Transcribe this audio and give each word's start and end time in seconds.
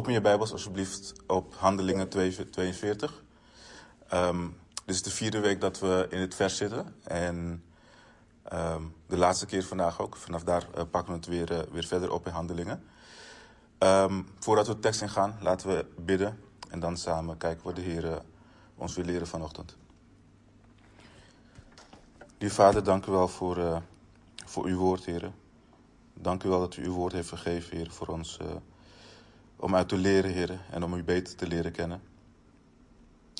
open 0.00 0.12
je 0.12 0.20
Bijbels 0.20 0.52
alsjeblieft 0.52 1.12
op 1.26 1.54
Handelingen 1.54 2.08
42. 2.08 3.22
Um, 4.14 4.56
dit 4.84 4.94
is 4.94 5.02
de 5.02 5.10
vierde 5.10 5.40
week 5.40 5.60
dat 5.60 5.78
we 5.78 6.06
in 6.10 6.20
het 6.20 6.34
vers 6.34 6.56
zitten. 6.56 6.94
En 7.04 7.64
um, 8.52 8.94
de 9.06 9.16
laatste 9.16 9.46
keer 9.46 9.64
vandaag 9.64 10.00
ook. 10.00 10.16
Vanaf 10.16 10.42
daar 10.42 10.66
uh, 10.76 10.82
pakken 10.90 11.12
we 11.12 11.18
het 11.18 11.26
weer, 11.26 11.52
uh, 11.52 11.58
weer 11.72 11.84
verder 11.84 12.12
op 12.12 12.26
in 12.26 12.32
Handelingen. 12.32 12.84
Um, 13.78 14.28
voordat 14.38 14.66
we 14.66 14.74
de 14.74 14.80
tekst 14.80 15.02
ingaan, 15.02 15.38
laten 15.40 15.68
we 15.68 15.86
bidden. 15.96 16.40
En 16.68 16.80
dan 16.80 16.96
samen 16.96 17.36
kijken 17.36 17.64
wat 17.64 17.76
de 17.76 17.82
Heer 17.82 18.04
uh, 18.04 18.16
ons 18.76 18.94
wil 18.94 19.04
leren 19.04 19.26
vanochtend. 19.26 19.76
Lieve 22.38 22.54
Vader, 22.54 22.84
dank 22.84 23.06
u 23.06 23.12
wel 23.12 23.28
voor, 23.28 23.82
voor 24.46 24.64
uw 24.64 24.78
woord, 24.78 25.04
Heer. 25.04 25.32
Dank 26.14 26.44
u 26.44 26.48
wel 26.48 26.60
dat 26.60 26.76
u 26.76 26.84
uw 26.84 26.94
woord 26.94 27.12
heeft 27.12 27.28
gegeven, 27.28 27.76
Heer, 27.76 27.90
voor 27.90 28.06
ons 28.06 28.38
om 29.60 29.74
uit 29.74 29.88
te 29.88 29.96
leren, 29.96 30.30
Heer, 30.30 30.60
en 30.70 30.84
om 30.84 30.94
u 30.94 31.02
beter 31.04 31.36
te 31.36 31.46
leren 31.46 31.72
kennen. 31.72 32.02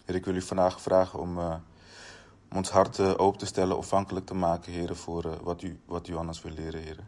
Heer, 0.05 0.15
ik 0.15 0.25
wil 0.25 0.35
u 0.35 0.43
vandaag 0.43 0.81
vragen 0.81 1.19
om, 1.19 1.39
uh, 1.39 1.55
om 2.51 2.57
ons 2.57 2.71
hart 2.71 3.19
open 3.19 3.39
te 3.39 3.47
stellen, 3.47 3.77
afhankelijk 3.77 4.27
te 4.27 4.35
maken, 4.35 4.73
Heer, 4.73 4.97
voor 4.97 5.27
uh, 5.27 5.33
wat, 5.43 5.63
u, 5.63 5.81
wat 5.85 6.09
u 6.09 6.15
ons 6.15 6.43
wil 6.43 6.53
leren, 6.53 6.83
Heer. 6.83 6.99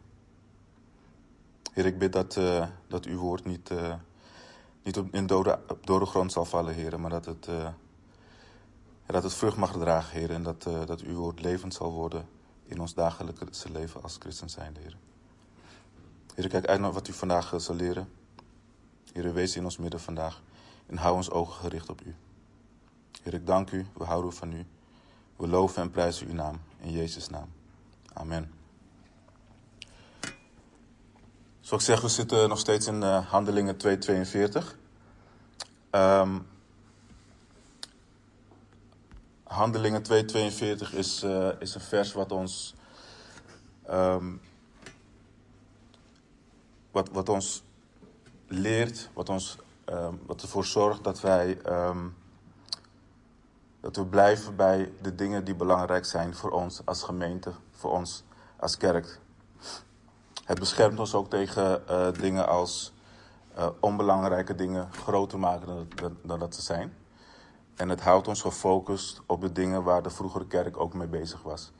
Heer, 1.73 1.85
ik 1.85 1.97
bid 1.97 2.13
dat, 2.13 2.39
dat 2.87 3.05
uw 3.05 3.19
woord 3.19 3.45
niet, 3.45 3.71
niet 4.83 4.97
op, 4.97 5.13
in 5.13 5.27
dode, 5.27 5.59
dode 5.81 6.05
grond 6.05 6.31
zal 6.31 6.45
vallen, 6.45 6.73
Heer, 6.73 6.99
maar 6.99 7.09
dat 7.09 7.25
het, 7.25 7.47
dat 9.05 9.23
het 9.23 9.33
vrucht 9.33 9.57
mag 9.57 9.71
dragen, 9.71 10.19
Heer, 10.19 10.31
en 10.31 10.43
dat, 10.43 10.63
dat 10.63 11.01
uw 11.01 11.15
woord 11.15 11.41
levend 11.41 11.73
zal 11.73 11.91
worden 11.91 12.27
in 12.65 12.79
ons 12.79 12.93
dagelijkse 12.93 13.71
leven 13.71 14.03
als 14.03 14.15
christen 14.19 14.49
zijn, 14.49 14.75
Heer. 14.79 14.97
Heer, 16.35 16.45
ik 16.45 16.51
kijk 16.51 16.65
uit 16.65 16.79
naar 16.79 16.91
wat 16.91 17.07
u 17.07 17.13
vandaag 17.13 17.53
zal 17.57 17.75
leren. 17.75 18.07
Heer, 19.13 19.33
wees 19.33 19.55
in 19.55 19.63
ons 19.63 19.77
midden 19.77 19.99
vandaag 19.99 20.41
en 20.85 20.97
hou 20.97 21.15
ons 21.15 21.29
ogen 21.29 21.53
gericht 21.53 21.89
op 21.89 22.01
u. 22.05 22.15
Heer, 23.21 23.33
ik 23.33 23.47
dank 23.47 23.71
u, 23.71 23.85
we 23.93 24.03
houden 24.03 24.33
van 24.33 24.53
u. 24.53 24.65
We 25.35 25.47
loven 25.47 25.81
en 25.81 25.91
prijzen 25.91 26.27
uw 26.27 26.33
naam, 26.33 26.61
in 26.79 26.91
Jezus' 26.91 27.29
naam. 27.29 27.51
Amen. 28.13 28.51
Zoals 31.59 31.83
ik 31.83 31.89
zeg, 31.89 32.01
we 32.01 32.07
zitten 32.07 32.49
nog 32.49 32.59
steeds 32.59 32.87
in 32.87 33.01
uh, 33.01 33.27
Handelingen 33.29 33.77
242. 33.77 34.77
Um, 35.91 36.47
Handelingen 39.43 40.03
242 40.03 40.93
is, 40.93 41.23
uh, 41.23 41.49
is 41.59 41.75
een 41.75 41.81
vers 41.81 42.13
wat 42.13 42.31
ons, 42.31 42.75
um, 43.89 44.41
wat, 46.91 47.09
wat 47.09 47.29
ons 47.29 47.63
leert, 48.53 49.09
wat, 49.13 49.29
ons, 49.29 49.57
um, 49.85 50.19
wat 50.25 50.41
ervoor 50.41 50.65
zorgt 50.65 51.03
dat 51.03 51.21
wij 51.21 51.57
um, 51.65 52.15
dat 53.83 53.95
we 53.95 54.05
blijven 54.05 54.55
bij 54.55 54.91
de 55.01 55.15
dingen 55.15 55.43
die 55.43 55.55
belangrijk 55.55 56.05
zijn 56.05 56.35
voor 56.35 56.51
ons 56.51 56.81
als 56.85 57.03
gemeente, 57.03 57.51
voor 57.71 57.91
ons 57.91 58.23
als 58.55 58.77
kerk. 58.77 59.19
Het 60.45 60.59
beschermt 60.59 60.99
ons 60.99 61.13
ook 61.13 61.29
tegen 61.29 61.83
uh, 61.89 62.11
dingen 62.11 62.47
als 62.47 62.93
uh, 63.57 63.67
onbelangrijke 63.79 64.55
dingen 64.55 64.93
groter 64.93 65.39
maken 65.39 65.67
dan, 65.67 65.87
dan, 65.95 66.17
dan, 66.21 66.39
dat 66.39 66.55
ze 66.55 66.61
zijn. 66.61 66.93
En 67.75 67.89
het 67.89 68.01
houdt 68.01 68.27
ons 68.27 68.41
gefocust 68.41 69.21
op 69.25 69.41
de 69.41 69.51
dingen 69.51 69.83
waar 69.83 70.03
de 70.03 70.09
vroegere 70.09 70.47
kerk 70.47 70.79
ook 70.79 70.93
mee 70.93 71.07
bezig 71.07 71.41
was. 71.41 71.71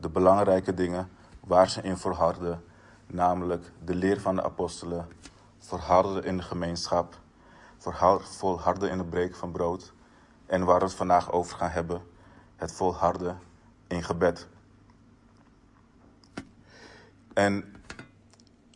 De 0.00 0.08
belangrijke 0.08 0.74
dingen 0.74 1.10
waar 1.40 1.70
ze 1.70 1.82
in 1.82 1.96
volharden, 1.96 2.64
namelijk 3.06 3.70
de 3.84 3.94
leer 3.94 4.20
van 4.20 4.34
de 4.34 4.42
apostelen, 4.42 5.08
volharden 5.66 6.24
in 6.24 6.36
de 6.36 6.42
gemeenschap, 6.42 7.20
volharden 8.20 8.90
in 8.90 8.98
het 8.98 9.10
breken 9.10 9.36
van 9.36 9.52
brood 9.52 9.92
en 10.46 10.64
waar 10.64 10.78
we 10.78 10.84
het 10.84 10.94
vandaag 10.94 11.32
over 11.32 11.56
gaan 11.56 11.70
hebben, 11.70 12.02
het 12.56 12.72
volharden 12.72 13.38
in 13.86 14.02
gebed. 14.02 14.48
En 17.34 17.74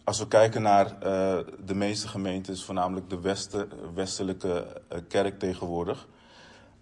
als 0.04 0.19
we 0.19 0.28
kijken 0.28 0.62
naar 0.62 0.87
uh, 0.87 1.38
de 1.65 1.75
meeste 1.75 2.09
gemeentes, 2.09 2.65
voornamelijk 2.65 3.10
de 3.10 3.21
westen, 3.21 3.94
westelijke 3.94 4.82
uh, 4.93 4.98
kerk 5.09 5.38
tegenwoordig, 5.38 6.09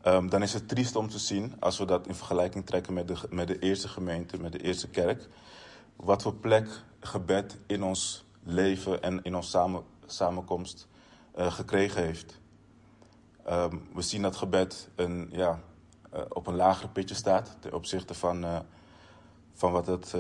um, 0.07 0.31
dan 0.31 0.43
is 0.43 0.53
het 0.53 0.69
triest 0.69 0.97
om 0.97 1.09
te 1.09 1.19
zien, 1.19 1.55
als 1.61 1.79
we 1.79 1.85
dat 1.85 2.07
in 2.07 2.15
vergelijking 2.15 2.67
trekken 2.67 2.95
met 2.95 3.09
de, 3.09 3.17
met 3.31 3.49
de 3.49 3.59
eerste 3.59 3.89
gemeente, 3.89 4.41
met 4.41 4.53
de 4.53 4.63
eerste 4.63 4.89
kerk, 4.89 5.29
wat 5.97 6.23
voor 6.23 6.35
plek 6.35 6.69
gebed 7.01 7.59
in 7.67 7.83
ons 7.83 8.25
leven 8.43 9.03
en 9.03 9.23
in 9.23 9.37
onze 9.37 9.51
samen, 9.51 9.83
samenkomst 10.07 10.89
uh, 11.39 11.53
gekregen 11.53 12.03
heeft. 12.03 12.41
Um, 13.49 13.89
we 13.95 14.03
zien 14.03 14.23
dat 14.23 14.37
gebed 14.37 14.89
een, 14.95 15.29
ja, 15.33 15.61
uh, 16.15 16.21
op 16.29 16.47
een 16.47 16.57
lager 16.57 16.89
pitje 16.89 17.15
staat 17.15 17.57
ten 17.61 17.73
opzichte 17.73 18.15
van, 18.15 18.45
uh, 18.45 18.59
van 19.53 19.73
wat 19.73 19.87
het 19.87 20.15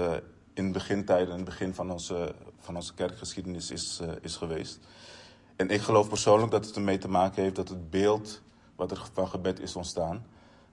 in 0.54 0.72
begintijden, 0.72 1.28
in 1.28 1.36
het 1.36 1.44
begin 1.44 1.74
van 1.74 1.90
onze, 1.90 2.34
van 2.58 2.76
onze 2.76 2.94
kerkgeschiedenis 2.94 3.70
is, 3.70 4.00
is 4.20 4.36
geweest. 4.36 4.78
En 5.56 5.68
ik 5.68 5.80
geloof 5.80 6.08
persoonlijk 6.08 6.50
dat 6.50 6.66
het 6.66 6.76
ermee 6.76 6.98
te 6.98 7.08
maken 7.08 7.42
heeft 7.42 7.56
dat 7.56 7.68
het 7.68 7.90
beeld 7.90 8.42
wat 8.76 8.90
er 8.90 9.08
van 9.12 9.28
gebed 9.28 9.60
is 9.60 9.76
ontstaan, 9.76 10.26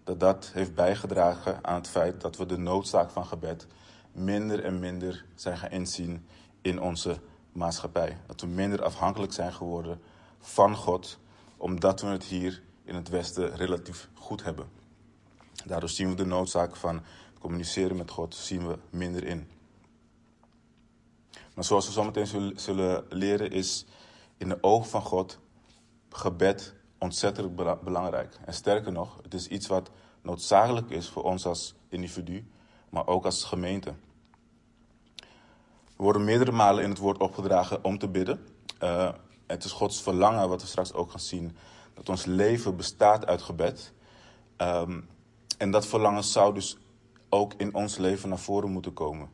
dat 0.04 0.20
dat 0.20 0.50
heeft 0.54 0.76
bijgedragen 0.76 1.66
aan 1.66 1.76
het 1.76 1.88
feit 1.88 2.22
dat 2.22 2.38
we 2.38 2.46
de 2.46 2.58
noodzaak 2.58 3.10
van 3.10 3.26
gebed 3.26 3.68
minder 4.12 4.64
en 4.64 4.80
minder 4.80 5.26
zijn 5.36 5.58
gaan 5.58 5.70
inzien 5.70 6.26
in 6.62 6.82
onze 6.82 7.18
maatschappij. 7.54 8.18
Dat 8.28 8.42
we 8.42 8.48
minder 8.48 8.84
afhankelijk 8.84 9.34
zijn 9.34 9.54
geworden 9.54 10.02
van 10.40 10.76
God 10.76 11.20
omdat 11.58 12.02
we 12.02 12.08
het 12.08 12.24
hier 12.24 12.62
in 12.84 12.96
het 12.96 13.10
Westen 13.10 13.56
relatief 13.56 14.10
goed 14.14 14.44
hebben. 14.44 14.68
Daardoor 15.66 15.90
zien 15.90 16.10
we 16.10 16.16
de 16.16 16.26
noodzaak 16.26 16.76
van 16.76 17.02
communiceren 17.40 17.98
met 17.98 18.12
God 18.12 18.36
zien 18.36 18.68
we 18.68 18.78
minder 18.90 19.24
in. 19.24 19.48
Maar 21.54 21.64
zoals 21.64 21.86
we 21.86 21.92
zometeen 21.92 22.54
zullen 22.56 23.06
leren 23.10 23.52
is 23.52 23.86
in 24.38 24.50
de 24.50 24.58
ogen 24.64 24.90
van 24.90 25.02
God 25.02 25.40
gebed 26.10 26.74
ontzettend 26.98 27.56
belangrijk. 27.84 28.38
En 28.46 28.54
sterker 28.54 28.92
nog, 28.92 29.20
het 29.24 29.34
is 29.34 29.48
iets 29.48 29.68
wat 29.68 29.90
noodzakelijk 30.22 30.90
is 30.90 31.10
voor 31.10 31.24
ons 31.24 31.46
als 31.46 31.76
individu, 31.90 32.48
maar 32.90 33.08
ook 33.08 33.26
als 33.26 33.44
gemeente. 33.44 33.94
We 35.96 36.04
worden 36.04 36.24
meerdere 36.24 36.52
malen 36.52 36.84
in 36.84 36.90
het 36.90 37.00
woord 37.00 37.18
opgedragen 37.18 37.84
om 37.84 37.98
te 37.98 38.08
bidden. 38.08 38.46
Uh, 38.84 39.10
het 39.48 39.64
is 39.64 39.72
Gods 39.72 40.02
verlangen, 40.02 40.50
wat 40.50 40.62
we 40.62 40.68
straks 40.68 40.94
ook 40.94 41.12
gaan 41.12 41.20
zien, 41.20 41.56
dat 41.94 42.10
ons 42.10 42.26
leven 42.26 42.76
bestaat 42.76 43.26
uit 43.26 43.42
gebed. 43.42 43.94
Um, 44.58 45.10
en 45.58 45.72
dat 45.72 45.88
verlangen 45.88 46.24
zou 46.24 46.54
dus 46.54 46.78
ook 47.30 47.54
in 47.58 47.74
ons 47.74 47.98
leven 47.98 48.30
naar 48.30 48.40
voren 48.40 48.72
moeten 48.72 48.94
komen. 48.94 49.30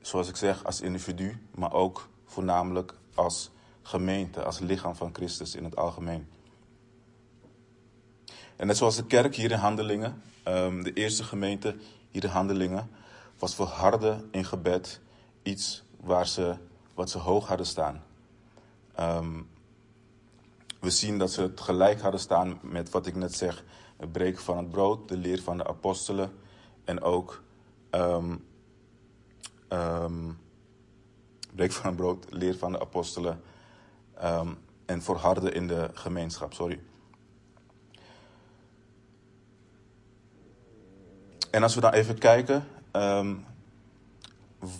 Zoals 0.00 0.28
ik 0.28 0.36
zeg, 0.36 0.64
als 0.64 0.80
individu, 0.80 1.46
maar 1.54 1.72
ook 1.72 2.08
voornamelijk 2.24 2.94
als 3.14 3.50
gemeente, 3.82 4.44
als 4.44 4.58
lichaam 4.58 4.96
van 4.96 5.14
Christus 5.14 5.54
in 5.54 5.64
het 5.64 5.76
algemeen. 5.76 6.28
En 8.56 8.66
net 8.66 8.76
zoals 8.76 8.96
de 8.96 9.06
kerk 9.06 9.34
hier 9.34 9.50
in 9.50 9.58
Handelingen, 9.58 10.22
um, 10.48 10.82
de 10.82 10.92
eerste 10.92 11.24
gemeente 11.24 11.76
hier 12.10 12.24
in 12.24 12.30
Handelingen, 12.30 12.90
was 13.44 13.54
voor 13.54 13.66
harde 13.66 14.24
in 14.30 14.44
gebed 14.44 15.00
iets 15.42 15.84
waar 16.00 16.26
ze, 16.26 16.56
wat 16.94 17.10
ze 17.10 17.18
hoog 17.18 17.48
hadden 17.48 17.66
staan. 17.66 18.02
Um, 19.00 19.48
we 20.80 20.90
zien 20.90 21.18
dat 21.18 21.30
ze 21.30 21.42
het 21.42 21.60
gelijk 21.60 22.00
hadden 22.00 22.20
staan 22.20 22.58
met 22.62 22.90
wat 22.90 23.06
ik 23.06 23.14
net 23.14 23.34
zeg: 23.34 23.64
het 23.96 24.12
breken 24.12 24.42
van 24.42 24.56
het 24.56 24.70
brood, 24.70 25.08
de 25.08 25.16
leer 25.16 25.42
van 25.42 25.56
de 25.56 25.66
apostelen 25.66 26.32
en 26.84 27.02
ook 27.02 27.42
um, 27.90 28.44
um, 29.68 30.38
breken 31.54 31.74
van 31.74 31.86
het 31.86 31.96
brood, 31.96 32.26
leer 32.30 32.56
van 32.56 32.72
de 32.72 32.80
apostelen 32.80 33.42
en 34.86 35.02
volharden 35.02 35.54
in 35.54 35.66
de 35.66 35.90
gemeenschap. 35.92 36.52
Sorry. 36.52 36.80
En 41.50 41.62
als 41.62 41.74
we 41.74 41.80
dan 41.80 41.92
even 41.92 42.18
kijken 42.18 42.66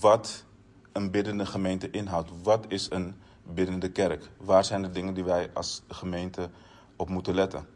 wat 0.00 0.44
een 0.93 1.11
biddende 1.11 1.46
gemeente 1.46 1.90
inhoudt, 1.90 2.31
wat 2.43 2.64
is 2.69 2.90
een 2.90 3.14
binnen 3.43 3.78
de 3.78 3.90
kerk? 3.90 4.31
Waar 4.37 4.64
zijn 4.64 4.82
de 4.82 4.90
dingen 4.90 5.14
die 5.14 5.25
wij 5.25 5.50
als 5.52 5.82
gemeente 5.88 6.50
op 6.96 7.08
moeten 7.08 7.34
letten? 7.34 7.66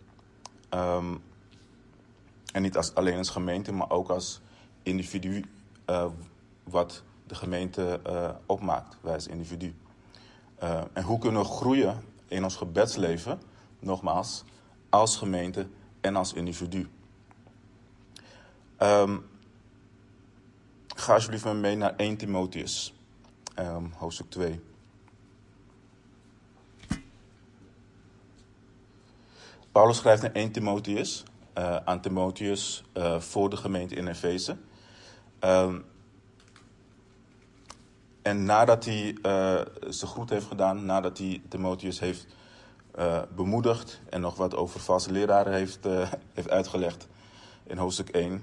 Um, 0.75 1.23
en 2.52 2.62
niet 2.62 2.76
als, 2.76 2.94
alleen 2.94 3.19
als 3.19 3.31
gemeente, 3.31 3.73
maar 3.73 3.90
ook 3.90 4.08
als 4.08 4.40
individu 4.82 5.44
uh, 5.87 6.06
wat 6.64 7.02
de 7.26 7.35
gemeente 7.35 8.00
uh, 8.06 8.31
opmaakt, 8.46 8.96
wij 9.00 9.14
als 9.14 9.26
individu. 9.26 9.75
Uh, 10.62 10.81
en 10.93 11.02
hoe 11.02 11.19
kunnen 11.19 11.43
we 11.43 11.49
groeien 11.49 12.02
in 12.29 12.44
ons 12.44 12.56
gebedsleven, 12.56 13.40
nogmaals, 13.79 14.44
als 14.88 15.17
gemeente 15.17 15.69
en 16.00 16.17
als 16.17 16.32
individu? 16.32 16.88
Um, 18.79 19.25
Ga 20.99 21.12
alsjeblieft 21.15 21.45
met 21.45 21.55
me 21.55 21.61
mee 21.61 21.77
naar 21.77 21.97
1 21.97 22.17
Timotheus, 22.17 22.95
um, 23.59 23.93
hoofdstuk 23.97 24.31
2. 24.31 24.61
Paulus 29.73 29.97
schrijft 29.97 30.23
naar 30.23 30.33
1 30.33 30.53
Timotheus 30.53 31.23
uh, 31.59 31.77
aan 31.77 32.00
Timotheus 32.00 32.85
uh, 32.95 33.21
voor 33.21 33.50
de 33.50 33.56
gemeente 33.56 33.95
in 33.95 34.09
Efeze. 34.09 34.56
Um, 35.41 35.85
en 38.23 38.45
nadat 38.45 38.85
hij 38.85 39.17
uh, 39.23 39.61
zijn 39.89 40.11
groet 40.11 40.31
heeft 40.31 40.47
gedaan, 40.47 40.85
nadat 40.85 41.19
hij 41.19 41.43
Timotheus 41.49 42.00
heeft 42.00 42.27
bemoedigd 43.35 44.00
en 44.11 44.21
nog 44.21 44.37
wat 44.37 44.55
over 44.55 44.81
valse 44.81 45.12
leraren 45.12 45.53
heeft, 45.53 45.85
heeft 46.35 46.50
uitgelegd 46.50 47.09
in 47.67 47.77
hoofdstuk 47.77 48.09
1, 48.09 48.43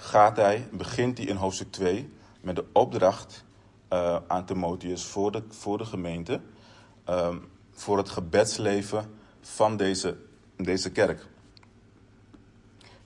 gaat 0.00 0.36
hij, 0.36 0.68
begint 0.72 1.18
hij 1.18 1.26
in 1.26 1.36
hoofdstuk 1.36 1.72
2 1.72 2.12
met 2.40 2.56
de 2.56 2.64
opdracht 2.72 3.44
aan 4.26 4.44
Timotheus 4.44 5.04
voor 5.04 5.32
de, 5.32 5.42
voor 5.48 5.78
de 5.78 5.84
gemeente, 5.84 6.40
um, 7.08 7.48
voor 7.70 7.96
het 7.96 8.08
gebedsleven 8.08 9.14
van 9.40 9.76
deze, 9.76 10.16
deze 10.56 10.90
kerk. 10.90 11.26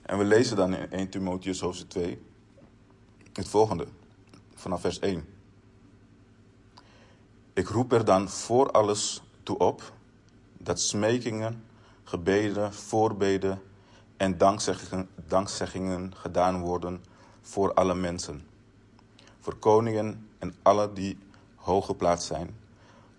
En 0.01 0.17
we 0.17 0.23
lezen 0.23 0.55
dan 0.55 0.73
in 0.73 0.91
1 0.91 1.09
Timotheus 1.09 1.59
hoofdstuk 1.59 1.89
2 1.89 2.21
het 3.33 3.47
volgende, 3.47 3.87
vanaf 4.55 4.81
vers 4.81 4.99
1. 4.99 5.25
Ik 7.53 7.67
roep 7.67 7.91
er 7.91 8.05
dan 8.05 8.29
voor 8.29 8.71
alles 8.71 9.21
toe 9.43 9.57
op 9.57 9.93
dat 10.57 10.79
smekingen, 10.79 11.63
gebeden, 12.03 12.73
voorbeden 12.73 13.61
en 14.17 14.37
dankzeggingen, 14.37 15.09
dankzeggingen 15.27 16.15
gedaan 16.15 16.61
worden 16.61 17.03
voor 17.41 17.73
alle 17.73 17.95
mensen. 17.95 18.47
Voor 19.39 19.55
koningen 19.55 20.29
en 20.39 20.55
alle 20.61 20.93
die 20.93 21.17
hooggeplaatst 21.55 22.27
zijn, 22.27 22.55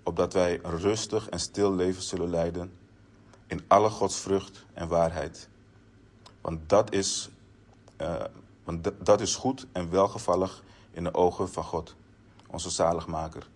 opdat 0.03 0.33
wij 0.33 0.61
een 0.63 0.79
rustig 0.79 1.29
en 1.29 1.41
stil 1.41 1.75
leven 1.75 2.03
zullen 2.03 2.31
leiden 2.31 2.73
in 3.47 3.65
alle 3.67 3.91
godsvrucht 3.91 4.65
en 4.73 4.89
waarheid 4.89 5.49
want 6.45 6.69
dat 6.69 6.93
is, 6.93 7.31
uh, 8.01 8.25
want 8.65 8.91
dat 9.07 9.21
is 9.21 9.35
goed 9.35 9.67
en 9.73 9.91
welgevallig 9.91 10.63
in 10.91 11.05
de 11.05 11.15
ogen 11.15 11.49
van 11.49 11.65
God, 11.65 11.95
onze 12.47 12.71
zaligmaker. 12.71 13.49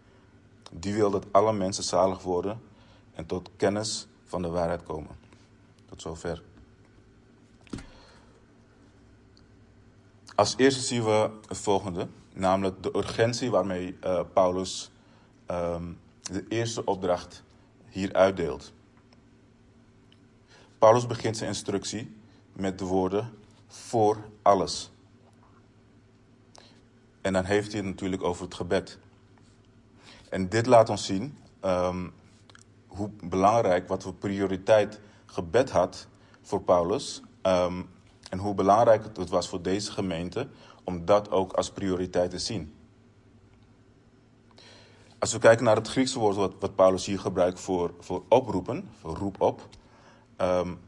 Die 0.70 0.94
wil 0.94 1.10
dat 1.10 1.24
alle 1.30 1.52
mensen 1.52 1.84
zalig 1.84 2.22
worden 2.22 2.60
en 3.14 3.26
tot 3.26 3.50
kennis 3.56 4.06
van 4.24 4.42
de 4.42 4.48
waarheid 4.48 4.82
komen. 4.82 5.16
Tot 5.88 6.02
zover. 6.02 6.42
Als 10.38 10.54
eerste 10.56 10.80
zien 10.80 11.04
we 11.04 11.30
het 11.48 11.58
volgende, 11.58 12.08
namelijk 12.34 12.82
de 12.82 12.96
urgentie 12.96 13.50
waarmee 13.50 13.96
uh, 14.04 14.20
Paulus 14.32 14.90
um, 15.50 15.98
de 16.22 16.44
eerste 16.48 16.84
opdracht 16.84 17.42
hier 17.88 18.12
uitdeelt. 18.12 18.72
Paulus 20.78 21.06
begint 21.06 21.36
zijn 21.36 21.48
instructie 21.48 22.16
met 22.52 22.78
de 22.78 22.84
woorden 22.84 23.30
voor 23.66 24.16
alles. 24.42 24.90
En 27.20 27.32
dan 27.32 27.44
heeft 27.44 27.72
hij 27.72 27.80
het 27.80 27.88
natuurlijk 27.88 28.22
over 28.22 28.44
het 28.44 28.54
gebed. 28.54 28.98
En 30.30 30.48
dit 30.48 30.66
laat 30.66 30.88
ons 30.88 31.06
zien 31.06 31.38
um, 31.64 32.12
hoe 32.86 33.10
belangrijk, 33.24 33.88
wat 33.88 34.02
voor 34.02 34.14
prioriteit 34.14 35.00
gebed 35.26 35.70
had 35.70 36.06
voor 36.42 36.62
Paulus. 36.62 37.22
Um, 37.42 37.88
en 38.28 38.38
hoe 38.38 38.54
belangrijk 38.54 39.04
het 39.16 39.28
was 39.28 39.48
voor 39.48 39.62
deze 39.62 39.92
gemeente 39.92 40.48
om 40.84 41.04
dat 41.04 41.30
ook 41.30 41.52
als 41.52 41.70
prioriteit 41.70 42.30
te 42.30 42.38
zien. 42.38 42.74
Als 45.18 45.32
we 45.32 45.38
kijken 45.38 45.64
naar 45.64 45.76
het 45.76 45.88
Griekse 45.88 46.18
woord 46.18 46.36
wat, 46.36 46.74
Paulus 46.74 47.06
hier 47.06 47.18
gebruikt 47.18 47.60
voor, 47.60 47.94
voor 48.00 48.22
oproepen, 48.28 48.90
voor 49.00 49.16
roep 49.16 49.40
op, 49.40 49.68
um, 50.36 50.80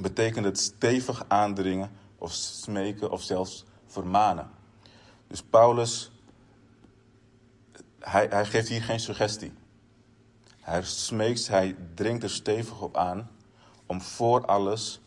betekent 0.00 0.44
het 0.44 0.58
stevig 0.58 1.24
aandringen 1.28 1.90
of 2.18 2.32
smeken 2.32 3.10
of 3.10 3.22
zelfs 3.22 3.64
vermanen. 3.86 4.50
Dus 5.26 5.42
Paulus, 5.42 6.10
hij, 7.98 8.26
hij 8.30 8.44
geeft 8.44 8.68
hier 8.68 8.82
geen 8.82 9.00
suggestie. 9.00 9.52
Hij 10.60 10.82
smeekt, 10.82 11.48
hij 11.48 11.76
dringt 11.94 12.22
er 12.22 12.30
stevig 12.30 12.80
op 12.80 12.96
aan 12.96 13.30
om 13.86 14.00
voor 14.00 14.46
alles 14.46 15.00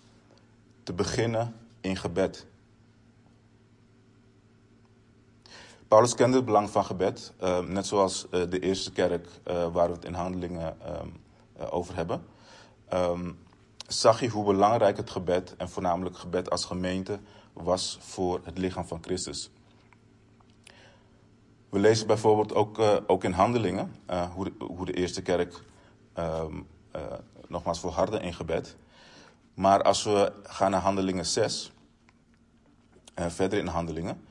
te 0.88 0.94
beginnen 0.94 1.56
in 1.82 1.96
gebed. 1.96 2.46
Paulus 5.88 6.16
kende 6.16 6.36
het 6.36 6.46
belang 6.46 6.70
van 6.70 6.86
gebed, 6.86 7.34
uh, 7.42 7.60
net 7.60 7.86
zoals 7.86 8.28
uh, 8.32 8.50
de 8.50 8.60
eerste 8.60 8.92
kerk 8.92 9.28
uh, 9.48 9.74
waar 9.74 9.88
we 9.88 9.94
het 9.94 10.06
in 10.06 10.14
handelingen 10.14 10.82
ehm, 10.82 11.10
over 11.70 11.96
hebben. 11.96 12.26
Um, 12.94 13.40
zag 13.88 14.20
je 14.20 14.30
hoe 14.30 14.46
belangrijk 14.46 14.98
het 14.98 15.10
gebed, 15.10 15.56
en 15.58 15.70
voornamelijk 15.70 16.18
gebed 16.18 16.50
als 16.50 16.66
gemeente, 16.66 17.20
was 17.54 17.98
voor 18.02 18.42
het 18.44 18.58
lichaam 18.58 18.86
van 18.86 19.04
Christus. 19.04 19.52
We 21.70 21.80
lezen 21.80 22.08
bijvoorbeeld 22.08 22.54
ook, 22.54 22.80
ook 23.08 23.24
in 23.24 23.32
handelingen 23.32 23.96
hoe, 24.34 24.44
de, 24.44 24.66
hoe, 24.66 24.86
de, 24.86 24.94
eerste 24.94 25.22
kerk 25.22 25.64
nogmaals 27.48 27.80
volhardde 27.80 28.20
in 28.20 28.34
gebed. 28.34 28.78
Maar 29.58 29.84
als 29.84 30.04
we 30.04 30.34
gaan 30.44 30.72
naar 30.72 30.82
handelingen 30.82 31.26
6, 31.26 31.72
verder 33.16 33.60
in 33.60 33.68
handelingen, 33.68 34.22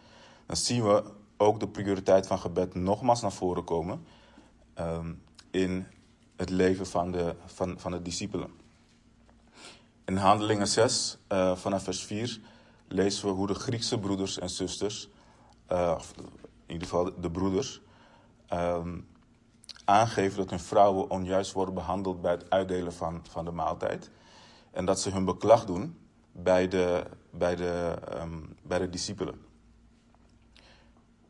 dan 0.47 0.57
zien 0.57 0.83
we 0.83 1.05
ook 1.37 1.61
de 1.61 1.69
prioriteit 1.69 2.27
van 2.27 2.39
gebed 2.39 2.75
nogmaals 2.75 3.21
naar 3.21 3.33
voren 3.33 3.65
komen 3.65 4.07
ehm, 4.75 5.13
in 5.51 5.87
het 6.37 6.51
leven 6.51 6.87
van 6.87 7.11
de, 7.11 7.35
van, 7.47 7.79
van 7.79 7.91
de 7.91 8.03
discipelen. 8.03 8.51
In 10.05 10.17
Handelingen 10.17 10.69
6, 10.69 11.19
uh, 11.33 11.51
eh, 11.51 11.57
vanaf 11.57 11.83
vers 11.83 12.05
4, 12.05 12.41
lezen 12.89 13.29
we 13.29 13.35
hoe 13.35 13.47
de 13.47 13.55
Griekse 13.55 13.99
broeders 13.99 14.39
en 14.39 14.51
zusters, 14.51 15.09
uh, 15.73 15.99
in 16.67 16.73
ieder 16.73 16.89
geval 16.89 17.21
de 17.21 17.31
broeders, 17.31 17.81
uh, 18.53 18.79
aangeven 19.85 20.37
dat 20.37 20.51
hun 20.51 20.61
vrouwen 20.61 21.11
onjuist 21.11 21.53
worden 21.53 21.75
behandeld 21.75 22.21
bij 22.21 22.31
het 22.31 22.51
uitdelen 22.51 22.93
van, 22.93 23.25
van 23.31 23.45
de 23.45 23.51
maaltijd. 23.51 24.11
En 24.77 24.85
dat 24.85 25.01
ze 25.01 25.11
hun 25.11 25.25
beklag 25.25 25.65
doen 25.65 25.99
bij 26.33 26.69
de, 26.69 27.05
bij 27.31 27.57
de, 27.57 27.97
um, 28.21 28.57
bij 28.63 28.79
de 28.79 28.89
discipelen. 28.89 29.35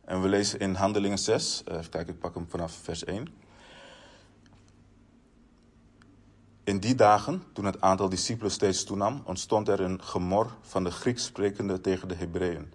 En 0.05 0.23
we 0.23 0.29
lezen 0.29 0.59
in 0.59 0.75
Handelingen 0.75 1.19
6, 1.19 1.63
uh, 1.69 1.75
even 1.77 1.91
kijken, 1.91 2.15
ik 2.15 2.21
pak 2.21 2.35
hem 2.35 2.47
vanaf 2.49 2.73
vers 2.73 3.05
1. 3.05 3.29
In 6.65 6.79
die 6.79 6.95
dagen, 6.95 7.43
toen 7.53 7.65
het 7.65 7.81
aantal 7.81 8.09
discipelen 8.09 8.51
steeds 8.51 8.85
toenam, 8.85 9.23
ontstond 9.25 9.69
er 9.69 9.81
een 9.81 10.03
gemor 10.03 10.57
van 10.61 10.85
de 10.85 10.91
Grieks 10.91 11.25
sprekende 11.25 11.81
tegen 11.81 12.09
de 12.09 12.15
Hebreeën, 12.15 12.73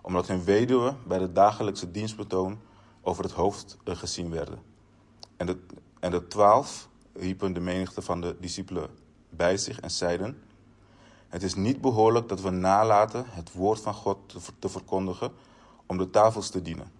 omdat 0.00 0.26
hun 0.26 0.44
weduwen 0.44 0.96
bij 1.06 1.18
de 1.18 1.32
dagelijkse 1.32 1.90
dienstbetoon 1.90 2.58
over 3.00 3.24
het 3.24 3.32
hoofd 3.32 3.76
eh, 3.84 3.96
gezien 3.96 4.30
werden. 4.30 4.58
En 5.36 5.46
de, 5.46 5.58
en 6.00 6.10
de 6.10 6.26
twaalf 6.26 6.88
riepen 7.12 7.52
de 7.52 7.60
menigte 7.60 8.02
van 8.02 8.20
de 8.20 8.36
discipelen 8.40 9.04
bij 9.36 9.56
zich 9.56 9.80
en 9.80 9.90
zeiden: 9.90 10.42
Het 11.28 11.42
is 11.42 11.54
niet 11.54 11.80
behoorlijk 11.80 12.28
dat 12.28 12.40
we 12.40 12.50
nalaten 12.50 13.24
het 13.28 13.52
woord 13.52 13.80
van 13.80 13.94
God 13.94 14.18
te 14.58 14.68
verkondigen 14.68 15.32
om 15.86 15.98
de 15.98 16.10
tafels 16.10 16.50
te 16.50 16.62
dienen. 16.62 16.92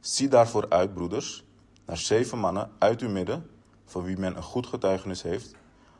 Zie 0.00 0.28
daarvoor 0.28 0.66
uit, 0.68 0.94
broeders, 0.94 1.44
naar 1.84 1.96
zeven 1.96 2.38
mannen 2.38 2.70
uit 2.78 3.00
uw 3.00 3.08
midden 3.08 3.50
van 3.84 4.02
wie 4.02 4.18
men 4.18 4.36
een 4.36 4.42
goed 4.42 4.66
getuigenis 4.66 5.22
heeft, 5.22 5.54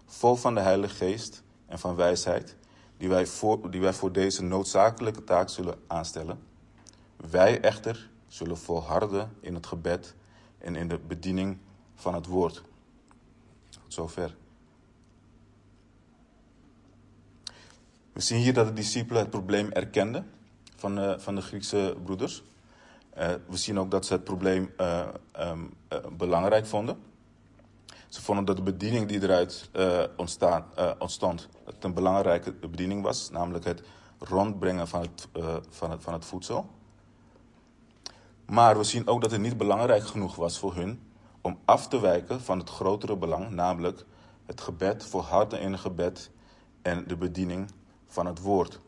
vol 0.07 0.37
van 0.37 0.55
de 0.55 0.61
Heilige 0.61 0.95
Geest 0.95 1.43
en 1.67 1.79
van 1.79 1.95
wijsheid, 1.95 2.57
die 2.97 3.09
wij 3.09 3.27
voor, 3.27 3.71
die 3.71 3.81
wij 3.81 3.93
voor 3.93 4.13
deze 4.13 4.43
noodzakelijke 4.43 5.25
taak 5.25 5.49
zullen 5.49 5.81
aanstellen. 5.87 6.43
Wij 7.17 7.61
echter 7.61 8.11
zullen 8.27 8.59
volharden 8.59 9.37
in 9.41 9.55
het 9.55 9.67
gebed 9.67 10.15
en 10.59 10.77
in 10.77 10.89
de 10.89 10.99
bediening 10.99 11.59
van 11.95 12.15
het 12.15 12.27
woord. 12.27 12.63
Tot 13.69 13.83
zover. 13.87 14.37
We 18.13 18.21
zien 18.21 18.39
hier 18.39 18.55
dat 18.55 18.67
de 18.67 18.73
discipelen 18.73 19.23
het 19.23 19.31
probleem 19.31 19.71
erkenden 19.73 20.31
van, 20.77 20.99
uh, 20.99 21.19
van 21.19 21.35
de 21.35 21.41
Griekse 21.41 21.97
broeders. 22.05 22.43
Uh, 23.19 23.29
we 23.49 23.57
zien 23.57 23.79
ook 23.79 23.91
dat 23.91 24.07
ze 24.07 24.13
het 24.13 24.25
probleem 24.25 24.73
uh, 24.81 25.09
um, 25.41 25.73
belangrijk 26.17 26.67
vonden. 26.67 26.99
Ze 28.09 28.23
vonden 28.23 28.45
dat 28.45 28.57
de 28.57 28.63
bediening 28.63 29.09
die 29.09 29.23
eruit 29.23 29.71
ontstond, 30.99 31.49
dat 31.65 31.75
het 31.75 31.85
een 31.85 31.95
belangrijke 31.95 32.53
bediening 32.53 33.03
was, 33.03 33.31
namelijk 33.31 33.65
het 33.65 33.83
rondbrengen 34.19 34.89
van 34.89 35.01
het, 35.01 35.29
van, 35.69 35.91
het, 35.91 36.03
van 36.03 36.13
het 36.13 36.25
voedsel. 36.25 36.71
Maar 38.47 38.79
we 38.79 38.85
zien 38.85 39.07
ook 39.07 39.21
dat 39.21 39.31
het 39.31 39.41
niet 39.41 39.57
belangrijk 39.57 40.07
genoeg 40.07 40.37
was 40.37 40.59
voor 40.59 40.75
hun 40.75 41.01
om 41.41 41.59
af 41.65 41.89
te 41.89 42.01
wijken 42.01 42.41
van 42.41 42.59
het 42.59 42.71
grotere 42.71 43.17
belang, 43.17 43.51
namelijk 43.51 44.05
het 44.47 44.61
gebed, 44.61 45.05
volharden 45.05 45.61
in 45.61 45.73
het 45.73 45.81
gebed 45.81 46.31
en 46.83 47.07
de 47.07 47.17
bediening 47.17 47.71
van 48.11 48.27
het 48.27 48.41
woord. 48.41 48.81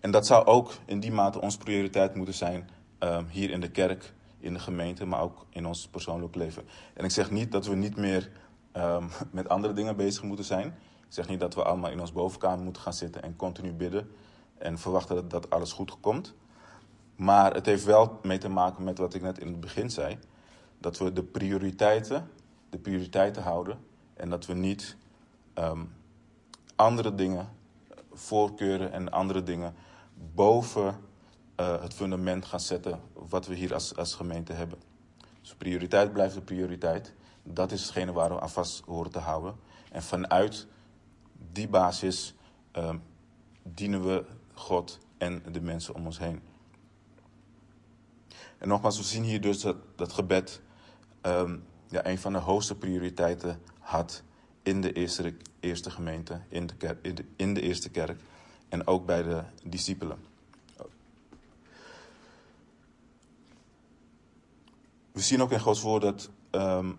En 0.00 0.10
dat 0.10 0.26
zou 0.26 0.46
ook 0.46 0.72
in 0.84 1.00
die 1.00 1.12
mate 1.12 1.40
onze 1.40 1.58
prioriteit 1.58 2.14
moeten 2.14 2.34
zijn 2.34 2.68
uh, 3.02 3.18
hier 3.28 3.50
in 3.50 3.60
de 3.60 3.70
kerk 3.70 4.12
in 4.40 4.52
de 4.52 4.58
gemeente, 4.58 5.04
maar 5.04 5.20
ook 5.20 5.46
in 5.50 5.66
ons 5.66 5.88
persoonlijk 5.88 6.34
leven. 6.34 6.64
En 6.94 7.04
ik 7.04 7.10
zeg 7.10 7.30
niet 7.30 7.52
dat 7.52 7.66
we 7.66 7.74
niet 7.74 7.96
meer 7.96 8.30
ehm, 8.72 9.08
met 9.30 9.48
andere 9.48 9.74
dingen 9.74 9.96
bezig 9.96 10.22
moeten 10.22 10.44
zijn. 10.44 10.66
Ik 10.66 11.14
zeg 11.14 11.28
niet 11.28 11.40
dat 11.40 11.54
we 11.54 11.62
allemaal 11.62 11.90
in 11.90 12.00
ons 12.00 12.12
bovenkamer 12.12 12.64
moeten 12.64 12.82
gaan 12.82 12.92
zitten 12.92 13.22
en 13.22 13.36
continu 13.36 13.72
bidden 13.72 14.10
en 14.58 14.78
verwachten 14.78 15.14
dat, 15.14 15.30
dat 15.30 15.50
alles 15.50 15.72
goed 15.72 16.00
komt. 16.00 16.34
Maar 17.16 17.54
het 17.54 17.66
heeft 17.66 17.84
wel 17.84 18.18
mee 18.22 18.38
te 18.38 18.48
maken 18.48 18.84
met 18.84 18.98
wat 18.98 19.14
ik 19.14 19.22
net 19.22 19.38
in 19.38 19.46
het 19.46 19.60
begin 19.60 19.90
zei. 19.90 20.18
Dat 20.78 20.98
we 20.98 21.12
de 21.12 21.22
prioriteiten, 21.22 22.30
de 22.70 22.78
prioriteiten 22.78 23.42
houden. 23.42 23.78
En 24.14 24.30
dat 24.30 24.46
we 24.46 24.54
niet 24.54 24.96
ehm, 25.58 25.84
andere 26.76 27.14
dingen, 27.14 27.48
voorkeuren 28.12 28.92
en 28.92 29.10
andere 29.10 29.42
dingen 29.42 29.74
boven 30.34 30.96
uh, 31.60 31.80
het 31.80 31.94
fundament 31.94 32.44
gaan 32.44 32.60
zetten 32.60 33.00
wat 33.12 33.46
we 33.46 33.54
hier 33.54 33.74
als, 33.74 33.96
als 33.96 34.14
gemeente 34.14 34.52
hebben. 34.52 34.78
Dus 35.40 35.54
prioriteit 35.54 36.12
blijft 36.12 36.34
de 36.34 36.40
prioriteit. 36.40 37.14
Dat 37.42 37.72
is 37.72 37.82
hetgene 37.82 38.12
waar 38.12 38.28
we 38.28 38.40
aan 38.40 38.50
vast 38.50 38.82
horen 38.84 39.10
te 39.10 39.18
houden. 39.18 39.54
En 39.92 40.02
vanuit 40.02 40.66
die 41.52 41.68
basis 41.68 42.34
um, 42.72 43.02
dienen 43.62 44.04
we 44.04 44.24
God 44.52 44.98
en 45.18 45.42
de 45.52 45.60
mensen 45.60 45.94
om 45.94 46.06
ons 46.06 46.18
heen. 46.18 46.40
En 48.58 48.68
nogmaals, 48.68 48.96
we 48.96 49.04
zien 49.04 49.22
hier 49.22 49.40
dus 49.40 49.60
dat, 49.60 49.76
dat 49.96 50.12
gebed 50.12 50.60
um, 51.22 51.64
ja, 51.88 52.06
een 52.06 52.18
van 52.18 52.32
de 52.32 52.38
hoogste 52.38 52.74
prioriteiten 52.74 53.60
had 53.78 54.22
in 54.62 54.80
de 54.80 54.92
eerste, 54.92 55.34
eerste 55.60 55.90
gemeente, 55.90 56.40
in 56.48 56.66
de, 56.66 56.96
in, 57.36 57.54
de, 57.54 57.60
eerste 57.60 57.90
kerk 57.90 58.20
en 58.68 58.86
ook 58.86 59.06
bij 59.06 59.22
de 59.22 59.42
discipelen. 59.62 60.18
We 65.12 65.20
zien 65.20 65.42
ook 65.42 65.52
in 65.52 65.60
Gods 65.60 65.80
woord 65.80 66.02
dat 66.02 66.30
um, 66.50 66.98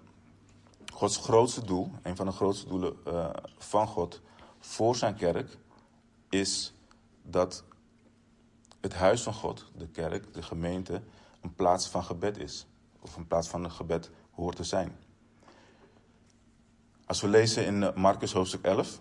Gods 0.94 1.18
grootste 1.18 1.66
doel, 1.66 1.92
een 2.02 2.16
van 2.16 2.26
de 2.26 2.32
grootste 2.32 2.68
doelen 2.68 2.98
uh, 3.08 3.30
van 3.58 3.88
God 3.88 4.22
voor 4.60 4.96
zijn 4.96 5.16
kerk, 5.16 5.58
is 6.30 6.74
dat 7.24 7.64
het 8.82 8.94
huis 8.94 9.22
van 9.22 9.34
God, 9.34 9.66
de 9.78 9.88
kerk, 9.88 10.34
de 10.34 10.42
gemeente, 10.42 11.02
een 11.42 11.56
plaats 11.56 11.88
van 11.88 12.04
gebed 12.04 12.38
is. 12.38 12.66
Of 13.00 13.16
een 13.16 13.28
plaats 13.28 13.48
van 13.48 13.72
gebed 13.72 14.10
hoort 14.32 14.56
te 14.56 14.64
zijn. 14.64 14.98
Als 17.10 17.22
we 17.22 17.28
lezen 17.28 17.66
in 17.66 17.84
eh, 17.84 17.94
Marcus 17.94 18.34
hoofdstuk 18.34 18.64
11, 18.64 19.00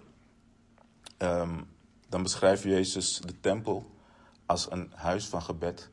um, 1.19 1.69
dan 2.09 2.23
beschrijft 2.23 2.63
Jezus 2.63 3.21
de 3.21 3.41
tempel 3.41 3.91
als 4.47 4.71
een 4.71 4.93
huis 4.95 5.27
van 5.27 5.43
gebed 5.43 5.91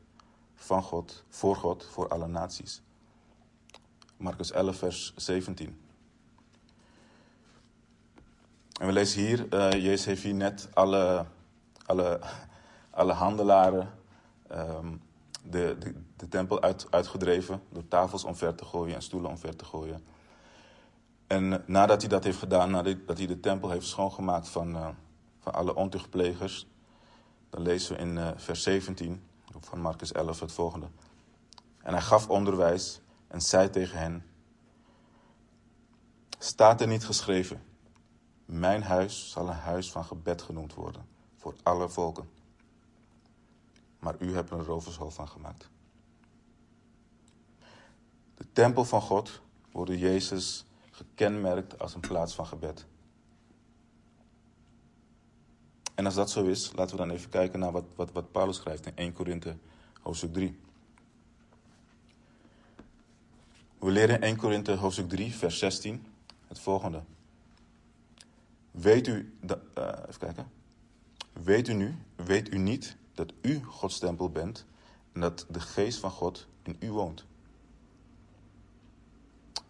van 0.54 0.84
God, 0.84 1.24
voor 1.30 1.56
God, 1.56 1.86
voor 1.86 2.08
alle 2.08 2.28
naties. 2.28 2.82
Marcus 4.18 4.52
11, 4.52 4.78
vers 4.78 5.14
17. 5.16 5.82
En 8.80 8.86
we 8.86 8.94
lezen 8.94 9.22
hier, 9.22 9.54
uh, 9.54 9.72
Jezus 9.72 10.06
heeft 10.06 10.24
hier 10.24 10.34
net 10.34 10.70
alle, 10.74 11.26
alle, 11.86 12.20
alle 12.90 13.14
handelaren 13.14 13.94
um, 14.52 15.02
de, 15.44 15.76
de, 15.80 15.96
de, 16.16 16.28
tempel 16.28 16.62
uit, 16.62 16.88
uitgedreven 16.90 17.62
door 17.70 17.88
tafels 17.88 18.24
omver 18.24 18.56
te 18.56 18.66
gooien 18.66 18.96
en 18.96 19.02
stoelen 19.02 19.30
omver 19.30 19.56
te 19.56 19.66
gooien. 19.66 20.15
En 21.28 21.64
nadat 21.66 22.02
hij 22.02 22.10
dat 22.10 22.24
heeft 22.24 22.38
gedaan, 22.38 22.72
nadat 22.72 23.18
hij 23.18 23.28
de 23.28 23.40
tempel 23.40 23.70
heeft 23.70 23.88
schoongemaakt 23.88 24.48
van, 24.48 24.76
uh, 24.76 24.88
van 25.40 25.54
alle 25.54 25.76
ontuchtplegers, 25.76 26.68
dan 27.50 27.62
lezen 27.62 27.96
we 27.96 28.02
in 28.02 28.16
uh, 28.16 28.30
vers 28.36 28.64
17 28.64 29.24
van 29.60 29.82
Marcus 29.82 30.12
11 30.12 30.40
het 30.40 30.52
volgende. 30.52 30.88
En 31.78 31.94
hij 31.94 32.02
gaf 32.02 32.30
onderwijs 32.30 33.02
en 33.28 33.42
zei 33.42 33.70
tegen 33.70 34.00
hen, 34.00 34.26
staat 36.40 36.82
er 36.82 36.88
niet 36.88 37.06
geschreven, 37.06 37.64
mijn 38.46 38.84
huis 38.84 39.32
zal 39.32 39.48
een 39.48 39.56
huis 39.56 39.92
van 39.92 40.06
gebed 40.06 40.42
genoemd 40.42 40.74
worden 40.74 41.06
voor 41.36 41.56
alle 41.64 41.90
volken. 41.90 42.30
Maar 44.00 44.16
u 44.20 44.34
hebt 44.34 44.50
er 44.50 44.58
een 44.58 44.66
rovershol 44.66 45.10
van 45.10 45.28
gemaakt. 45.28 45.70
De 48.36 48.46
tempel 48.54 48.86
van 48.86 49.02
God 49.02 49.42
door 49.72 49.96
Jezus 49.96 50.66
gekenmerkt 50.96 51.80
als 51.80 51.94
een 51.94 52.00
plaats 52.00 52.36
van 52.36 52.46
gebed. 52.46 52.86
En 55.96 56.06
als 56.06 56.16
dat 56.16 56.30
zo 56.30 56.44
is, 56.44 56.72
laten 56.76 56.96
we 56.96 57.02
dan 57.06 57.12
even 57.16 57.30
kijken 57.30 57.60
naar 57.60 57.72
wat, 57.72 57.86
wat, 57.96 58.12
wat 58.12 58.32
Paulus 58.32 58.56
schrijft 58.56 58.86
in 58.86 58.96
1 58.96 59.14
Korinthe 59.14 59.58
hoofdstuk 60.02 60.34
3. 60.34 60.60
We 63.80 63.92
leren 63.92 64.16
in 64.16 64.22
1 64.22 64.36
Korinthe 64.36 64.76
hoofdstuk 64.76 65.10
3, 65.10 65.34
vers 65.34 65.60
16 65.60 66.06
het 66.48 66.60
volgende. 66.60 67.04
Weet 68.72 69.08
u, 69.08 69.34
uh, 69.42 69.54
even 70.08 70.20
kijken. 70.20 70.52
Weet 71.34 71.68
u 71.68 71.74
nu, 71.74 71.96
weet 72.16 72.54
u 72.54 72.58
niet 72.58 72.98
dat 73.14 73.34
u 73.42 73.64
Gods 73.64 74.00
tempel 74.00 74.30
bent 74.30 74.66
en 75.12 75.22
dat 75.22 75.46
de 75.50 75.60
geest 75.60 76.00
van 76.00 76.12
God 76.12 76.48
in 76.64 76.76
u 76.80 76.92
woont? 76.92 77.26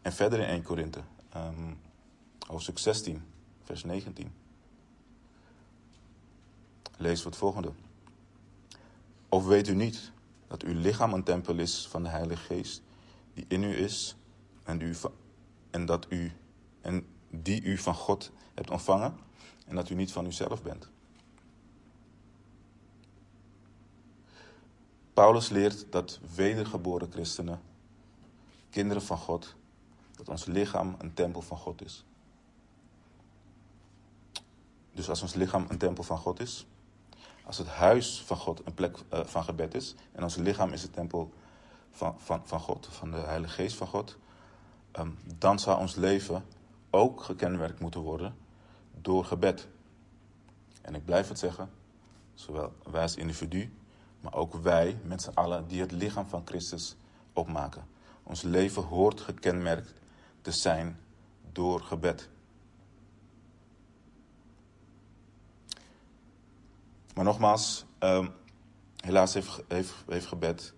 En 0.02 0.14
verder 0.14 0.40
in 0.40 0.46
1 0.46 0.64
Korinthe, 0.64 1.02
um, 1.36 1.78
hoofdstuk 2.48 2.78
16, 2.78 3.24
vers 3.64 3.84
19. 3.84 4.34
Lees 6.98 7.24
we 7.24 7.30
het 7.30 7.38
volgende. 7.38 7.72
Of 9.30 9.46
weet 9.46 9.68
u 9.68 9.76
niet 9.76 10.12
dat 10.48 10.64
uw 10.64 10.80
lichaam 10.80 11.14
een 11.14 11.24
tempel 11.24 11.58
is 11.58 11.88
van 11.88 12.04
de 12.04 12.10
Heilige 12.10 12.44
Geest 12.44 12.82
die 13.34 13.46
in 13.48 13.64
u 13.64 13.78
is 13.78 14.16
en, 14.64 14.82
u, 14.82 14.96
en 15.70 15.86
dat 15.86 16.06
u 16.10 16.32
en 16.82 17.06
die 17.30 17.62
u 17.62 17.78
van 17.78 17.96
God 17.96 18.32
hebt 18.54 18.70
ontvangen 18.70 19.18
en 19.68 19.76
dat 19.76 19.90
u 19.90 19.96
niet 19.96 20.12
van 20.12 20.26
uzelf 20.26 20.62
bent. 20.62 20.90
Paulus 25.14 25.50
leert 25.50 25.86
dat 25.90 26.20
wedergeboren 26.36 27.12
christenen, 27.12 27.62
kinderen 28.70 29.02
van 29.04 29.18
God, 29.18 29.56
dat 30.16 30.30
ons 30.30 30.46
lichaam 30.46 30.96
een 30.98 31.14
tempel 31.14 31.42
van 31.42 31.58
God 31.58 31.86
is. 31.86 32.06
Dus 34.92 35.10
als 35.10 35.22
ons 35.22 35.34
lichaam 35.34 35.66
een 35.70 35.78
tempel 35.78 36.04
van 36.04 36.18
God 36.18 36.40
is, 36.40 36.68
als 37.44 37.58
het 37.58 37.68
huis 37.68 38.22
van 38.22 38.38
God 38.38 38.62
een 38.66 38.74
plek 38.74 38.98
uh, 39.14 39.20
van 39.26 39.44
gebed 39.44 39.74
is, 39.74 39.96
en 40.12 40.24
ons 40.24 40.36
lichaam 40.36 40.72
is 40.72 40.82
het 40.82 40.94
tempel 40.94 41.34
van, 41.92 42.16
van, 42.20 42.42
van 42.44 42.60
God, 42.60 42.88
van 42.92 43.12
de 43.12 43.18
Heilige 43.18 43.54
Geest 43.54 43.76
van 43.76 43.88
God, 43.88 44.18
um, 45.00 45.18
dan 45.38 45.60
zou 45.60 45.80
ons 45.80 45.96
leven 45.96 46.46
ook 46.90 47.24
gekenmerkt 47.24 47.80
moeten 47.80 48.02
worden 48.02 48.36
door 49.02 49.26
gebed. 49.26 49.68
En 50.82 50.96
ik 50.96 51.06
blijf 51.06 51.28
het 51.28 51.40
zeggen, 51.40 51.70
zowel 52.34 52.74
wij 52.92 53.02
als 53.02 53.16
individu, 53.16 53.74
maar 54.22 54.34
ook 54.34 54.54
wij 54.54 55.00
met 55.04 55.22
z'n 55.22 55.34
allen 55.34 55.68
die 55.68 55.82
het 55.82 55.92
lichaam 55.92 56.26
van 56.26 56.42
Christus 56.46 56.96
opmaken. 57.34 57.88
Ons 58.24 58.42
leven 58.42 58.84
hoort 58.84 59.22
gekenmerkt 59.22 59.94
te 60.46 60.52
zijn 60.52 61.00
door 61.52 61.82
gebed. 61.82 62.30
Maar 67.14 67.24
nogmaals, 67.24 67.86
um, 68.00 68.32
helaas 68.96 69.34
heeft, 69.34 69.62
heeft, 69.68 69.94
heeft 70.08 70.26
gebed 70.26 70.74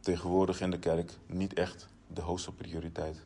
tegenwoordig 0.00 0.60
in 0.60 0.70
de 0.70 0.78
kerk 0.78 1.12
niet 1.26 1.54
echt 1.54 1.88
de 2.06 2.20
hoogste 2.20 2.52
prioriteit. 2.52 3.24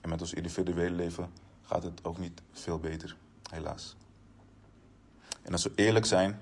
En 0.00 0.08
met 0.08 0.20
ons 0.20 0.34
individuele 0.34 0.94
leven 0.96 1.32
gaat 1.62 1.82
het 1.82 2.04
ook 2.04 2.18
niet 2.18 2.42
veel 2.52 2.78
beter, 2.78 3.16
helaas. 3.50 3.96
En 5.42 5.52
als 5.52 5.62
we 5.62 5.72
eerlijk 5.74 6.06
zijn, 6.06 6.40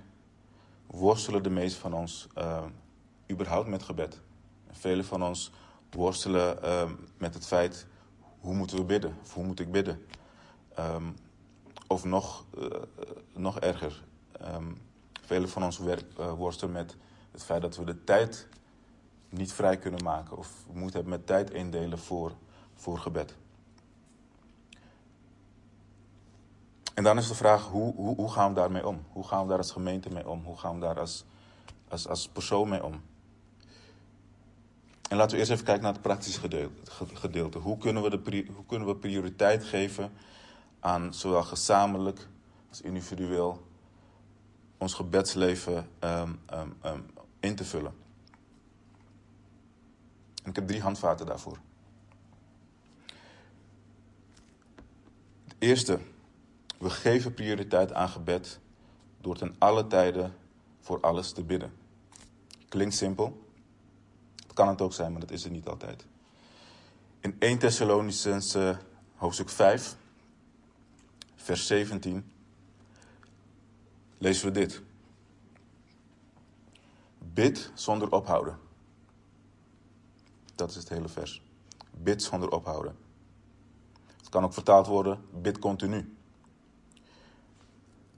worstelen 0.87 1.43
de 1.43 1.51
meesten 1.51 1.81
van 1.81 1.95
ons 1.95 2.29
uh, 2.39 2.65
überhaupt 3.31 3.69
met 3.69 3.83
gebed. 3.83 4.21
Velen 4.71 5.05
van 5.05 5.23
ons 5.23 5.53
worstelen 5.95 6.59
uh, 6.65 6.91
met 7.19 7.35
het 7.35 7.47
feit, 7.47 7.87
hoe 8.41 8.55
moeten 8.55 8.77
we 8.77 8.85
bidden? 8.85 9.17
Of 9.23 9.35
hoe 9.35 9.45
moet 9.45 9.61
ik 9.61 9.73
bidden? 9.73 10.07
Um, 10.79 11.17
of 11.87 12.05
nog, 12.05 12.45
uh, 12.59 12.67
nog 13.33 13.61
erger, 13.61 14.05
um, 14.55 14.81
velen 15.25 15.49
van 15.49 15.65
ons 15.65 15.79
werk, 15.79 16.13
worstelen 16.37 16.73
met 16.73 16.97
het 17.31 17.43
feit 17.43 17.63
dat 17.63 17.77
we 17.77 17.85
de 17.85 18.05
tijd 18.05 18.49
niet 19.29 19.53
vrij 19.53 19.79
kunnen 19.79 20.05
maken. 20.05 20.37
Of 20.37 20.65
we 20.67 20.79
moeten 20.79 21.01
hebben 21.01 21.19
met 21.19 21.27
tijd 21.27 21.51
indelen 21.51 21.99
voor, 21.99 22.33
voor 22.75 22.99
gebed. 22.99 23.37
En 26.95 27.07
dan 27.07 27.19
is 27.19 27.29
de 27.29 27.35
vraag, 27.35 27.67
hoe, 27.67 27.95
hoe, 27.95 28.17
hoe 28.17 28.31
gaan 28.31 28.49
we 28.49 28.55
daarmee 28.55 28.87
om? 28.87 29.05
Hoe 29.13 29.27
gaan 29.27 29.43
we 29.43 29.49
daar 29.49 29.59
als 29.59 29.73
gemeente 29.73 30.13
mee 30.13 30.29
om? 30.29 30.45
Hoe 30.45 30.59
gaan 30.59 30.75
we 30.75 30.81
daar 30.81 31.01
als, 31.01 31.25
als, 31.89 32.09
als 32.09 32.29
persoon 32.29 32.69
mee 32.69 32.85
om? 32.85 33.03
En 35.11 35.17
laten 35.17 35.33
we 35.33 35.39
eerst 35.39 35.51
even 35.51 35.65
kijken 35.65 35.83
naar 35.83 35.93
het 35.93 36.03
praktische 36.03 36.41
gedeelte. 37.15 37.59
Hoe 37.59 37.79
kunnen 37.79 38.03
we, 38.03 38.11
de, 38.11 38.47
hoe 38.55 38.67
kunnen 38.67 38.89
we 38.89 38.97
prioriteit 38.97 39.65
geven 39.65 40.13
aan 40.81 41.15
zowel 41.15 41.43
gezamenlijk 41.43 42.29
als 42.69 42.81
individueel 42.81 43.67
ons 44.79 44.95
gebedsleven 44.95 45.89
um, 46.01 46.41
um, 46.53 46.77
um, 46.85 47.07
in 47.41 47.55
te 47.55 47.65
vullen? 47.65 47.93
En 50.43 50.51
ik 50.51 50.57
heb 50.57 50.67
drie 50.67 50.83
handvaten 50.83 51.27
daarvoor. 51.27 51.59
Eerste, 55.59 55.99
we 56.79 56.91
geven 56.91 57.35
prioriteit 57.35 57.93
aan 57.93 58.09
gebed 58.09 58.61
door 59.21 59.37
ten 59.37 59.55
alle 59.59 59.87
tijden 59.87 60.35
voor 60.81 61.01
alles 61.01 61.33
te 61.33 61.43
bidden. 61.43 61.73
Klinkt 62.69 62.95
simpel. 62.95 63.49
Kan 64.61 64.69
het 64.69 64.81
ook 64.81 64.93
zijn, 64.93 65.13
maar 65.13 65.21
dat 65.21 65.31
is 65.31 65.43
het 65.43 65.53
niet 65.53 65.67
altijd. 65.67 66.07
In 67.21 67.37
1 67.39 67.59
Thessalonicense 67.59 68.79
hoofdstuk 69.17 69.49
5, 69.49 69.97
vers 71.35 71.67
17, 71.67 72.33
lezen 74.19 74.47
we 74.47 74.53
dit. 74.53 74.83
Bid 77.19 77.71
zonder 77.75 78.13
ophouden. 78.13 78.59
Dat 80.55 80.71
is 80.71 80.77
het 80.77 80.89
hele 80.89 81.09
vers. 81.09 81.43
Bid 81.91 82.23
zonder 82.23 82.51
ophouden. 82.51 82.97
Het 84.17 84.29
kan 84.29 84.45
ook 84.45 84.53
vertaald 84.53 84.87
worden, 84.87 85.25
bid 85.43 85.59
continu. 85.59 86.17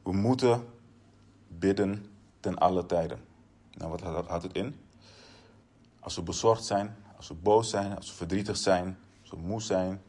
We 0.02 0.12
moeten 0.12 0.68
bidden 1.48 2.06
ten 2.40 2.58
alle 2.58 2.86
tijden. 2.86 3.20
Nou, 3.72 3.90
wat 3.90 4.00
houdt 4.00 4.42
het 4.42 4.52
in? 4.52 4.81
Als 6.02 6.16
we 6.16 6.22
bezorgd 6.22 6.64
zijn, 6.64 6.96
als 7.16 7.28
we 7.28 7.34
boos 7.34 7.70
zijn, 7.70 7.96
als 7.96 8.08
we 8.10 8.16
verdrietig 8.16 8.56
zijn, 8.56 8.98
als 9.20 9.30
we 9.30 9.36
moe 9.36 9.60
zijn, 9.62 10.02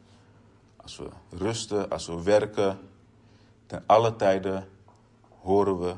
als 0.76 0.96
we 0.96 1.08
rusten, 1.30 1.90
als 1.90 2.06
we 2.06 2.22
werken, 2.22 2.78
ten 3.66 3.82
alle 3.86 4.16
tijden 4.16 4.68
horen 5.40 5.78
we 5.78 5.94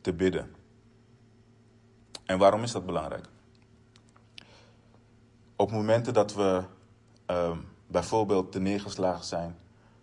te 0.00 0.12
bidden. 0.12 0.54
En 2.24 2.38
waarom 2.38 2.62
is 2.62 2.72
dat 2.72 2.86
belangrijk? 2.86 3.26
Op 5.56 5.70
momenten 5.70 6.14
dat 6.14 6.34
we 6.34 6.62
uh, 7.30 7.56
bijvoorbeeld 7.86 8.52
te 8.52 8.60
neergeslagen 8.60 9.24
zijn, 9.24 9.58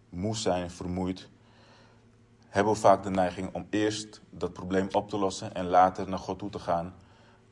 moe 0.09 0.35
zijn, 0.35 0.71
vermoeid, 0.71 1.29
hebben 2.47 2.73
we 2.73 2.79
vaak 2.79 3.03
de 3.03 3.09
neiging 3.09 3.53
om 3.53 3.67
eerst 3.69 4.21
dat 4.29 4.53
probleem 4.53 4.87
op 4.91 5.09
te 5.09 5.17
lossen 5.17 5.55
en 5.55 5.65
later 5.65 6.09
naar 6.09 6.19
God 6.19 6.39
toe 6.39 6.49
te 6.49 6.59
gaan 6.59 6.93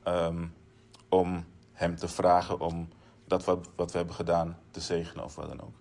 um, 0.07 0.53
om 1.09 1.45
Hem 1.79 1.95
te 1.95 2.07
vragen 2.07 2.59
om 2.59 2.89
dat 3.27 3.45
wat, 3.45 3.69
wat 3.75 3.91
we 3.91 3.97
hebben 3.97 4.15
gedaan 4.15 4.57
te 4.71 4.79
zegenen 4.79 5.23
of 5.23 5.35
wat 5.35 5.47
dan 5.47 5.61
ook. 5.61 5.75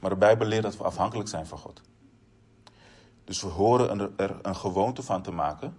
Maar 0.00 0.10
de 0.10 0.16
Bijbel 0.16 0.46
leert 0.46 0.62
dat 0.62 0.76
we 0.76 0.84
afhankelijk 0.84 1.28
zijn 1.28 1.46
van 1.46 1.58
God. 1.58 1.80
Dus 3.24 3.42
we 3.42 3.48
horen 3.48 4.12
er 4.16 4.38
een 4.42 4.56
gewoonte 4.56 5.02
van 5.02 5.22
te 5.22 5.30
maken 5.30 5.76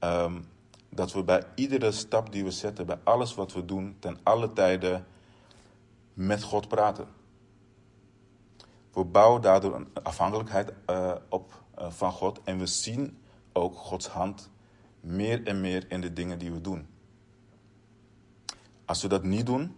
um, 0.00 0.48
dat 0.88 1.12
we 1.12 1.22
bij 1.22 1.42
iedere 1.54 1.92
stap 1.92 2.32
die 2.32 2.44
we 2.44 2.50
zetten, 2.50 2.86
bij 2.86 2.98
alles 3.04 3.34
wat 3.34 3.52
we 3.52 3.64
doen, 3.64 3.96
ten 3.98 4.18
alle 4.22 4.52
tijden 4.52 5.06
met 6.14 6.42
God 6.42 6.68
praten. 6.68 7.06
We 8.92 9.04
bouwen 9.04 9.42
daardoor 9.42 9.74
een 9.74 9.88
afhankelijkheid 10.02 10.72
uh, 10.90 11.12
op 11.28 11.62
uh, 11.78 11.90
van 11.90 12.12
God 12.12 12.40
en 12.44 12.58
we 12.58 12.66
zien 12.66 13.18
ook 13.52 13.76
Gods 13.76 14.06
hand 14.06 14.50
meer 15.00 15.46
en 15.46 15.60
meer 15.60 15.90
in 15.90 16.00
de 16.00 16.12
dingen 16.12 16.38
die 16.38 16.52
we 16.52 16.60
doen. 16.60 16.93
Als 18.84 19.02
we 19.02 19.08
dat 19.08 19.22
niet 19.22 19.46
doen, 19.46 19.76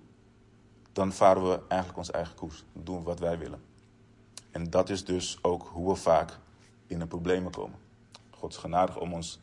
dan 0.92 1.12
varen 1.12 1.48
we 1.48 1.60
eigenlijk 1.68 1.98
onze 1.98 2.12
eigen 2.12 2.34
koers. 2.34 2.64
Doen 2.72 3.02
wat 3.02 3.18
wij 3.18 3.38
willen. 3.38 3.60
En 4.50 4.70
dat 4.70 4.90
is 4.90 5.04
dus 5.04 5.38
ook 5.42 5.68
hoe 5.72 5.88
we 5.88 5.94
vaak 5.94 6.38
in 6.86 6.98
de 6.98 7.06
problemen 7.06 7.52
komen. 7.52 7.78
God 8.30 8.52
is 8.52 8.58
genadig 8.58 8.98
om 8.98 9.12
ons, 9.12 9.40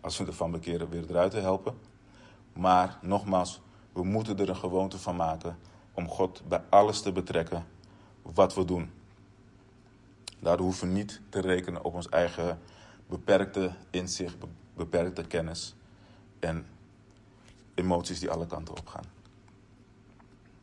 als 0.00 0.18
we 0.18 0.26
ervan 0.26 0.50
bekeren, 0.50 0.88
weer 0.88 1.10
eruit 1.10 1.30
te 1.30 1.38
helpen. 1.38 1.78
Maar 2.52 2.98
nogmaals, 3.02 3.60
we 3.92 4.04
moeten 4.04 4.38
er 4.38 4.48
een 4.48 4.56
gewoonte 4.56 4.98
van 4.98 5.16
maken 5.16 5.58
om 5.92 6.08
God 6.08 6.42
bij 6.48 6.62
alles 6.68 7.00
te 7.00 7.12
betrekken 7.12 7.66
wat 8.22 8.54
we 8.54 8.64
doen. 8.64 8.90
Daardoor 10.38 10.66
hoeven 10.66 10.88
we 10.88 10.94
niet 10.94 11.20
te 11.28 11.40
rekenen 11.40 11.84
op 11.84 11.94
ons 11.94 12.08
eigen 12.08 12.58
beperkte 13.06 13.70
inzicht, 13.90 14.36
beperkte 14.74 15.26
kennis 15.26 15.74
en 16.38 16.66
emoties 17.80 18.20
die 18.20 18.30
alle 18.30 18.46
kanten 18.46 18.76
op 18.76 18.86
gaan. 18.86 19.04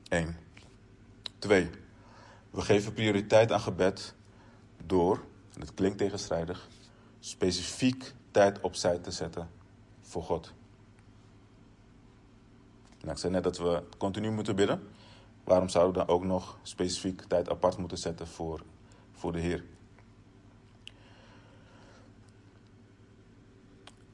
Eén. 0.09 0.35
Twee. 1.39 1.69
We 2.49 2.61
geven 2.61 2.93
prioriteit 2.93 3.51
aan 3.51 3.59
gebed 3.59 4.13
door, 4.85 5.23
en 5.53 5.61
het 5.61 5.73
klinkt 5.73 5.97
tegenstrijdig, 5.97 6.67
specifiek 7.19 8.13
tijd 8.31 8.61
opzij 8.61 8.97
te 8.97 9.11
zetten 9.11 9.49
voor 10.01 10.23
God. 10.23 10.53
Nou, 12.99 13.11
ik 13.11 13.17
zei 13.17 13.33
net 13.33 13.43
dat 13.43 13.57
we 13.57 13.83
continu 13.97 14.31
moeten 14.31 14.55
bidden. 14.55 14.87
Waarom 15.43 15.69
zouden 15.69 15.93
we 15.93 16.07
dan 16.07 16.15
ook 16.15 16.23
nog 16.23 16.57
specifiek 16.61 17.21
tijd 17.21 17.49
apart 17.49 17.77
moeten 17.77 17.97
zetten 17.97 18.27
voor, 18.27 18.63
voor 19.11 19.31
de 19.31 19.39
Heer? 19.39 19.63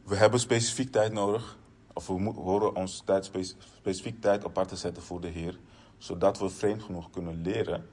We 0.03 0.15
hebben 0.15 0.39
specifiek 0.39 0.91
tijd 0.91 1.11
nodig, 1.11 1.57
of 1.93 2.07
we 2.07 2.31
horen 2.35 2.75
ons 2.75 3.01
tijd 3.05 3.31
specifiek 3.57 4.21
tijd 4.21 4.45
apart 4.45 4.67
te 4.67 4.75
zetten 4.75 5.03
voor 5.03 5.21
de 5.21 5.27
Heer, 5.27 5.59
zodat 5.97 6.39
we 6.39 6.49
vreemd 6.49 6.83
genoeg 6.83 7.09
kunnen 7.09 7.41
leren 7.41 7.89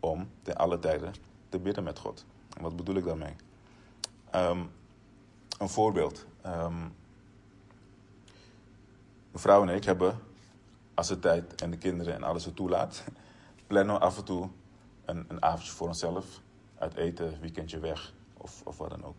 om 0.00 0.30
ten 0.42 0.56
alle 0.56 0.78
tijden 0.78 1.14
te 1.48 1.58
bidden 1.58 1.84
met 1.84 1.98
God. 1.98 2.24
En 2.56 2.62
wat 2.62 2.76
bedoel 2.76 2.94
ik 2.94 3.04
daarmee? 3.04 3.34
Um, 4.34 4.70
een 5.58 5.68
voorbeeld. 5.68 6.26
Um, 6.46 6.94
mevrouw 9.30 9.62
en 9.62 9.74
ik 9.74 9.84
hebben, 9.84 10.18
als 10.94 11.08
de 11.08 11.18
tijd 11.18 11.62
en 11.62 11.70
de 11.70 11.78
kinderen 11.78 12.14
en 12.14 12.22
alles 12.22 12.44
het 12.44 12.56
toelaat, 12.56 13.04
plannen 13.66 13.94
we 13.94 14.00
af 14.00 14.18
en 14.18 14.24
toe 14.24 14.48
een, 15.04 15.24
een 15.28 15.42
avondje 15.42 15.72
voor 15.72 15.88
onszelf. 15.88 16.40
Uit 16.78 16.94
eten, 16.94 17.40
weekendje 17.40 17.78
weg 17.78 18.12
of, 18.36 18.62
of 18.64 18.78
wat 18.78 18.90
dan 18.90 19.04
ook. 19.04 19.16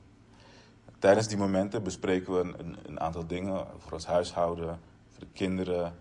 Tijdens 1.00 1.28
die 1.28 1.38
momenten 1.38 1.84
bespreken 1.84 2.34
we 2.34 2.40
een, 2.58 2.78
een 2.86 3.00
aantal 3.00 3.28
dingen 3.28 3.68
voor 3.78 3.92
ons 3.92 4.06
huishouden, 4.06 4.80
voor 5.10 5.20
de 5.20 5.32
kinderen, 5.34 5.96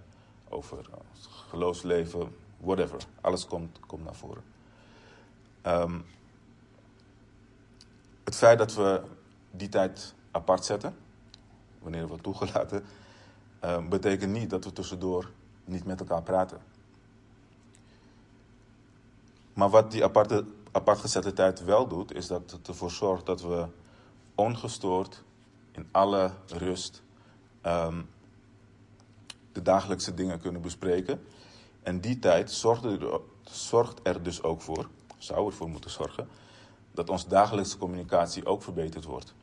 over 0.49 0.77
ons 0.77 1.29
geloofsleven, 1.49 2.37
whatever. 2.57 3.01
Alles 3.21 3.47
komt, 3.47 3.81
komt 3.87 4.05
naar 4.05 4.15
voren. 4.15 4.43
Um, 5.67 6.05
het 8.25 8.37
feit 8.37 8.59
dat 8.59 8.75
we 8.75 9.03
die 9.51 9.69
tijd 9.69 10.15
apart 10.31 10.65
zetten, 10.65 10.97
wanneer 11.79 12.09
we 12.09 12.21
toegelaten, 12.21 12.85
um, 13.65 13.89
betekent 13.89 14.33
niet 14.33 14.51
dat 14.51 14.65
we 14.65 14.73
tussendoor 14.73 15.31
niet 15.65 15.85
met 15.85 16.01
elkaar 16.01 16.23
praten. 16.23 16.59
Maar 19.53 19.71
wat 19.71 19.91
die 19.91 20.05
aparte, 20.05 20.45
apart 20.73 20.99
gezette 20.99 21.33
tijd 21.33 21.65
wel 21.65 21.89
doet, 21.89 22.15
is 22.15 22.27
dat 22.27 22.51
het 22.51 22.69
ervoor 22.69 22.91
zorgt 22.91 23.27
dat 23.27 23.41
we 23.41 23.67
ongestoord, 24.39 25.23
in 25.73 25.89
alle 25.91 26.31
rust, 26.47 27.03
um, 27.67 28.09
de 29.53 29.63
dagelijkse 29.63 30.15
dingen 30.15 30.41
kunnen 30.41 30.63
bespreken. 30.63 31.25
En 31.83 32.01
die 32.01 32.19
tijd 32.19 32.51
zorgt 32.51 32.85
er, 32.85 33.21
zorgt 33.43 34.01
er 34.03 34.23
dus 34.23 34.43
ook 34.43 34.61
voor, 34.61 34.89
zou 35.17 35.47
ervoor 35.47 35.69
moeten 35.69 35.91
zorgen, 35.91 36.29
dat 36.93 37.11
onze 37.11 37.29
dagelijkse 37.29 37.79
communicatie 37.79 38.47
ook 38.47 38.63
verbeterd 38.63 39.05
wordt. 39.05 39.35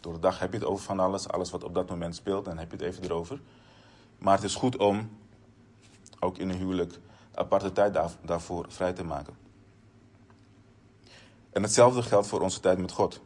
Door 0.00 0.12
de 0.12 0.18
dag 0.18 0.38
heb 0.38 0.52
je 0.52 0.58
het 0.58 0.66
over 0.66 0.84
van 0.84 1.00
alles, 1.00 1.28
alles 1.28 1.50
wat 1.50 1.64
op 1.64 1.74
dat 1.74 1.88
moment 1.88 2.14
speelt, 2.14 2.44
dan 2.44 2.58
heb 2.58 2.70
je 2.70 2.76
het 2.76 2.86
even 2.86 3.04
erover. 3.04 3.40
Maar 4.18 4.34
het 4.34 4.44
is 4.44 4.54
goed 4.54 4.76
om, 4.76 5.10
ook 6.20 6.38
in 6.38 6.48
een 6.48 6.56
huwelijk, 6.56 6.98
aparte 7.34 7.72
tijd 7.72 7.98
daarvoor 8.22 8.66
vrij 8.68 8.92
te 8.92 9.04
maken. 9.04 9.36
En 11.50 11.62
hetzelfde 11.62 12.02
geldt 12.02 12.26
voor 12.26 12.40
onze 12.40 12.60
tijd 12.60 12.78
met 12.78 12.92
God. 12.92 13.20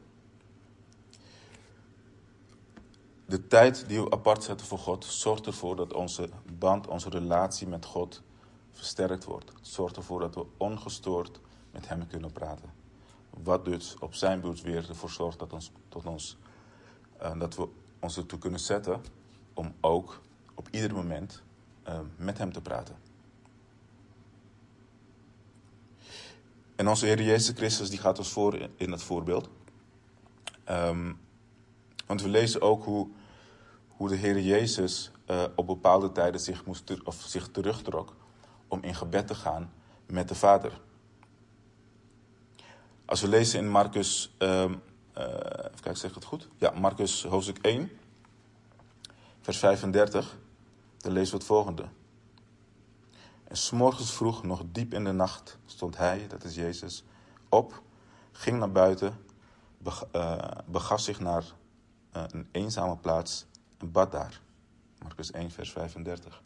De 3.31 3.47
tijd 3.47 3.88
die 3.88 4.03
we 4.03 4.11
apart 4.11 4.45
zetten 4.45 4.66
voor 4.66 4.79
God 4.79 5.05
zorgt 5.05 5.47
ervoor 5.47 5.77
dat 5.77 5.93
onze 5.93 6.29
band, 6.59 6.87
onze 6.87 7.09
relatie 7.09 7.66
met 7.66 7.85
God 7.85 8.23
versterkt 8.71 9.25
wordt. 9.25 9.49
Het 9.49 9.69
zorgt 9.69 9.97
ervoor 9.97 10.21
dat 10.21 10.35
we 10.35 10.47
ongestoord 10.57 11.40
met 11.71 11.88
Hem 11.88 12.07
kunnen 12.07 12.33
praten. 12.33 12.73
Wat 13.43 13.64
dus 13.64 13.97
op 13.99 14.14
zijn 14.14 14.40
beurt 14.40 14.62
weer 14.62 14.88
ervoor 14.88 15.11
zorgt 15.11 15.38
dat, 15.38 15.53
ons, 15.53 15.73
tot 15.88 16.07
ons, 16.07 16.37
uh, 17.23 17.38
dat 17.38 17.57
we 17.57 17.69
ons 18.01 18.16
ertoe 18.16 18.38
kunnen 18.38 18.61
zetten 18.61 19.01
om 19.55 19.75
ook 19.81 20.21
op 20.55 20.69
ieder 20.71 20.95
moment 20.95 21.43
uh, 21.88 21.99
met 22.16 22.38
Hem 22.38 22.53
te 22.53 22.61
praten. 22.61 22.97
En 26.77 26.88
onze 26.88 27.07
Heer 27.07 27.23
Jezus 27.23 27.57
Christus 27.57 27.90
die 27.90 27.99
gaat 27.99 28.19
ons 28.19 28.33
voor 28.33 28.69
in 28.77 28.90
het 28.90 29.03
voorbeeld. 29.03 29.49
Um, 30.69 31.19
want 32.07 32.23
we 32.23 32.29
lezen 32.29 32.61
ook 32.61 32.85
hoe 32.85 33.09
hoe 34.00 34.08
de 34.08 34.16
Heer 34.16 34.40
Jezus 34.40 35.10
uh, 35.26 35.44
op 35.54 35.66
bepaalde 35.66 36.12
tijden 36.12 36.40
zich, 36.40 36.64
moest 36.64 37.04
of 37.04 37.14
zich 37.26 37.48
terugtrok 37.50 38.16
om 38.68 38.82
in 38.82 38.94
gebed 38.94 39.26
te 39.26 39.34
gaan 39.34 39.72
met 40.06 40.28
de 40.28 40.34
Vader. 40.34 40.80
Als 43.04 43.20
we 43.20 43.28
lezen 43.28 43.58
in 43.58 43.70
Marcus, 43.70 44.34
uh, 44.38 44.62
even 44.62 44.80
kijken, 45.80 45.96
zeg 45.96 46.10
ik 46.10 46.14
het 46.14 46.24
goed? 46.24 46.48
Ja, 46.58 46.70
Marcus 46.70 47.24
hoofdstuk 47.24 47.58
1, 47.58 47.90
vers 49.40 49.58
35, 49.58 50.36
dan 50.96 51.12
lezen 51.12 51.32
we 51.32 51.38
het 51.38 51.46
volgende. 51.46 51.84
En 53.44 53.56
s'morgens 53.56 54.12
vroeg, 54.12 54.42
nog 54.42 54.62
diep 54.72 54.94
in 54.94 55.04
de 55.04 55.12
nacht, 55.12 55.58
stond 55.66 55.96
hij, 55.96 56.26
dat 56.28 56.44
is 56.44 56.54
Jezus, 56.54 57.04
op, 57.48 57.82
ging 58.32 58.58
naar 58.58 58.72
buiten, 58.72 59.24
begaf 60.66 61.00
zich 61.00 61.20
naar 61.20 61.44
een 62.12 62.48
eenzame 62.52 62.96
plaats 62.96 63.48
en 63.81 63.93
bad 63.93 64.12
daar. 64.12 64.40
Marcus 64.99 65.31
1, 65.31 65.51
vers 65.51 65.73
35. 65.73 66.43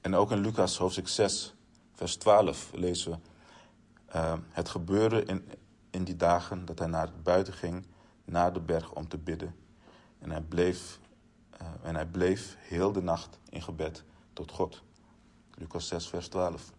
En 0.00 0.14
ook 0.14 0.30
in 0.30 0.38
Lucas 0.38 0.78
hoofdstuk 0.78 1.08
6, 1.08 1.54
vers 1.94 2.16
12 2.16 2.70
lezen 2.72 3.10
we. 3.10 3.18
Uh, 4.14 4.34
het 4.48 4.68
gebeurde 4.68 5.24
in, 5.24 5.48
in 5.90 6.04
die 6.04 6.16
dagen 6.16 6.64
dat 6.64 6.78
hij 6.78 6.88
naar 6.88 7.12
buiten 7.22 7.52
ging, 7.52 7.86
naar 8.24 8.52
de 8.52 8.60
berg 8.60 8.92
om 8.92 9.08
te 9.08 9.18
bidden. 9.18 9.54
En 10.18 10.30
hij 10.30 10.40
bleef, 10.40 11.00
uh, 11.62 11.68
en 11.82 11.94
hij 11.94 12.06
bleef 12.06 12.56
heel 12.58 12.92
de 12.92 13.02
nacht 13.02 13.38
in 13.48 13.62
gebed 13.62 14.04
tot 14.32 14.50
God. 14.50 14.82
Lucas 15.54 15.88
6, 15.88 16.08
vers 16.08 16.28
12. 16.28 16.72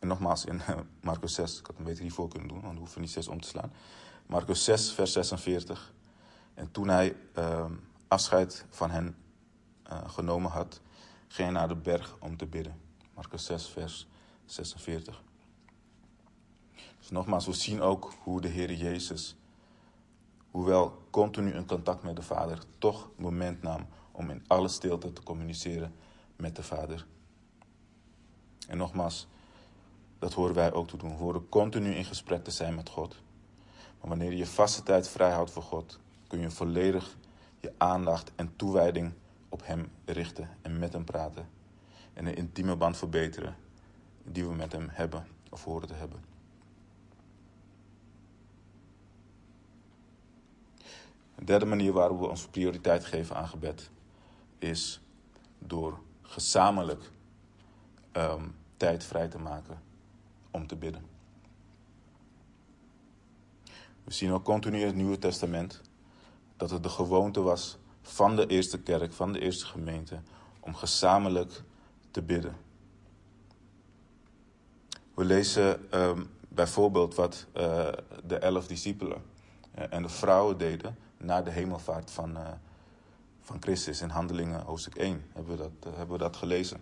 En 0.00 0.08
nogmaals 0.08 0.44
in 0.44 0.56
uh, 0.56 0.78
Marcus 1.00 1.34
6, 1.34 1.58
ik 1.58 1.66
had 1.66 1.76
hem 1.76 1.84
beter 1.84 2.02
hiervoor 2.02 2.28
kunnen 2.28 2.48
doen, 2.48 2.60
want 2.60 2.72
we 2.72 2.78
hoeven 2.78 3.00
niet 3.00 3.10
6 3.10 3.28
om 3.28 3.40
te 3.40 3.48
slaan. 3.48 3.72
Marcus 4.26 4.64
6, 4.64 4.92
vers 4.92 5.12
46. 5.12 5.94
En 6.54 6.70
toen 6.70 6.88
hij 6.88 7.16
ehm, 7.32 7.72
afscheid 8.08 8.64
van 8.70 8.90
hen 8.90 9.16
uh, 9.90 10.08
genomen 10.08 10.50
had, 10.50 10.80
ging 11.28 11.48
hij 11.48 11.58
naar 11.58 11.68
de 11.68 11.76
berg 11.76 12.16
om 12.20 12.36
te 12.36 12.46
bidden. 12.46 12.80
Marcus 13.14 13.44
6, 13.44 13.68
vers 13.68 14.06
46. 14.44 15.22
Dus 16.98 17.10
nogmaals, 17.10 17.46
we 17.46 17.52
zien 17.52 17.80
ook 17.80 18.12
hoe 18.22 18.40
de 18.40 18.48
Heer 18.48 18.72
Jezus, 18.72 19.36
hoewel 20.50 21.02
continu 21.10 21.52
in 21.52 21.66
contact 21.66 22.02
met 22.02 22.16
de 22.16 22.22
Vader, 22.22 22.58
toch 22.78 23.10
moment 23.16 23.62
nam 23.62 23.86
om 24.12 24.30
in 24.30 24.44
alle 24.46 24.68
stilte 24.68 25.12
te 25.12 25.22
communiceren 25.22 25.94
met 26.36 26.56
de 26.56 26.62
Vader. 26.62 27.06
En 28.68 28.76
nogmaals, 28.76 29.26
dat 30.18 30.32
horen 30.32 30.54
wij 30.54 30.72
ook 30.72 30.88
te 30.88 30.96
doen. 30.96 31.10
We 31.10 31.16
horen 31.16 31.48
continu 31.48 31.94
in 31.94 32.04
gesprek 32.04 32.44
te 32.44 32.50
zijn 32.50 32.74
met 32.74 32.88
God. 32.88 33.16
Maar 34.00 34.08
wanneer 34.08 34.30
je 34.30 34.36
je 34.36 34.46
vaste 34.46 34.82
tijd 34.82 35.08
vrijhoudt 35.08 35.50
voor 35.50 35.62
God, 35.62 35.98
kun 36.26 36.40
je 36.40 36.50
volledig 36.50 37.16
je 37.60 37.72
aandacht 37.76 38.32
en 38.34 38.56
toewijding 38.56 39.12
op 39.48 39.66
Hem 39.66 39.90
richten 40.04 40.48
en 40.62 40.78
met 40.78 40.92
Hem 40.92 41.04
praten. 41.04 41.48
En 42.12 42.26
een 42.26 42.36
intieme 42.36 42.76
band 42.76 42.96
verbeteren 42.96 43.56
die 44.22 44.46
we 44.46 44.54
met 44.54 44.72
Hem 44.72 44.88
hebben 44.90 45.26
of 45.50 45.64
horen 45.64 45.88
te 45.88 45.94
hebben. 45.94 46.24
Een 51.34 51.44
derde 51.44 51.66
manier 51.66 51.92
waarop 51.92 52.18
we 52.18 52.28
onze 52.28 52.50
prioriteit 52.50 53.04
geven 53.04 53.36
aan 53.36 53.48
gebed 53.48 53.90
is 54.58 55.00
door 55.58 55.98
gezamenlijk 56.22 57.10
um, 58.12 58.54
tijd 58.76 59.04
vrij 59.04 59.28
te 59.28 59.38
maken 59.38 59.82
om 60.50 60.66
te 60.66 60.76
bidden. 60.76 61.15
We 64.06 64.12
zien 64.12 64.32
ook 64.32 64.44
continu 64.44 64.80
in 64.80 64.86
het 64.86 64.96
Nieuwe 64.96 65.18
Testament 65.18 65.80
dat 66.56 66.70
het 66.70 66.82
de 66.82 66.88
gewoonte 66.88 67.40
was 67.40 67.78
van 68.02 68.36
de 68.36 68.46
eerste 68.46 68.80
kerk, 68.80 69.12
van 69.12 69.32
de 69.32 69.40
eerste 69.40 69.66
gemeente, 69.66 70.20
om 70.60 70.74
gezamenlijk 70.74 71.62
te 72.10 72.22
bidden. 72.22 72.56
We 75.14 75.24
lezen 75.24 75.98
um, 76.00 76.30
bijvoorbeeld 76.48 77.14
wat 77.14 77.46
uh, 77.56 77.88
de 78.26 78.36
elf 78.38 78.66
discipelen 78.66 79.22
uh, 79.78 79.84
en 79.90 80.02
de 80.02 80.08
vrouwen 80.08 80.58
deden 80.58 80.96
na 81.16 81.42
de 81.42 81.50
hemelvaart 81.50 82.10
van, 82.10 82.36
uh, 82.36 82.48
van 83.40 83.56
Christus. 83.60 84.00
In 84.00 84.08
Handelingen 84.08 84.62
hoofdstuk 84.62 84.96
1 84.96 85.24
hebben 85.32 85.56
we 85.56 85.62
dat, 85.62 85.94
hebben 85.94 86.16
we 86.16 86.22
dat 86.22 86.36
gelezen. 86.36 86.80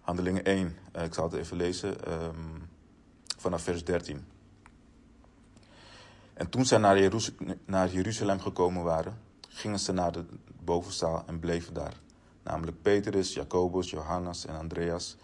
Handelingen 0.00 0.44
1, 0.44 0.76
ik 0.92 1.14
zal 1.14 1.24
het 1.24 1.34
even 1.34 1.56
lezen, 1.56 2.12
um, 2.22 2.68
vanaf 3.38 3.62
vers 3.62 3.84
13. 3.84 4.32
En 6.34 6.48
toen 6.50 6.66
zij 6.66 6.78
naar, 6.78 6.98
Jeruzalem, 6.98 7.60
naar 7.64 7.92
Jeruzalem 7.92 8.40
gekomen 8.40 8.82
waren, 8.82 9.18
gingen 9.48 9.78
ze 9.78 9.92
naar 9.92 10.12
de 10.12 10.24
bovenzaal 10.64 11.22
en 11.26 11.38
bleven 11.38 11.74
daar. 11.74 12.00
Namelijk 12.42 12.82
Petrus, 12.82 13.34
Jacobus, 13.34 13.90
Johannes 13.90 14.46
en 14.46 14.56
Andreas, 14.56 15.16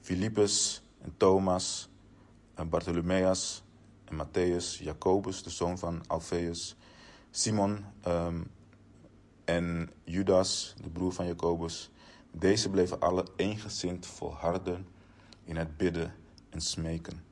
Filippus 0.00 0.82
en 1.00 1.14
Thomas, 1.16 1.88
en 2.54 2.68
Bartholomeus 2.68 3.62
en 4.04 4.26
Matthäus, 4.26 4.82
Jacobus, 4.82 5.42
de 5.42 5.50
zoon 5.50 5.78
van 5.78 6.02
Alpheus, 6.06 6.76
Simon 7.30 7.84
um, 8.06 8.50
en 9.44 9.90
Judas, 10.04 10.74
de 10.82 10.90
broer 10.90 11.12
van 11.12 11.26
Jacobus. 11.26 11.90
Deze 12.30 12.70
bleven 12.70 13.00
alle 13.00 13.26
eengezind 13.36 14.06
volharden 14.06 14.86
in 15.44 15.56
het 15.56 15.76
bidden 15.76 16.14
en 16.50 16.60
smeken. 16.60 17.24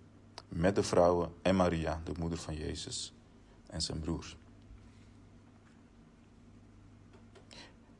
Met 0.48 0.74
de 0.74 0.82
vrouwen 0.82 1.32
en 1.42 1.56
Maria, 1.56 2.00
de 2.04 2.12
moeder 2.18 2.38
van 2.38 2.54
Jezus 2.54 3.12
en 3.70 3.82
zijn 3.82 4.00
broers. 4.00 4.36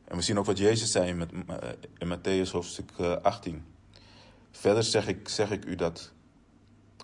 En 0.04 0.16
we 0.16 0.22
zien 0.22 0.38
ook 0.38 0.44
wat 0.44 0.58
Jezus 0.58 0.92
zei 0.92 1.08
in, 1.08 1.30
in 1.98 2.18
Matthäus 2.18 2.50
hoofdstuk 2.50 2.90
18. 3.22 3.54
Eh, 3.54 3.60
Verder 4.50 4.84
zeg 4.84 5.08
ik, 5.08 5.28
zeg 5.28 5.50
ik 5.50 5.64
u 5.64 5.74
dat 5.74 6.12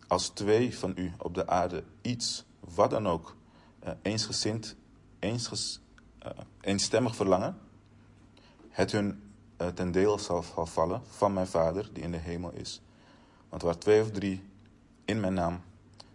als 0.08 0.28
twee 0.28 0.78
van 0.78 0.92
u 0.96 1.12
op 1.18 1.34
de 1.34 1.46
aarde 1.46 1.84
iets, 2.02 2.44
wat 2.60 2.90
dan 2.90 3.08
ook, 3.08 3.36
eh, 3.78 3.92
eensgezind, 4.02 4.76
eensges, 5.18 5.80
eenstemmig 6.60 7.16
verlangen, 7.16 7.58
het 8.68 8.92
hun 8.92 9.22
ten 9.74 9.92
deel 9.92 10.18
zal 10.18 10.42
vallen 10.66 11.02
van 11.06 11.32
mijn 11.32 11.46
Vader 11.46 11.88
die 11.92 12.02
in 12.02 12.10
de 12.10 12.16
hemel 12.16 12.52
is. 12.52 12.80
Want 13.48 13.62
waar 13.62 13.78
twee 13.78 14.02
of 14.02 14.10
drie 14.10 14.44
in 15.04 15.20
mijn 15.20 15.34
naam 15.34 15.60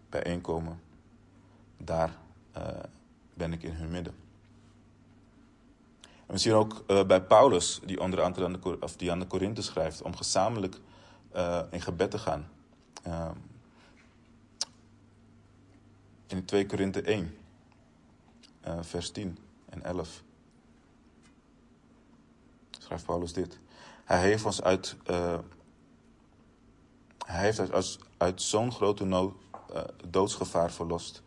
bijeenkomen, 0.10 0.82
daar 1.78 2.18
uh, 2.58 2.68
ben 3.34 3.54
ik 3.54 3.64
in 3.64 3.74
hun 3.74 3.92
midden. 3.92 4.14
En 6.02 6.34
we 6.34 6.38
zien 6.38 6.54
ook 6.54 6.84
uh, 6.88 7.04
bij 7.04 7.22
Paulus, 7.24 7.80
die, 7.86 8.00
onder 8.00 8.22
andere 8.22 8.46
aan 8.46 8.54
de, 8.54 8.78
of 8.80 8.96
die 8.96 9.12
aan 9.12 9.20
de 9.20 9.28
Korinthe 9.28 9.62
schrijft, 9.62 10.02
om 10.02 10.16
gezamenlijk 10.16 10.78
uh, 11.36 11.62
in 11.70 11.82
gebed 11.82 12.12
te 12.12 12.18
gaan. 12.18 12.50
in 16.28 16.46
2 16.46 16.66
Korinthe 16.66 17.02
1, 17.02 17.38
vers 18.82 19.12
10 19.12 19.38
en 19.70 19.84
11, 19.84 20.24
schrijft 22.70 23.06
Paulus 23.06 23.34
dit. 23.34 23.60
Hij 24.04 24.22
heeft 24.22 24.46
ons 24.46 24.62
uit, 24.62 24.96
hij 27.26 27.44
heeft 27.44 27.60
uit, 27.72 28.00
uit 28.18 28.42
zo'n 28.42 28.72
grote 28.72 29.06
nood, 29.06 29.34
doodsgevaar 30.10 30.72
verlost 30.72 31.24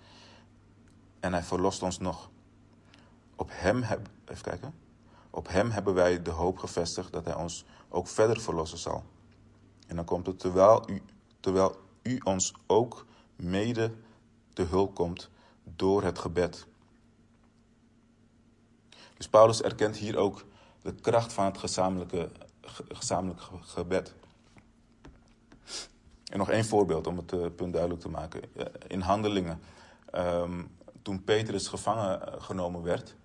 en 1.24 1.32
hij 1.32 1.42
verlost 1.42 1.82
ons 1.82 1.98
nog. 1.98 2.30
Op 3.36 3.50
hem, 3.52 3.82
heb, 3.82 4.08
even 4.24 4.42
kijken. 4.42 4.74
Op 5.30 5.48
hem 5.48 5.70
hebben 5.70 5.94
wij 5.94 6.22
de 6.22 6.30
hoop 6.30 6.58
gevestigd 6.58 7.12
dat 7.12 7.24
hij 7.24 7.34
ons 7.34 7.64
ook 7.88 8.08
verder 8.08 8.40
verlossen 8.40 8.78
zal. 8.78 9.04
En 9.86 9.96
dan 9.96 10.04
komt 10.04 10.26
het 10.26 10.38
terwijl 10.38 10.90
u, 10.90 11.02
terwijl 11.40 11.76
u 12.02 12.20
ons 12.24 12.54
ook 12.66 13.06
mede 13.36 13.92
te 14.52 14.62
hulp 14.62 14.94
komt 14.94 15.30
door 15.64 16.02
het 16.02 16.18
gebed. 16.18 16.66
Dus 19.16 19.28
Paulus 19.28 19.62
erkent 19.62 19.96
hier 19.96 20.16
ook 20.16 20.44
de 20.82 20.94
kracht 20.94 21.32
van 21.32 21.44
het 21.44 21.58
gezamenlijke, 21.58 22.30
gezamenlijke 22.88 23.44
gebed. 23.60 24.14
En 26.24 26.38
nog 26.38 26.50
één 26.50 26.64
voorbeeld 26.64 27.06
om 27.06 27.16
het 27.16 27.32
eh, 27.32 27.46
punt 27.56 27.72
duidelijk 27.72 28.02
te 28.02 28.08
maken. 28.08 28.42
In 28.86 29.00
handelingen 29.00 29.60
um, 30.14 30.70
toen 31.04 31.24
Petrus 31.24 31.68
gevangen 31.68 32.26
eh, 32.26 32.42
genomen 32.42 32.82
werd, 32.82 33.16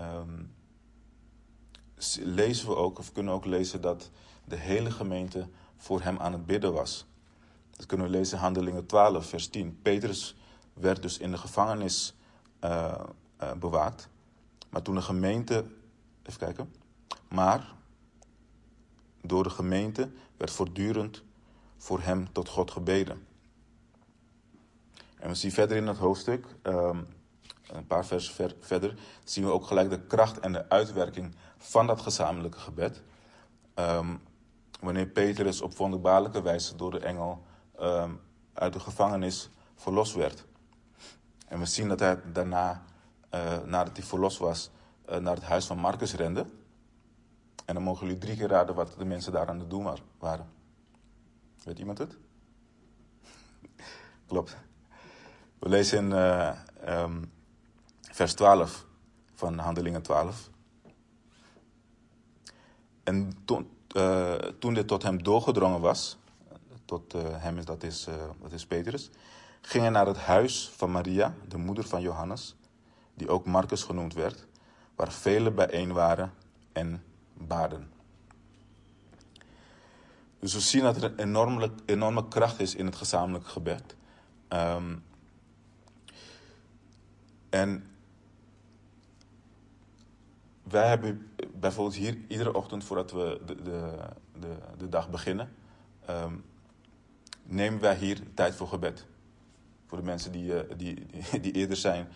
um, 0.00 0.54
lezen 2.20 2.68
we 2.68 2.76
ook, 2.76 2.98
of 2.98 3.12
kunnen 3.12 3.32
ook 3.34 3.44
lezen 3.44 3.80
dat 3.80 4.10
de 4.44 4.56
hele 4.56 4.90
gemeente 4.90 5.48
voor 5.76 6.00
hem 6.00 6.18
aan 6.18 6.32
het 6.32 6.46
bidden 6.46 6.72
was. 6.72 7.06
Dat 7.70 7.86
kunnen 7.86 8.06
we 8.06 8.12
lezen 8.12 8.36
in 8.36 8.42
Handelingen 8.42 8.86
12, 8.86 9.26
vers 9.26 9.48
10. 9.48 9.78
Petrus 9.82 10.36
werd 10.72 11.02
dus 11.02 11.18
in 11.18 11.30
de 11.30 11.38
gevangenis 11.38 12.14
uh, 12.64 12.94
uh, 13.42 13.52
bewaakt. 13.52 14.08
Maar 14.68 14.82
toen 14.82 14.94
de 14.94 15.02
gemeente, 15.02 15.64
even 16.22 16.38
kijken, 16.38 16.74
maar 17.28 17.74
door 19.20 19.42
de 19.42 19.50
gemeente 19.50 20.10
werd 20.36 20.50
voortdurend 20.50 21.22
voor 21.76 22.00
hem 22.00 22.32
tot 22.32 22.48
God 22.48 22.70
gebeden. 22.70 23.26
En 25.20 25.28
we 25.28 25.34
zien 25.34 25.52
verder 25.52 25.76
in 25.76 25.86
het 25.86 25.96
hoofdstuk, 25.96 26.46
um, 26.62 27.06
een 27.66 27.86
paar 27.86 28.06
versen 28.06 28.34
ver, 28.34 28.54
verder, 28.60 28.98
zien 29.24 29.44
we 29.44 29.50
ook 29.50 29.66
gelijk 29.66 29.90
de 29.90 30.00
kracht 30.00 30.40
en 30.40 30.52
de 30.52 30.68
uitwerking 30.68 31.34
van 31.58 31.86
dat 31.86 32.00
gezamenlijke 32.00 32.58
gebed. 32.58 33.02
Um, 33.74 34.20
wanneer 34.80 35.06
Petrus 35.06 35.60
op 35.60 35.76
wonderbaarlijke 35.76 36.42
wijze 36.42 36.76
door 36.76 36.90
de 36.90 36.98
engel 36.98 37.42
um, 37.80 38.20
uit 38.52 38.72
de 38.72 38.80
gevangenis 38.80 39.50
verlost 39.74 40.14
werd. 40.14 40.44
En 41.46 41.58
we 41.58 41.66
zien 41.66 41.88
dat 41.88 42.00
hij 42.00 42.20
daarna, 42.32 42.84
uh, 43.34 43.58
nadat 43.64 43.96
hij 43.96 44.06
verlost 44.06 44.38
was, 44.38 44.70
uh, 45.10 45.16
naar 45.16 45.34
het 45.34 45.44
huis 45.44 45.66
van 45.66 45.78
Marcus 45.78 46.14
rende. 46.14 46.46
En 47.64 47.74
dan 47.74 47.82
mogen 47.82 48.06
jullie 48.06 48.20
drie 48.20 48.36
keer 48.36 48.48
raden 48.48 48.74
wat 48.74 48.94
de 48.98 49.04
mensen 49.04 49.32
daar 49.32 49.48
aan 49.48 49.58
het 49.58 49.70
doen 49.70 49.98
waren. 50.18 50.46
Weet 51.64 51.78
iemand 51.78 51.98
het? 51.98 52.16
Klopt. 54.26 54.56
We 55.58 55.68
lezen 55.68 55.98
in 55.98 56.10
uh, 56.10 56.50
um, 56.88 57.32
vers 58.00 58.34
12 58.34 58.86
van 59.34 59.58
Handelingen 59.58 60.02
12. 60.02 60.50
En 63.04 63.32
toen, 63.44 63.70
uh, 63.96 64.34
toen 64.34 64.74
dit 64.74 64.86
tot 64.86 65.02
hem 65.02 65.22
doorgedrongen 65.22 65.80
was, 65.80 66.18
tot 66.84 67.14
uh, 67.14 67.22
hem, 67.26 67.64
dat 67.64 67.82
is, 67.82 68.06
dat 68.40 68.52
is 68.52 68.66
Petrus, 68.66 69.10
ging 69.60 69.82
hij 69.82 69.92
naar 69.92 70.06
het 70.06 70.16
huis 70.16 70.70
van 70.76 70.90
Maria, 70.90 71.34
de 71.48 71.56
moeder 71.56 71.84
van 71.84 72.00
Johannes, 72.00 72.56
die 73.14 73.28
ook 73.28 73.46
Marcus 73.46 73.82
genoemd 73.82 74.14
werd, 74.14 74.46
waar 74.94 75.12
velen 75.12 75.54
bijeen 75.54 75.92
waren 75.92 76.32
en 76.72 77.02
baden. 77.34 77.90
Dus 80.38 80.54
we 80.54 80.60
zien 80.60 80.82
dat 80.82 80.96
er 80.96 81.04
een 81.04 81.18
enorme, 81.18 81.70
enorme 81.86 82.28
kracht 82.28 82.60
is 82.60 82.74
in 82.74 82.86
het 82.86 82.96
gezamenlijk 82.96 83.46
gebed. 83.46 83.96
Um, 84.48 85.04
en 87.48 87.86
wij 90.62 90.88
hebben 90.88 91.30
bijvoorbeeld 91.54 91.96
hier 91.96 92.18
iedere 92.28 92.54
ochtend 92.54 92.84
voordat 92.84 93.10
we 93.12 93.40
de, 93.46 93.62
de, 93.62 93.94
de, 94.40 94.56
de 94.78 94.88
dag 94.88 95.10
beginnen, 95.10 95.50
um, 96.10 96.44
nemen 97.42 97.80
wij 97.80 97.96
hier 97.96 98.18
tijd 98.34 98.54
voor 98.54 98.68
gebed. 98.68 99.06
Voor 99.86 99.98
de 99.98 100.04
mensen 100.04 100.32
die, 100.32 100.52
uh, 100.52 100.60
die, 100.76 101.06
die, 101.06 101.40
die, 101.40 101.52
eerder 101.52 101.76
zijn, 101.76 102.08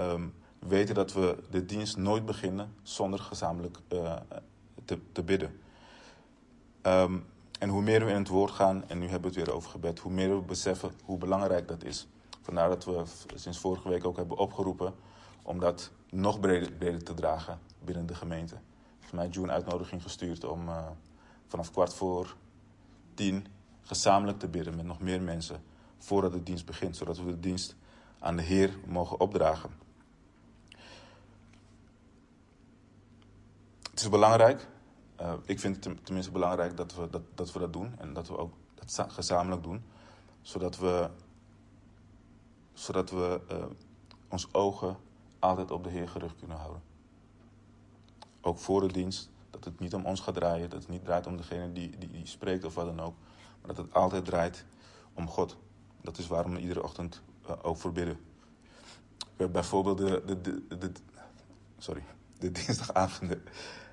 um, 0.00 0.34
weten 0.58 0.94
dat 0.94 1.12
we 1.12 1.38
de 1.50 1.64
dienst 1.64 1.96
nooit 1.96 2.26
beginnen 2.26 2.74
zonder 2.82 3.18
gezamenlijk 3.18 3.78
uh, 3.92 4.16
te, 4.84 4.98
te 5.12 5.22
bidden. 5.22 5.60
Um, 6.82 7.26
en 7.58 7.68
hoe 7.68 7.82
meer 7.82 8.04
we 8.04 8.10
in 8.10 8.18
het 8.18 8.28
woord 8.28 8.50
gaan, 8.50 8.88
en 8.88 8.98
nu 8.98 9.08
hebben 9.08 9.30
we 9.30 9.38
het 9.38 9.46
weer 9.46 9.56
over 9.56 9.70
gebed, 9.70 9.98
hoe 9.98 10.12
meer 10.12 10.36
we 10.36 10.42
beseffen 10.42 10.90
hoe 11.04 11.18
belangrijk 11.18 11.68
dat 11.68 11.84
is. 11.84 12.08
Vandaar 12.48 12.68
dat 12.68 12.84
we 12.84 13.02
sinds 13.34 13.58
vorige 13.58 13.88
week 13.88 14.04
ook 14.04 14.16
hebben 14.16 14.38
opgeroepen 14.38 14.94
om 15.42 15.60
dat 15.60 15.90
nog 16.10 16.40
breder, 16.40 17.04
te 17.04 17.14
dragen 17.14 17.58
binnen 17.84 18.06
de 18.06 18.14
gemeente. 18.14 18.56
Volgens 18.92 19.12
mij 19.12 19.28
June 19.28 19.52
uitnodiging 19.52 20.02
gestuurd 20.02 20.44
om 20.44 20.68
uh, 20.68 20.86
vanaf 21.46 21.70
kwart 21.70 21.94
voor 21.94 22.36
tien 23.14 23.46
gezamenlijk 23.82 24.38
te 24.38 24.48
bidden 24.48 24.76
met 24.76 24.84
nog 24.84 25.00
meer 25.00 25.22
mensen 25.22 25.62
voordat 25.98 26.32
de 26.32 26.42
dienst 26.42 26.66
begint, 26.66 26.96
zodat 26.96 27.18
we 27.18 27.24
de 27.24 27.40
dienst 27.40 27.76
aan 28.18 28.36
de 28.36 28.42
Heer 28.42 28.78
mogen 28.86 29.20
opdragen. 29.20 29.70
Het 33.90 34.00
is 34.00 34.08
belangrijk 34.08 34.68
uh, 35.20 35.32
ik 35.44 35.60
vind 35.60 35.84
het 35.84 36.04
tenminste 36.04 36.32
belangrijk 36.32 36.76
dat 36.76 36.94
we 36.94 37.10
dat, 37.10 37.22
dat 37.34 37.52
we 37.52 37.58
dat 37.58 37.72
doen 37.72 37.94
en 37.98 38.12
dat 38.12 38.28
we 38.28 38.38
ook 38.38 38.52
dat 38.74 39.06
gezamenlijk 39.08 39.62
doen, 39.62 39.84
zodat 40.42 40.78
we, 40.78 41.10
zodat 42.78 43.10
we 43.10 43.40
uh, 43.52 43.64
ons 44.28 44.54
ogen 44.54 44.96
altijd 45.38 45.70
op 45.70 45.84
de 45.84 45.90
Heer 45.90 46.08
gericht 46.08 46.36
kunnen 46.38 46.56
houden. 46.56 46.82
Ook 48.40 48.58
voor 48.58 48.80
de 48.80 48.92
dienst, 48.92 49.30
dat 49.50 49.64
het 49.64 49.80
niet 49.80 49.94
om 49.94 50.04
ons 50.04 50.20
gaat 50.20 50.34
draaien, 50.34 50.70
dat 50.70 50.80
het 50.80 50.88
niet 50.88 51.04
draait 51.04 51.26
om 51.26 51.36
degene 51.36 51.72
die, 51.72 51.98
die, 51.98 52.10
die 52.10 52.26
spreekt 52.26 52.64
of 52.64 52.74
wat 52.74 52.86
dan 52.86 53.00
ook, 53.00 53.14
maar 53.60 53.74
dat 53.74 53.84
het 53.84 53.94
altijd 53.94 54.24
draait 54.24 54.64
om 55.14 55.28
God. 55.28 55.56
Dat 56.00 56.18
is 56.18 56.26
waarom 56.26 56.54
we 56.54 56.60
iedere 56.60 56.82
ochtend 56.82 57.22
uh, 57.46 57.52
ook 57.62 57.76
voor 57.76 57.92
bidden. 57.92 58.20
Bijvoorbeeld 59.36 59.98
de, 59.98 60.22
de, 60.26 60.40
de, 60.40 60.78
de, 60.78 60.92
sorry, 61.78 62.02
de 62.38 62.50
dinsdagavonden 62.66 63.42
uh, 63.42 63.52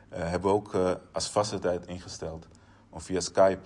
hebben 0.09 0.49
we 0.49 0.55
ook 0.55 0.75
als 1.11 1.29
vaste 1.29 1.59
tijd 1.59 1.87
ingesteld 1.87 2.47
om 2.89 3.01
via 3.01 3.19
Skype 3.19 3.63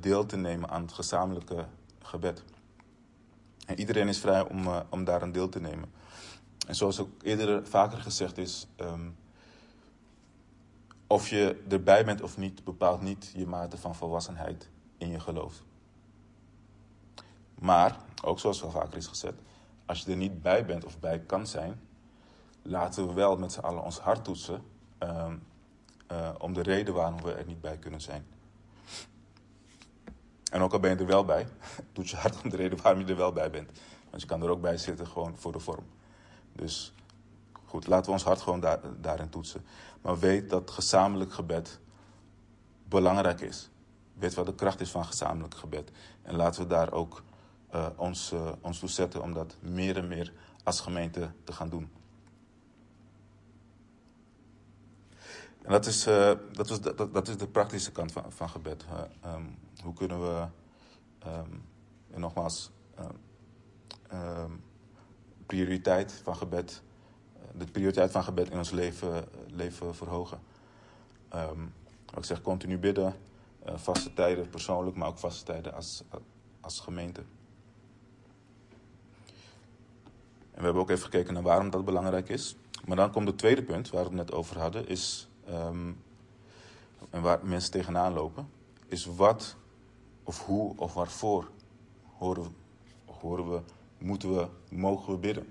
deel 0.00 0.26
te 0.26 0.36
nemen 0.36 0.70
aan 0.70 0.82
het 0.82 0.92
gezamenlijke 0.92 1.66
gebed. 2.02 2.44
En 3.72 3.78
iedereen 3.78 4.08
is 4.08 4.18
vrij 4.18 4.48
om, 4.48 4.68
om 4.88 5.04
daar 5.04 5.22
een 5.22 5.32
deel 5.32 5.48
te 5.48 5.60
nemen. 5.60 5.92
En 6.66 6.74
zoals 6.74 7.00
ook 7.00 7.10
eerder 7.22 7.66
vaker 7.66 7.98
gezegd 7.98 8.38
is, 8.38 8.66
um, 8.76 9.16
of 11.06 11.28
je 11.28 11.62
erbij 11.68 12.04
bent 12.04 12.22
of 12.22 12.36
niet, 12.36 12.64
bepaalt 12.64 13.00
niet 13.00 13.32
je 13.36 13.46
mate 13.46 13.76
van 13.76 13.94
volwassenheid 13.94 14.68
in 14.98 15.08
je 15.08 15.20
geloof. 15.20 15.62
Maar, 17.54 17.96
ook 18.24 18.38
zoals 18.38 18.62
al 18.62 18.70
vaker 18.70 18.96
is 18.96 19.06
gezegd, 19.06 19.38
als 19.86 20.00
je 20.00 20.10
er 20.10 20.16
niet 20.16 20.42
bij 20.42 20.66
bent 20.66 20.84
of 20.84 20.98
bij 20.98 21.20
kan 21.20 21.46
zijn, 21.46 21.80
laten 22.62 23.06
we 23.06 23.12
wel 23.12 23.36
met 23.36 23.52
z'n 23.52 23.60
allen 23.60 23.82
ons 23.82 23.98
hart 23.98 24.24
toetsen 24.24 24.62
uh, 25.02 25.32
uh, 26.12 26.30
om 26.38 26.52
de 26.52 26.62
reden 26.62 26.94
waarom 26.94 27.22
we 27.22 27.32
er 27.32 27.46
niet 27.46 27.60
bij 27.60 27.76
kunnen 27.76 28.00
zijn. 28.00 28.26
En 30.52 30.60
ook 30.60 30.72
al 30.72 30.80
ben 30.80 30.90
je 30.90 30.96
er 30.96 31.06
wel 31.06 31.24
bij, 31.24 31.46
doet 31.92 32.10
je 32.10 32.16
hart 32.16 32.42
om 32.42 32.50
de 32.50 32.56
reden 32.56 32.82
waarom 32.82 33.00
je 33.00 33.06
er 33.06 33.16
wel 33.16 33.32
bij 33.32 33.50
bent. 33.50 33.70
Want 34.10 34.22
je 34.22 34.28
kan 34.28 34.42
er 34.42 34.48
ook 34.48 34.60
bij 34.60 34.76
zitten 34.76 35.06
gewoon 35.06 35.36
voor 35.36 35.52
de 35.52 35.58
vorm. 35.58 35.84
Dus 36.52 36.94
goed, 37.64 37.86
laten 37.86 38.06
we 38.06 38.12
ons 38.12 38.24
hart 38.24 38.40
gewoon 38.40 38.60
daar, 38.60 38.80
daarin 39.00 39.28
toetsen. 39.28 39.64
Maar 40.02 40.18
weet 40.18 40.50
dat 40.50 40.70
gezamenlijk 40.70 41.32
gebed 41.32 41.80
belangrijk 42.84 43.40
is. 43.40 43.70
Weet 44.14 44.34
wat 44.34 44.46
de 44.46 44.54
kracht 44.54 44.80
is 44.80 44.90
van 44.90 45.04
gezamenlijk 45.04 45.54
gebed. 45.54 45.90
En 46.22 46.36
laten 46.36 46.62
we 46.62 46.68
daar 46.68 46.92
ook 46.92 47.22
uh, 47.74 47.86
ons, 47.96 48.32
uh, 48.32 48.52
ons 48.60 48.78
toe 48.78 48.88
zetten 48.88 49.22
om 49.22 49.32
dat 49.32 49.56
meer 49.60 49.96
en 49.96 50.08
meer 50.08 50.32
als 50.64 50.80
gemeente 50.80 51.30
te 51.44 51.52
gaan 51.52 51.68
doen. 51.68 51.90
En 55.62 55.70
dat 55.70 55.86
is, 55.86 56.06
uh, 56.06 56.32
dat, 56.52 56.70
is, 56.70 56.80
dat, 56.80 57.14
dat, 57.14 57.28
is 57.28 57.36
de 57.36 57.46
praktische 57.46 57.92
kant 57.92 58.12
van, 58.12 58.32
van 58.32 58.48
gebed. 58.48 58.84
Um, 59.26 59.58
hoe 59.82 59.94
kunnen 59.94 60.20
we, 60.20 60.46
um, 61.26 61.64
en 62.10 62.20
nogmaals, 62.20 62.70
um, 64.12 64.62
prioriteit 65.46 66.12
van 66.12 66.36
gebed, 66.36 66.82
de 67.54 67.64
prioriteit 67.64 68.10
van 68.10 68.24
gebed 68.24 68.50
in 68.50 68.58
ons 68.58 68.70
leven, 68.70 69.28
leven 69.46 69.94
verhogen. 69.94 70.40
ik 72.16 72.24
zeg 72.24 72.42
continu 72.42 72.78
bidden, 72.78 73.14
uh, 73.66 73.76
vaste 73.76 74.12
tijden 74.12 74.48
persoonlijk, 74.48 74.96
maar 74.96 75.08
ook 75.08 75.18
vaste 75.18 75.44
tijden 75.44 75.74
als, 75.74 76.02
als 76.60 76.80
gemeente. 76.80 77.20
En 80.50 80.58
we 80.58 80.64
hebben 80.64 80.82
ook 80.82 80.90
even 80.90 81.04
gekeken 81.04 81.34
naar 81.34 81.42
waarom 81.42 81.70
dat 81.70 81.84
belangrijk 81.84 82.28
is. 82.28 82.56
Maar 82.86 82.96
dan 82.96 83.10
komt 83.10 83.28
het 83.28 83.38
tweede 83.38 83.62
punt 83.62 83.90
waar 83.90 84.02
we 84.02 84.08
het 84.08 84.16
net 84.16 84.32
over 84.32 84.58
hadden, 84.58 84.88
is 84.88 85.28
en 87.10 87.22
waar 87.22 87.46
mensen 87.46 87.70
tegenaan 87.70 88.12
lopen, 88.12 88.48
is 88.86 89.04
wat 89.04 89.56
of 90.22 90.44
hoe 90.44 90.72
of 90.76 90.94
waarvoor 90.94 91.50
horen 92.18 92.42
we, 92.42 92.50
horen 93.12 93.50
we 93.50 93.60
moeten 93.98 94.34
we, 94.34 94.48
mogen 94.68 95.12
we 95.12 95.18
bidden? 95.18 95.46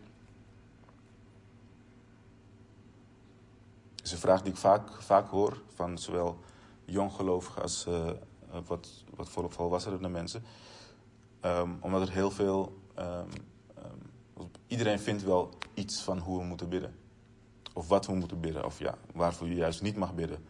Dat 3.95 4.05
is 4.05 4.11
een 4.11 4.17
vraag 4.17 4.41
die 4.41 4.51
ik 4.51 4.57
vaak, 4.57 5.01
vaak 5.01 5.29
hoor 5.29 5.61
van 5.73 5.97
zowel 5.97 6.39
jonggelovigen 6.85 7.61
als 7.61 7.85
uh, 7.87 8.09
wat, 8.67 9.03
wat 9.15 9.29
volwassenere 9.29 10.09
mensen. 10.09 10.43
Um, 11.45 11.77
omdat 11.81 12.01
er 12.01 12.13
heel 12.13 12.31
veel. 12.31 12.77
Um, 12.99 13.29
iedereen 14.67 14.99
vindt 14.99 15.23
wel 15.23 15.49
iets 15.73 16.01
van 16.01 16.17
hoe 16.17 16.39
we 16.39 16.45
moeten 16.45 16.69
bidden. 16.69 16.95
Of 17.73 17.87
wat 17.87 18.05
we 18.05 18.13
moeten 18.13 18.39
bidden. 18.39 18.65
Of 18.65 18.79
ja, 18.79 18.97
waarvoor 19.13 19.47
je 19.47 19.55
juist 19.55 19.81
niet 19.81 19.95
mag 19.95 20.15
bidden. 20.15 20.45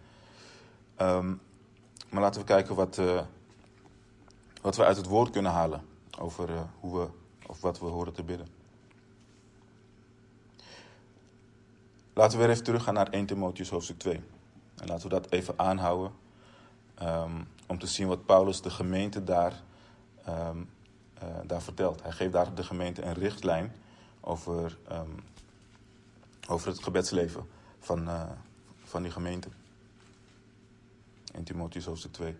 Maar 2.09 2.21
laten 2.21 2.41
we 2.41 2.47
kijken 2.47 2.75
wat, 2.75 2.97
uh, 2.97 3.21
wat 4.61 4.75
we 4.75 4.85
uit 4.85 4.97
het 4.97 5.05
woord 5.05 5.29
kunnen 5.29 5.51
halen. 5.51 5.81
Over 6.19 6.49
uh, 6.49 6.61
hoe 6.79 6.99
we, 6.99 7.07
of 7.47 7.61
wat 7.61 7.79
we 7.79 7.85
horen 7.85 8.13
te 8.13 8.23
bidden. 8.23 8.47
Laten 12.13 12.37
we 12.37 12.43
weer 12.43 12.53
even 12.53 12.63
teruggaan 12.63 12.93
naar 12.93 13.09
1 13.09 13.25
Timotheus 13.25 13.69
hoofdstuk 13.69 13.99
2. 13.99 14.21
En 14.75 14.87
laten 14.87 15.03
we 15.03 15.09
dat 15.09 15.31
even 15.31 15.59
aanhouden. 15.59 16.11
Um, 17.01 17.47
om 17.67 17.79
te 17.79 17.87
zien 17.87 18.07
wat 18.07 18.25
Paulus 18.25 18.61
de 18.61 18.69
gemeente 18.69 19.23
daar, 19.23 19.63
um, 20.29 20.69
uh, 21.23 21.29
daar 21.45 21.61
vertelt. 21.61 22.01
Hij 22.01 22.11
geeft 22.11 22.31
daar 22.31 22.55
de 22.55 22.63
gemeente 22.63 23.01
een 23.01 23.13
richtlijn 23.13 23.71
over 24.21 24.77
over 26.51 26.67
het 26.67 26.83
gebedsleven 26.83 27.47
van, 27.79 28.07
uh, 28.07 28.23
van 28.83 29.01
die 29.01 29.11
gemeente. 29.11 29.47
In 31.33 31.43
Timotheus 31.43 31.85
hoofdstuk 31.85 32.11
2. 32.11 32.35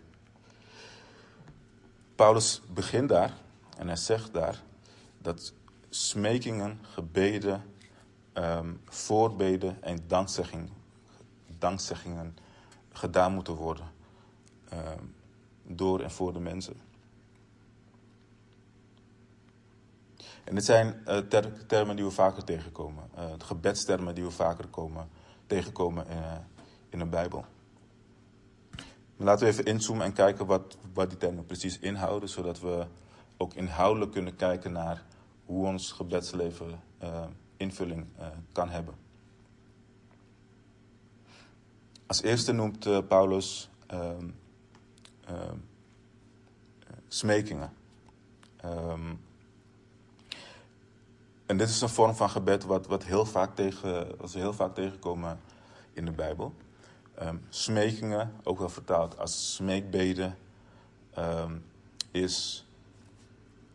Paulus 2.22 2.62
begint 2.72 3.08
daar 3.08 3.34
en 3.78 3.86
hij 3.86 3.96
zegt 3.96 4.32
daar 4.32 4.62
dat 5.18 5.52
smekingen, 5.88 6.78
gebeden, 6.82 7.62
um, 8.34 8.80
voorbeden 8.84 9.82
en 9.82 10.04
dankzegging, 10.06 10.70
dankzeggingen 11.58 12.36
gedaan 12.92 13.34
moeten 13.34 13.54
worden 13.54 13.84
um, 14.72 15.14
door 15.62 16.00
en 16.00 16.10
voor 16.10 16.32
de 16.32 16.40
mensen. 16.40 16.76
En 20.44 20.54
dit 20.54 20.64
zijn 20.64 21.04
ter 21.28 21.66
termen 21.66 21.96
die 21.96 22.04
we 22.04 22.10
vaker 22.10 22.44
tegenkomen. 22.44 23.04
De 23.38 23.44
gebedstermen 23.44 24.14
die 24.14 24.24
we 24.24 24.30
vaker 24.30 24.68
komen, 24.68 25.08
tegenkomen 25.46 26.06
in, 26.06 26.22
in 26.88 26.98
de 26.98 27.06
Bijbel. 27.06 27.44
Laten 29.22 29.46
we 29.46 29.52
even 29.52 29.64
inzoomen 29.64 30.04
en 30.04 30.12
kijken 30.12 30.46
wat, 30.46 30.76
wat 30.92 31.08
die 31.08 31.18
termen 31.18 31.46
precies 31.46 31.78
inhouden, 31.78 32.28
zodat 32.28 32.60
we 32.60 32.86
ook 33.36 33.54
inhoudelijk 33.54 34.12
kunnen 34.12 34.36
kijken 34.36 34.72
naar 34.72 35.04
hoe 35.44 35.66
ons 35.66 35.92
gebedsleven 35.92 36.80
uh, 37.02 37.24
invulling 37.56 38.06
uh, 38.18 38.26
kan 38.52 38.68
hebben. 38.68 38.94
Als 42.06 42.22
eerste 42.22 42.52
noemt 42.52 42.86
uh, 42.86 42.98
Paulus 43.08 43.70
ehm, 43.86 44.28
ehm, 45.24 45.56
smekingen. 47.08 47.72
Um, 48.64 49.20
en 51.46 51.56
dit 51.56 51.68
is 51.68 51.80
een 51.80 51.88
vorm 51.88 52.14
van 52.14 52.30
gebed 52.30 52.64
wat, 52.64 52.86
wat, 52.86 53.04
heel 53.04 53.24
vaak 53.24 53.54
tegen, 53.54 54.16
wat 54.18 54.32
we 54.32 54.38
heel 54.38 54.52
vaak 54.52 54.74
tegenkomen 54.74 55.40
in 55.92 56.04
de 56.04 56.12
Bijbel. 56.12 56.54
Um, 57.20 57.46
smekingen, 57.48 58.32
ook 58.42 58.58
wel 58.58 58.68
vertaald 58.68 59.18
als 59.18 59.54
smeekbeden, 59.54 60.38
um, 61.18 61.64
is, 62.10 62.66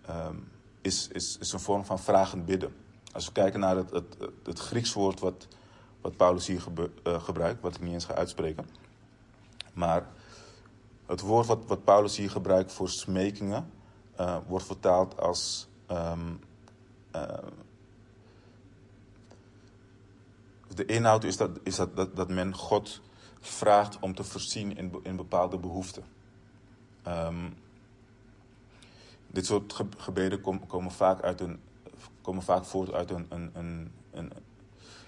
um, 0.10 0.52
is, 0.82 1.08
is, 1.08 1.38
is 1.38 1.52
een 1.52 1.60
vorm 1.60 1.86
van 1.86 2.00
vragend 2.00 2.46
bidden. 2.46 2.76
Als 3.14 3.26
we 3.26 3.32
kijken 3.32 3.60
naar 3.60 3.76
het, 3.76 3.92
het, 3.92 4.18
het 4.44 4.60
Grieks 4.60 4.94
woord 4.94 5.20
wat, 5.20 5.48
wat 6.02 6.18
Paulus 6.18 6.48
hier 6.48 6.64
uh, 7.04 7.24
gebruikt, 7.24 7.62
wat 7.62 7.76
ik 7.76 7.82
niet 7.82 7.94
eens 7.94 8.06
ga 8.06 8.14
uitspreken. 8.14 8.70
Maar 9.74 10.08
het 11.06 11.22
woord 11.22 11.48
wat, 11.48 11.66
wat 11.66 11.84
Paulus 11.84 12.18
hier 12.18 12.30
gebruikt 12.30 12.72
voor 12.72 12.90
smekingen, 12.90 13.72
uh, 14.20 14.38
wordt 14.48 14.66
vertaald 14.66 15.20
als 15.20 15.68
uh, 15.92 16.12
de 20.76 20.86
inhoud 20.86 21.24
is, 21.24 21.38
dat, 21.38 21.50
is 21.64 21.76
dat, 21.76 22.16
dat 22.16 22.30
men 22.30 22.56
God 22.56 23.02
vraagt 23.50 24.00
om 24.00 24.16
te 24.16 24.24
voorzien 24.24 24.78
in, 24.78 25.00
in 25.04 25.16
bepaalde 25.16 25.58
behoeften. 25.58 26.04
Um, 27.08 27.56
dit 29.28 29.46
soort 29.46 29.74
ge 29.74 29.86
gebeden 29.98 30.42
kom, 30.42 30.68
komen, 30.68 30.92
vaak 30.92 31.22
uit 31.22 31.42
een, 31.42 31.60
komen 32.22 32.44
vaak 32.44 32.66
voort 32.66 32.92
uit 32.92 33.12
een, 33.12 33.26
een, 33.30 33.52
een, 33.54 33.92
een 34.12 34.32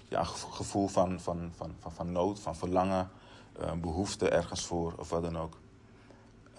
ja, 0.08 0.24
gevoel 0.24 0.88
van, 0.88 1.20
van, 1.20 1.52
van, 1.56 1.74
van, 1.78 1.92
van 1.92 2.12
nood, 2.12 2.40
van 2.40 2.56
verlangen, 2.56 3.10
uh, 3.60 3.72
behoefte 3.72 4.28
ergens 4.28 4.66
voor 4.66 4.94
of 4.96 5.10
wat 5.10 5.22
dan 5.22 5.38
ook. 5.38 5.58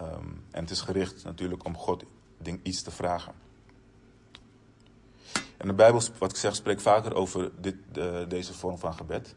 Um, 0.00 0.44
en 0.50 0.60
het 0.60 0.70
is 0.70 0.80
gericht 0.80 1.24
natuurlijk 1.24 1.64
om 1.64 1.76
God 1.76 2.04
ding, 2.38 2.60
iets 2.62 2.82
te 2.82 2.90
vragen. 2.90 3.34
En 5.56 5.68
de 5.68 5.74
Bijbel, 5.74 6.02
wat 6.18 6.30
ik 6.30 6.36
zeg, 6.36 6.54
spreekt 6.54 6.82
vaker 6.82 7.14
over 7.14 7.50
dit, 7.60 7.76
uh, 7.92 8.28
deze 8.28 8.54
vorm 8.54 8.78
van 8.78 8.94
gebed. 8.94 9.34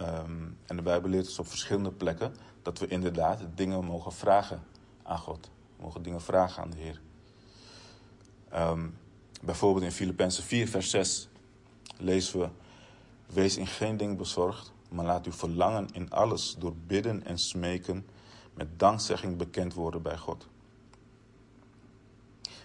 Um, 0.00 0.58
en 0.66 0.76
de 0.76 0.82
Bijbel 0.82 1.10
leert 1.10 1.26
ons 1.26 1.38
op 1.38 1.46
verschillende 1.46 1.90
plekken 1.90 2.34
dat 2.62 2.78
we 2.78 2.86
inderdaad 2.86 3.40
dingen 3.54 3.84
mogen 3.84 4.12
vragen 4.12 4.62
aan 5.02 5.18
God. 5.18 5.50
We 5.76 5.82
mogen 5.82 6.02
dingen 6.02 6.20
vragen 6.20 6.62
aan 6.62 6.70
de 6.70 6.76
Heer. 6.76 7.00
Um, 8.54 8.96
bijvoorbeeld 9.42 9.84
in 9.84 9.92
Filippenzen 9.92 10.44
4, 10.44 10.68
vers 10.68 10.90
6 10.90 11.28
lezen 11.96 12.40
we: 12.40 12.48
Wees 13.26 13.56
in 13.56 13.66
geen 13.66 13.96
ding 13.96 14.16
bezorgd, 14.16 14.72
maar 14.90 15.04
laat 15.04 15.26
uw 15.26 15.32
verlangen 15.32 15.88
in 15.92 16.10
alles 16.10 16.56
door 16.58 16.74
bidden 16.86 17.24
en 17.24 17.38
smeken 17.38 18.06
met 18.54 18.78
dankzegging 18.78 19.36
bekend 19.36 19.74
worden 19.74 20.02
bij 20.02 20.16
God. 20.16 20.46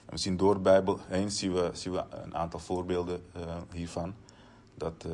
We 0.05 0.19
zien 0.19 0.37
door 0.37 0.53
de 0.53 0.59
Bijbel 0.59 0.99
heen 1.07 1.31
zien 1.31 1.53
we, 1.53 1.69
zien 1.73 1.93
we 1.93 2.03
een 2.09 2.35
aantal 2.35 2.59
voorbeelden 2.59 3.23
uh, 3.37 3.57
hiervan. 3.71 4.15
Dat, 4.75 5.05
uh, 5.07 5.13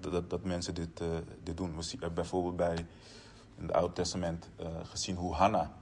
dat, 0.00 0.30
dat 0.30 0.44
mensen 0.44 0.74
dit, 0.74 1.00
uh, 1.00 1.08
dit 1.42 1.56
doen. 1.56 1.76
We 1.76 1.82
zien 1.82 2.00
bijvoorbeeld 2.14 2.56
bij 2.56 2.76
in 3.56 3.62
het 3.66 3.72
Oude 3.72 3.92
Testament 3.92 4.48
gezien 4.82 5.16
hoe 5.16 5.34
Hanna 5.34 5.72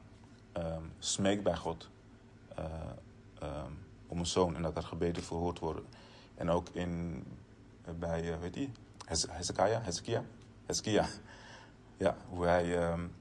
um, 0.56 0.92
smeekt 0.98 1.42
bij 1.42 1.56
God 1.56 1.88
um, 3.42 3.78
om 4.06 4.18
een 4.18 4.26
zoon 4.26 4.56
en 4.56 4.62
dat 4.62 4.76
er 4.76 4.82
gebeden 4.82 5.22
verhoord 5.22 5.58
worden. 5.58 5.84
En 6.34 6.50
ook 6.50 6.68
in, 6.68 7.24
bij, 7.98 8.38
weet 8.40 8.54
je, 8.54 8.68
Hezekiah, 9.04 9.84
Hezekiah, 9.84 10.22
Hezekiah. 10.66 11.06
Ja, 11.96 12.16
hoe 12.28 12.44
hij 12.44 12.92
um, 12.92 13.12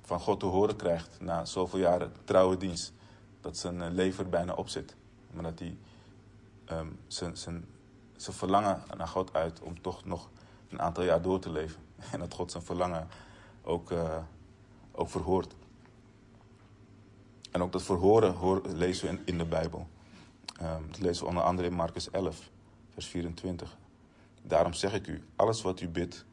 van 0.00 0.20
God 0.20 0.40
te 0.40 0.46
horen 0.46 0.76
krijgt 0.76 1.20
na 1.20 1.44
zoveel 1.44 1.78
jaren 1.78 2.12
trouwe 2.24 2.56
dienst. 2.56 2.92
Dat 3.40 3.56
zijn 3.56 3.94
lever 3.94 4.28
bijna 4.28 4.52
op 4.54 4.68
zit. 4.68 4.96
Maar 5.30 5.42
dat 5.42 5.58
hij 5.58 5.76
zijn, 7.06 7.36
zijn, 7.36 7.64
zijn 8.16 8.36
verlangen 8.36 8.82
naar 8.96 9.08
God 9.08 9.32
uit 9.32 9.60
om 9.60 9.80
toch 9.80 10.04
nog 10.04 10.28
een 10.68 10.80
aantal 10.80 11.04
jaar 11.04 11.22
door 11.22 11.38
te 11.38 11.50
leven. 11.50 11.82
En 12.12 12.18
dat 12.18 12.34
God 12.34 12.50
zijn 12.50 12.62
verlangen 12.62 13.08
ook, 13.62 13.90
uh, 13.90 14.16
ook 14.92 15.08
verhoort. 15.08 15.54
En 17.50 17.62
ook 17.62 17.72
dat 17.72 17.82
verhoren 17.82 18.34
hoor, 18.34 18.62
lezen 18.66 19.06
we 19.06 19.12
in, 19.12 19.22
in 19.24 19.38
de 19.38 19.44
Bijbel. 19.44 19.86
Um, 20.62 20.86
dat 20.90 21.00
lezen 21.00 21.22
we 21.22 21.28
onder 21.28 21.44
andere 21.44 21.68
in 21.68 21.74
Marcus 21.74 22.10
11, 22.10 22.50
vers 22.90 23.06
24. 23.06 23.76
Daarom 24.42 24.72
zeg 24.72 24.94
ik 24.94 25.06
u, 25.06 25.24
alles 25.36 25.62
wat 25.62 25.80
u 25.80 25.88
bidt, 25.88 26.24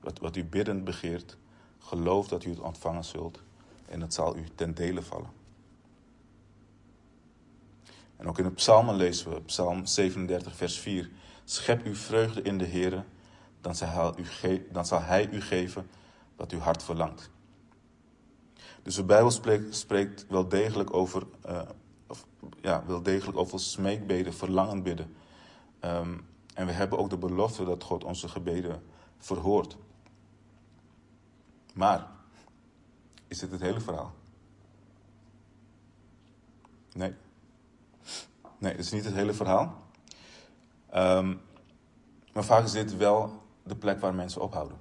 wat, 0.00 0.18
wat 0.18 0.36
u 0.36 0.44
biddend 0.44 0.84
begeert, 0.84 1.36
geloof 1.78 2.28
dat 2.28 2.44
u 2.44 2.50
het 2.50 2.60
ontvangen 2.60 3.04
zult 3.04 3.42
en 3.88 4.00
het 4.00 4.14
zal 4.14 4.36
u 4.36 4.44
ten 4.54 4.74
dele 4.74 5.02
vallen. 5.02 5.37
En 8.18 8.28
ook 8.28 8.38
in 8.38 8.44
de 8.44 8.50
psalmen 8.50 8.94
lezen 8.94 9.30
we, 9.30 9.40
psalm 9.40 9.86
37, 9.86 10.56
vers 10.56 10.78
4. 10.78 11.10
Schep 11.44 11.84
uw 11.84 11.94
vreugde 11.94 12.42
in 12.42 12.58
de 12.58 12.64
Heer, 12.64 13.04
dan 13.60 13.74
zal, 13.74 13.88
hij 13.88 14.14
u 14.16 14.66
dan 14.70 14.86
zal 14.86 15.02
Hij 15.02 15.28
u 15.30 15.40
geven 15.40 15.88
wat 16.36 16.52
uw 16.52 16.58
hart 16.58 16.82
verlangt. 16.82 17.30
Dus 18.82 18.94
de 18.94 19.04
Bijbel 19.04 19.30
spreekt, 19.70 20.26
wel 20.28 20.48
degelijk 20.48 20.94
over, 20.94 21.22
uh, 21.48 21.60
of, 22.06 22.26
ja, 22.60 22.84
wel 22.86 23.02
degelijk 23.02 23.38
over 23.38 23.60
smeekbeden, 23.60 24.34
verlangen 24.34 24.82
bidden. 24.82 25.14
Um, 25.80 26.26
en 26.54 26.66
we 26.66 26.72
hebben 26.72 26.98
ook 26.98 27.10
de 27.10 27.18
belofte 27.18 27.64
dat 27.64 27.84
God 27.84 28.04
onze 28.04 28.28
gebeden 28.28 28.82
verhoort. 29.18 29.76
Maar, 31.74 32.06
is 33.26 33.38
dit 33.38 33.50
het 33.50 33.60
hele 33.60 33.80
verhaal? 33.80 34.14
Nee. 36.92 37.14
Nee, 38.58 38.72
het 38.72 38.80
is 38.80 38.92
niet 38.92 39.04
het 39.04 39.14
hele 39.14 39.34
verhaal. 39.34 39.76
Maar 42.32 42.44
vaak 42.44 42.64
is 42.64 42.72
dit 42.72 42.96
wel 42.96 43.42
de 43.62 43.76
plek 43.76 44.00
waar 44.00 44.14
mensen 44.14 44.42
ophouden. 44.42 44.78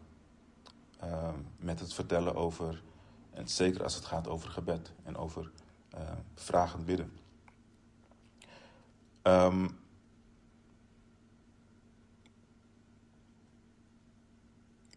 Um, 1.04 1.48
met 1.58 1.80
het 1.80 1.94
vertellen 1.94 2.36
over, 2.36 2.84
en 3.32 3.48
zeker 3.48 3.84
als 3.84 3.96
het 3.96 4.06
gaat 4.06 4.28
over 4.28 4.50
gebed 4.50 4.92
en 5.04 5.18
over 5.18 5.52
uh, 5.94 6.02
vragend 6.36 6.86
bidden. 6.86 7.12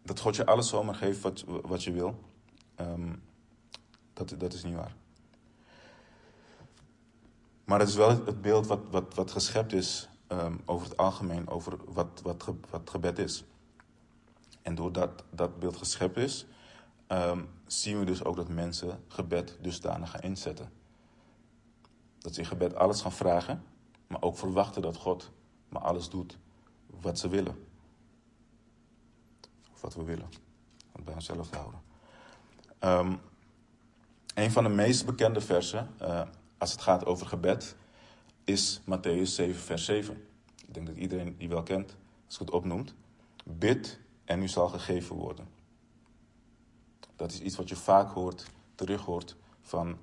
Dat 0.03 0.19
God 0.19 0.35
je 0.35 0.45
alles 0.45 0.69
zomaar 0.69 0.95
geeft 0.95 1.21
wat, 1.21 1.43
wat 1.47 1.83
je 1.83 1.91
wil, 1.91 2.19
dat, 4.13 4.35
dat 4.37 4.53
is 4.53 4.63
niet 4.63 4.75
waar. 4.75 4.95
Maar 7.71 7.79
het 7.79 7.89
is 7.89 7.95
wel 7.95 8.09
het 8.09 8.41
beeld 8.41 8.67
wat, 8.67 8.79
wat, 8.89 9.15
wat 9.15 9.31
geschept 9.31 9.73
is 9.73 10.09
um, 10.27 10.61
over 10.65 10.87
het 10.87 10.97
algemeen, 10.97 11.49
over 11.49 11.77
wat, 11.85 12.21
wat, 12.23 12.49
wat 12.69 12.89
gebed 12.89 13.19
is. 13.19 13.43
En 14.61 14.75
doordat 14.75 15.23
dat 15.29 15.59
beeld 15.59 15.77
geschept 15.77 16.17
is, 16.17 16.45
um, 17.07 17.49
zien 17.65 17.99
we 17.99 18.05
dus 18.05 18.23
ook 18.23 18.35
dat 18.35 18.49
mensen 18.49 19.03
gebed 19.07 19.57
dusdanig 19.61 20.11
gaan 20.11 20.21
inzetten. 20.21 20.71
Dat 22.17 22.33
ze 22.33 22.39
in 22.39 22.45
gebed 22.45 22.75
alles 22.75 23.01
gaan 23.01 23.11
vragen, 23.11 23.63
maar 24.07 24.21
ook 24.21 24.37
verwachten 24.37 24.81
dat 24.81 24.95
God 24.95 25.31
maar 25.69 25.81
alles 25.81 26.09
doet 26.09 26.37
wat 27.01 27.19
ze 27.19 27.29
willen 27.29 27.55
wat 29.79 29.95
we 29.95 30.03
willen. 30.03 30.29
Het 30.91 31.03
bij 31.03 31.13
onszelf 31.13 31.49
te 31.49 31.57
houden. 31.57 31.81
Um, 32.79 33.19
een 34.33 34.51
van 34.51 34.63
de 34.63 34.69
meest 34.69 35.05
bekende 35.05 35.41
versen, 35.41 35.89
uh, 36.01 36.21
als 36.61 36.71
het 36.71 36.81
gaat 36.81 37.05
over 37.05 37.27
gebed, 37.27 37.75
is 38.43 38.81
Matthäus 38.81 39.21
7, 39.21 39.55
vers 39.55 39.85
7. 39.85 40.27
Ik 40.67 40.73
denk 40.73 40.87
dat 40.87 40.95
iedereen 40.95 41.37
die 41.37 41.49
wel 41.49 41.63
kent, 41.63 41.95
als 42.25 42.39
het 42.39 42.51
opnoemt. 42.51 42.93
Bid 43.43 43.99
en 44.25 44.41
u 44.41 44.47
zal 44.47 44.67
gegeven 44.67 45.15
worden. 45.15 45.47
Dat 47.15 47.31
is 47.31 47.39
iets 47.39 47.55
wat 47.55 47.69
je 47.69 47.75
vaak 47.75 48.11
hoort, 48.11 48.45
terug 48.75 49.01
hoort 49.01 49.35
van 49.61 49.97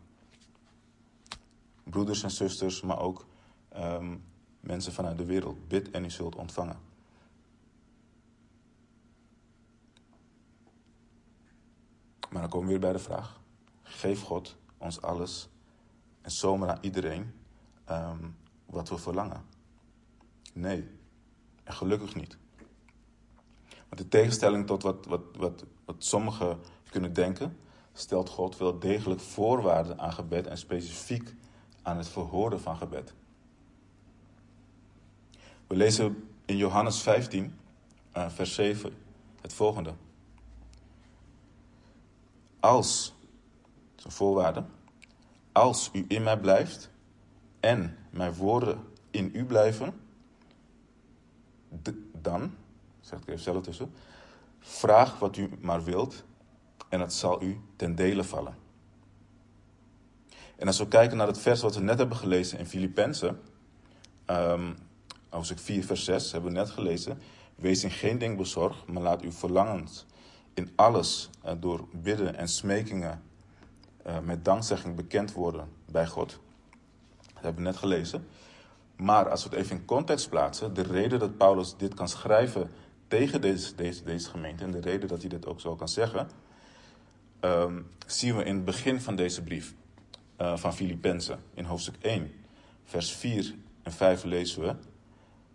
broeders 1.83 2.23
en 2.23 2.31
zusters, 2.31 2.81
maar 2.81 2.99
ook 3.01 3.27
um, 3.77 4.25
mensen 4.61 4.93
vanuit 4.93 5.19
de 5.19 5.25
wereld. 5.25 5.69
Bid 5.69 5.91
en 5.91 6.05
u 6.05 6.11
zult 6.11 6.37
ontvangen. 6.37 6.79
Maar 12.31 12.41
dan 12.41 12.51
komen 12.51 12.67
we 12.67 12.73
weer 12.73 12.83
bij 12.83 12.93
de 12.93 12.99
vraag: 12.99 13.41
geef 13.83 14.23
God 14.23 14.57
ons 14.79 15.03
alles 15.03 15.49
en 16.29 16.35
zomaar 16.35 16.69
aan 16.69 16.79
iedereen 16.81 17.35
um, 17.91 18.37
wat 18.67 18.89
we 18.89 18.99
verlangen? 18.99 19.45
Nee, 20.53 20.89
en 21.65 21.73
gelukkig 21.73 22.15
niet. 22.15 22.39
Want 23.89 24.01
in 24.01 24.09
tegenstelling 24.09 24.67
tot 24.67 24.83
wat, 24.83 25.07
wat, 25.07 25.21
wat, 25.37 25.65
wat 25.85 25.95
sommigen 25.99 26.61
kunnen 26.91 27.13
denken, 27.13 27.59
stelt 27.93 28.29
God 28.29 28.57
wel 28.57 28.79
degelijk 28.79 29.21
voorwaarden 29.21 29.99
aan 29.99 30.13
gebed 30.13 30.47
en 30.47 30.59
specifiek 30.59 31.35
aan 31.83 31.97
het 31.97 32.09
verhoren 32.09 32.61
van 32.61 32.77
gebed. 32.77 33.15
We 35.67 35.77
lezen 35.77 36.29
in 36.45 36.57
Johannes 36.57 37.03
15, 37.03 37.59
uh, 38.17 38.29
vers 38.29 38.55
7, 38.55 38.93
het 39.41 39.53
volgende. 39.53 39.95
Als, 42.61 43.15
dat 43.91 43.99
is 43.99 44.05
een 44.05 44.11
voorwaarde, 44.11 44.65
als 45.59 45.91
u 45.93 46.05
in 46.09 46.23
mij 46.23 46.39
blijft 46.39 46.91
en 47.61 47.97
mijn 48.11 48.35
woorden 48.35 48.79
in 49.11 49.31
u 49.35 49.45
blijven, 49.45 50.01
dan, 52.13 52.55
zeg 53.01 53.19
ik 53.19 53.29
even 53.29 53.41
zelf 53.41 53.63
tussen, 53.63 53.93
vraag 54.61 55.19
wat 55.19 55.37
u 55.37 55.51
maar 55.61 55.85
wilt 55.85 56.25
en 56.89 57.01
het 57.01 57.13
zal 57.13 57.43
u 57.43 57.61
ten 57.77 57.95
dele 57.95 58.25
vallen. 58.25 58.57
En 60.57 60.67
als 60.67 60.79
we 60.79 60.89
kijken 60.89 61.17
naar 61.17 61.27
het 61.27 61.39
vers 61.39 61.61
wat 61.61 61.75
we 61.75 61.81
net 61.81 61.99
hebben 61.99 62.17
gelezen 62.17 62.59
in 62.59 62.67
Filippenzen, 62.67 63.41
um, 64.27 64.77
hoofdstuk 65.29 65.59
4, 65.59 65.85
vers 65.85 66.05
6, 66.05 66.33
hebben 66.33 66.53
we 66.53 66.59
net 66.59 66.71
gelezen. 66.71 67.19
Wees 67.55 67.85
in 67.85 67.91
geen 67.91 68.19
ding 68.19 68.37
bezorgd, 68.37 68.87
maar 68.87 69.03
laat 69.03 69.23
uw 69.23 69.33
verlangens 69.33 70.07
in 70.55 70.73
alles 70.77 71.31
uh, 71.45 71.53
door 71.61 71.89
bidden 71.93 72.37
en 72.37 72.49
smekingen 72.49 73.23
uh, 74.09 74.19
met 74.19 74.45
dankzegging 74.45 74.97
bekend 74.97 75.33
worden 75.33 75.69
bij 75.85 76.07
God. 76.07 76.39
Dat 77.35 77.43
hebben 77.43 77.63
we 77.63 77.69
net 77.69 77.77
gelezen. 77.77 78.27
Maar 78.97 79.31
als 79.31 79.45
we 79.45 79.49
het 79.51 79.59
even 79.59 79.77
in 79.77 79.85
context 79.85 80.29
plaatsen, 80.29 80.75
de 80.75 80.83
reden 80.83 81.19
dat 81.19 81.37
Paulus 81.37 81.77
dit 81.77 81.95
kan 81.95 82.09
schrijven 82.09 82.71
tegen 83.09 83.41
deze, 83.41 83.75
deze, 83.75 84.05
deze 84.05 84.31
gemeente 84.31 84.65
en 84.65 84.71
de 84.71 84.81
reden 84.81 85.09
dat 85.09 85.21
hij 85.21 85.29
dit 85.29 85.47
ook 85.47 85.61
zo 85.61 85.77
kan 85.77 85.89
zeggen, 85.89 86.29
um, 87.41 87.89
zien 88.07 88.37
we 88.37 88.45
in 88.45 88.55
het 88.55 88.65
begin 88.65 89.01
van 89.01 89.17
deze 89.17 89.43
brief 89.43 89.75
uh, 90.41 90.57
van 90.57 90.75
Filippenzen, 90.75 91.39
in 91.55 91.65
hoofdstuk 91.65 91.97
1, 92.01 92.33
vers 92.85 93.13
4 93.13 93.55
en 93.83 93.93
5 93.93 94.25
lezen 94.25 94.63
we, 94.63 94.75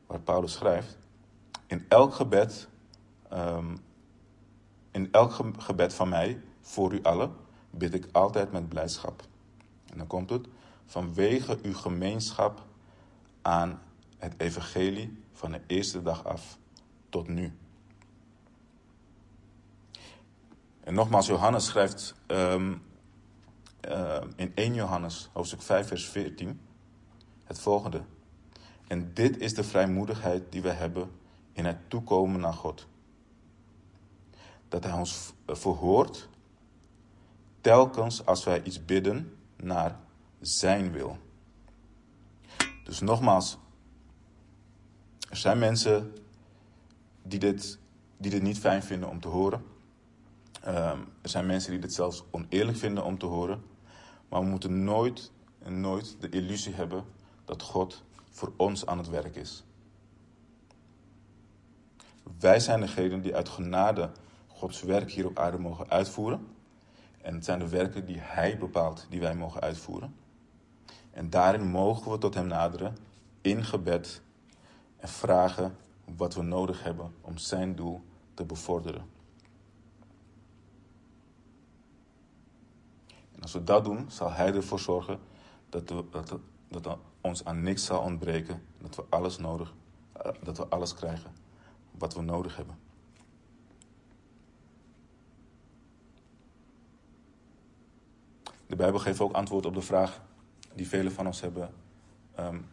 waar 0.08 0.20
Paulus 0.20 0.54
schrijft, 0.54 0.98
in 1.68 1.86
elk 1.88 2.14
gebed, 2.14 2.68
um, 3.34 3.78
in 4.92 5.12
elk 5.12 5.40
gebed 5.58 5.94
van 5.94 6.10
mij 6.10 6.42
voor 6.62 6.94
u 6.94 7.00
allen, 7.04 7.43
bid 7.78 7.94
ik 7.94 8.08
altijd 8.12 8.52
met 8.52 8.70
blijdschap. 8.70 9.24
En 9.90 9.98
dan 9.98 10.08
komt 10.08 10.30
het, 10.30 10.48
vanwege 10.86 11.60
uw 11.62 11.74
gemeenschap 11.74 12.66
aan 13.42 13.82
het 14.18 14.34
evangelie 14.38 15.24
van 15.34 15.52
de 15.52 15.62
eerste 15.68 16.02
dag 16.02 16.26
af 16.26 16.58
tot 17.10 17.28
nu. 17.28 17.58
En 20.84 20.94
nogmaals, 20.94 21.28
Johannes 21.28 21.66
schrijft 21.66 22.16
um, 22.28 22.82
uh, 23.90 24.22
in 24.36 24.52
1 24.56 24.74
Johannes, 24.74 25.30
hoofdstuk 25.34 25.62
5, 25.62 25.88
vers 25.88 26.06
14, 26.06 26.60
het 27.44 27.60
volgende. 27.60 28.02
En 28.88 29.14
dit 29.14 29.38
is 29.38 29.54
de 29.54 29.64
vrijmoedigheid 29.64 30.52
die 30.52 30.62
we 30.62 30.70
hebben 30.70 31.12
in 31.54 31.66
het 31.66 31.78
toekomen 31.88 32.40
naar 32.40 32.54
God. 32.54 32.88
Dat 34.70 34.84
Hij 34.84 34.94
ons 34.94 35.34
verhoort 35.48 36.30
telkens 37.64 38.26
als 38.26 38.44
wij 38.44 38.64
iets 38.64 38.86
bidden 38.86 39.38
naar 39.56 40.00
Zijn 40.40 40.92
wil. 40.92 41.18
Dus 42.84 43.00
nogmaals, 43.00 43.58
er 45.30 45.38
zijn 45.38 45.60
mensen 45.60 46.14
die 47.22 47.40
dit, 47.40 47.80
die 48.18 48.32
dit 48.32 48.42
niet 48.42 48.60
fijn 48.60 48.84
vinden 48.84 49.10
om 49.10 49.20
te 49.20 49.28
horen. 49.28 49.64
Um, 50.68 51.08
er 51.22 51.30
zijn 51.30 51.46
mensen 51.46 51.72
die 51.72 51.80
dit 51.80 51.94
zelfs 51.94 52.24
oneerlijk 52.32 52.78
vinden 52.78 53.04
om 53.04 53.18
te 53.18 53.26
horen. 53.26 53.64
Maar 54.30 54.42
we 54.42 54.48
moeten 54.48 54.84
nooit 54.84 55.32
en 55.60 55.82
nooit 55.82 56.16
de 56.20 56.30
illusie 56.30 56.74
hebben 56.74 57.04
dat 57.46 57.62
God 57.62 58.04
voor 58.30 58.54
ons 58.58 58.86
aan 58.86 58.98
het 58.98 59.10
werk 59.10 59.36
is. 59.36 59.64
Wij 62.40 62.60
zijn 62.60 62.80
degenen 62.80 63.22
die 63.22 63.36
uit 63.36 63.50
genade 63.50 64.12
Gods 64.48 64.82
werk 64.82 65.12
hier 65.12 65.26
op 65.26 65.40
aarde 65.40 65.58
mogen 65.58 65.90
uitvoeren. 65.90 66.53
En 67.24 67.34
het 67.34 67.46
zijn 67.46 67.60
de 67.60 67.70
werken 67.70 68.06
die 68.06 68.20
Hij 68.20 68.58
bepaalt 68.58 69.06
die 69.10 69.20
wij 69.20 69.36
mogen 69.36 69.62
uitvoeren. 69.62 70.16
En 71.12 71.30
daarin 71.30 71.68
mogen 71.68 72.12
we 72.12 72.18
tot 72.18 72.34
Hem 72.34 72.48
naderen 72.48 72.98
in 73.42 73.64
gebed 73.64 74.22
en 74.98 75.08
vragen 75.08 75.78
wat 76.16 76.34
we 76.34 76.42
nodig 76.42 76.84
hebben 76.84 77.14
om 77.22 77.38
Zijn 77.38 77.76
doel 77.76 78.02
te 78.34 78.46
bevorderen. 78.46 79.06
En 83.36 83.42
als 83.42 83.54
we 83.54 83.64
dat 83.64 83.84
doen, 83.84 84.12
zal 84.12 84.32
Hij 84.32 84.54
ervoor 84.54 84.80
zorgen 84.80 85.20
dat, 85.70 85.90
we, 85.90 86.04
dat, 86.10 86.40
dat 86.68 86.98
ons 87.22 87.46
aan 87.46 87.62
niks 87.62 87.86
zal 87.86 88.02
ontbreken. 88.02 88.62
Dat 88.78 88.96
we 88.96 89.04
alles 89.10 89.38
nodig, 89.38 89.74
eh, 90.12 90.32
dat 90.44 90.58
we 90.58 90.68
alles 90.68 90.94
krijgen 90.94 91.32
wat 91.92 92.14
we 92.14 92.22
nodig 92.22 92.56
hebben. 92.56 92.83
De 98.74 98.80
Bijbel 98.80 99.00
geeft 99.00 99.20
ook 99.20 99.34
antwoord 99.34 99.66
op 99.66 99.74
de 99.74 99.82
vraag 99.82 100.22
die 100.76 100.88
velen 100.88 101.12
van 101.12 101.26
ons 101.26 101.42
hebben: 101.42 101.74
um, 102.40 102.70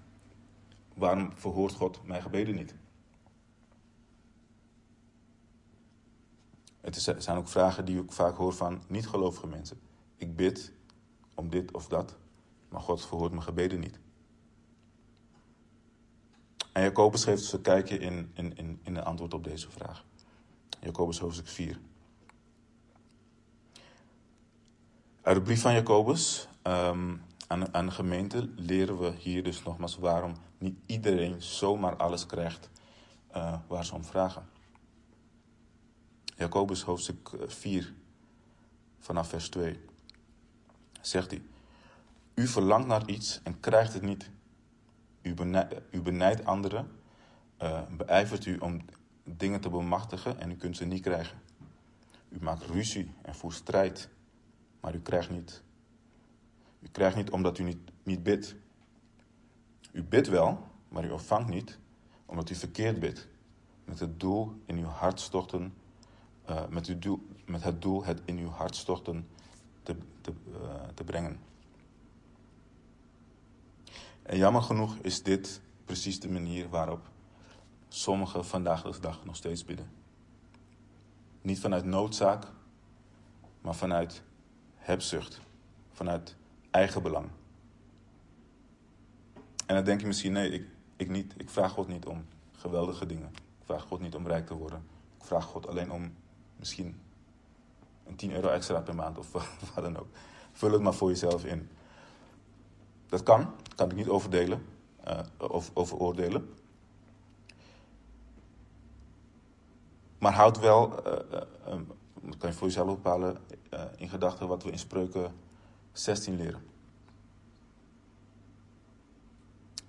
waarom 0.95 1.33
verhoort 1.35 1.73
God 1.73 2.07
mijn 2.07 2.23
gebeden 2.23 2.55
niet? 2.55 2.75
Het 6.81 7.15
zijn 7.19 7.37
ook 7.37 7.49
vragen 7.49 7.85
die 7.85 8.03
ik 8.03 8.13
vaak 8.13 8.37
hoor 8.37 8.53
van 8.53 8.83
niet-gelovige 8.89 9.47
mensen. 9.47 9.81
Ik 10.17 10.37
bid 10.37 10.73
om 11.35 11.51
dit 11.51 11.73
of 11.73 11.89
dat, 11.89 12.17
maar 12.69 12.81
God 12.81 13.07
verhoort 13.07 13.33
mijn 13.33 13.43
gebeden 13.43 13.81
niet. 13.81 13.99
En 16.73 16.83
Jacobus 16.83 17.25
geeft 17.25 17.43
dus 17.43 17.53
een 17.53 17.61
kijkje 17.61 17.99
in, 17.99 18.31
in, 18.35 18.57
in, 18.57 18.81
in 18.83 18.95
de 18.95 19.03
antwoord 19.03 19.35
op 19.35 19.45
deze 19.45 19.71
vraag. 19.71 20.05
Jacobus 20.81 21.19
hoofdstuk 21.19 21.49
4. 21.49 21.81
Uit 25.23 25.37
de 25.37 25.43
brief 25.43 25.61
van 25.61 25.73
Jacobus 25.73 26.49
um, 26.63 27.23
aan, 27.47 27.75
aan 27.75 27.87
de 27.87 27.93
gemeente 27.93 28.49
leren 28.57 28.99
we 28.99 29.13
hier 29.19 29.43
dus 29.43 29.63
nogmaals 29.63 29.97
waarom 29.97 30.35
niet 30.59 30.79
iedereen 30.87 31.43
zomaar 31.43 31.97
alles 31.97 32.27
krijgt 32.27 32.71
uh, 33.37 33.59
waar 33.67 33.85
ze 33.85 33.95
om 33.95 34.05
vragen. 34.05 34.49
Jacobus 36.37 36.83
hoofdstuk 36.83 37.31
4 37.47 37.83
eh, 37.83 37.89
vanaf 38.99 39.29
vers 39.29 39.49
2 39.49 39.81
zegt 41.01 41.31
hij, 41.31 41.43
u 42.35 42.47
verlangt 42.47 42.87
naar 42.87 43.09
iets 43.09 43.41
en 43.43 43.61
krijgt 43.61 43.93
het 43.93 44.03
niet. 44.03 44.31
U, 45.23 45.35
benijdt, 45.35 45.75
u 45.91 46.01
benijdt 46.01 46.45
anderen, 46.45 46.91
beijvert 47.91 48.47
u 48.47 48.57
om 48.59 48.85
dingen 49.25 49.61
te 49.61 49.71
bemachtigen 49.71 50.41
en 50.41 50.51
u 50.51 50.57
kunt 50.57 50.77
ze 50.77 50.85
niet 50.85 51.03
krijgen. 51.03 51.39
U 52.29 52.39
maakt 52.41 52.63
ruzie 52.63 53.15
en 53.23 53.35
voert 53.35 53.55
strijd, 53.55 54.09
maar 54.81 54.95
u 54.95 55.01
krijgt 55.01 55.31
niet. 55.31 55.63
U 56.81 56.89
krijgt 56.93 57.17
niet 57.17 57.31
omdat 57.31 57.59
u 57.59 57.63
niet, 57.63 57.91
niet 58.03 58.23
bidt. 58.23 58.55
U 59.93 60.03
bidt 60.03 60.29
wel, 60.29 60.67
maar 60.89 61.05
u 61.05 61.11
ontvangt 61.11 61.49
niet 61.49 61.79
omdat 62.27 62.51
u 62.51 62.55
verkeerd 62.55 63.01
bidt. 63.01 63.29
Met 63.85 64.01
het 64.01 64.21
doel 64.21 64.53
in 64.67 64.79
uw 64.79 64.87
hartstochten, 64.87 65.75
uh, 66.49 66.67
met, 66.69 66.87
uw 66.87 66.99
doel, 66.99 67.27
met 67.47 67.63
het 67.63 67.83
doel 67.83 68.05
het 68.05 68.23
in 68.25 68.39
uw 68.39 68.49
hartstochten 68.49 69.29
te, 69.83 69.97
te, 70.21 70.33
uh, 70.53 70.89
te 70.95 71.05
brengen. 71.05 71.41
En 74.23 74.37
jammer 74.37 74.63
genoeg 74.63 74.97
is 74.97 75.23
dit 75.23 75.61
precies 75.85 76.21
de 76.21 76.31
manier 76.31 76.69
waarop 76.69 77.11
sommigen 77.89 78.45
vandaag 78.45 78.83
de 78.83 79.01
dag 79.01 79.25
nog 79.25 79.37
steeds 79.37 79.65
bidden. 79.65 79.91
Niet 81.43 81.61
vanuit 81.61 81.85
noodzaak, 81.85 82.47
maar 83.61 83.75
vanuit 83.75 84.23
hebzucht, 84.91 85.41
vanuit 85.93 86.37
eigen 86.71 87.03
belang. 87.03 87.29
En 89.67 89.75
dan 89.75 89.85
denk 89.85 90.01
je 90.01 90.07
misschien, 90.07 90.33
nee, 90.33 90.51
ik, 90.51 90.67
ik 90.97 91.09
niet. 91.09 91.35
Ik 91.37 91.51
vraag 91.51 91.73
God 91.73 91.89
niet 91.89 92.07
om 92.07 92.27
geweldige 92.53 93.07
dingen. 93.07 93.29
Ik 93.35 93.65
vraag 93.65 93.83
God 93.83 94.01
niet 94.01 94.15
om 94.15 94.27
rijk 94.27 94.47
te 94.47 94.55
worden. 94.55 94.85
Ik 95.19 95.25
vraag 95.25 95.45
God 95.45 95.69
alleen 95.69 95.93
om 95.93 96.15
misschien 96.57 97.01
een 98.07 98.17
10 98.17 98.33
euro 98.33 98.49
extra 98.49 98.81
per 98.81 98.95
maand 98.95 99.19
of 99.19 99.33
wat 99.75 99.85
dan 99.85 99.97
ook. 99.99 100.09
Vul 100.53 100.73
het 100.73 100.83
maar 100.83 100.95
voor 100.95 101.09
jezelf 101.09 101.45
in. 101.45 101.69
Dat 103.07 103.23
kan, 103.23 103.55
kan 103.75 103.91
ik 103.91 103.97
niet 103.97 104.09
overdelen 104.09 104.67
uh, 105.07 105.21
of 105.37 105.71
overoordelen. 105.75 106.55
Maar 110.19 110.33
houd 110.33 110.59
wel, 110.59 111.07
uh, 111.07 111.79
uh, 112.23 112.31
kan 112.39 112.51
je 112.51 112.57
voor 112.57 112.67
jezelf 112.67 112.87
bepalen, 112.87 113.39
in 113.97 114.09
gedachten 114.09 114.49
wat 114.49 114.63
we 114.63 114.71
in 114.71 114.79
spreuken 114.79 115.33
16 115.93 116.37
leren. 116.37 116.63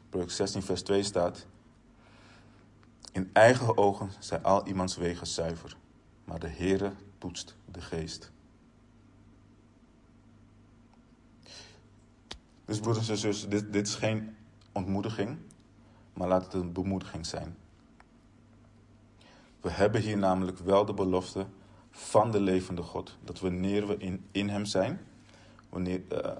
Spreuk 0.08 0.32
16 0.32 0.62
vers 0.62 0.82
2 0.82 1.04
staat... 1.04 1.48
In 3.12 3.30
eigen 3.34 3.78
ogen 3.78 4.10
zijn 4.20 4.44
al 4.44 4.68
iemands 4.68 4.96
wegen 4.96 5.28
zuiver, 5.28 5.76
maar 6.24 6.40
de 6.40 6.48
Heere 6.48 6.92
toetst 7.18 7.56
de 7.72 7.82
geest. 7.82 8.32
Dus 12.66 12.80
broeders 12.80 13.10
en 13.10 13.18
zussen, 13.18 13.50
dit, 13.50 13.74
dit 13.74 13.88
is 13.88 13.96
geen 13.96 14.36
ontmoediging, 14.72 15.38
maar 16.14 16.28
laat 16.28 16.44
het 16.44 16.54
een 16.54 16.72
bemoediging 16.72 17.26
zijn. 17.26 17.58
We 19.62 19.70
hebben 19.70 20.02
hier 20.02 20.18
namelijk 20.18 20.58
wel 20.58 20.86
de 20.86 20.94
belofte 20.94 21.46
van 21.92 22.32
de 22.32 22.39
levende 22.39 22.82
God. 22.82 23.18
Dat 23.24 23.39
wanneer 23.39 23.88
we 23.88 23.98
in, 23.98 24.26
in 24.32 24.50
Hem 24.50 24.66
zijn, 24.66 25.00
wanneer, 25.70 26.02
uh, 26.12 26.32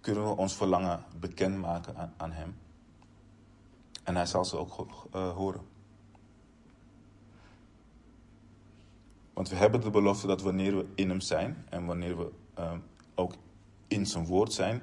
kunnen 0.00 0.24
we 0.24 0.36
ons 0.36 0.54
verlangen 0.54 1.04
bekendmaken 1.18 1.96
aan, 1.96 2.12
aan 2.16 2.32
Hem. 2.32 2.56
En 4.04 4.16
Hij 4.16 4.26
zal 4.26 4.44
ze 4.44 4.56
ook 4.56 4.86
uh, 5.14 5.32
horen. 5.32 5.60
Want 9.32 9.48
we 9.48 9.56
hebben 9.56 9.80
de 9.80 9.90
belofte 9.90 10.26
dat 10.26 10.42
wanneer 10.42 10.76
we 10.76 10.86
in 10.94 11.08
Hem 11.08 11.20
zijn 11.20 11.64
en 11.68 11.86
wanneer 11.86 12.16
we 12.16 12.30
uh, 12.58 12.72
ook 13.14 13.34
in 13.88 14.06
Zijn 14.06 14.26
woord 14.26 14.52
zijn, 14.52 14.82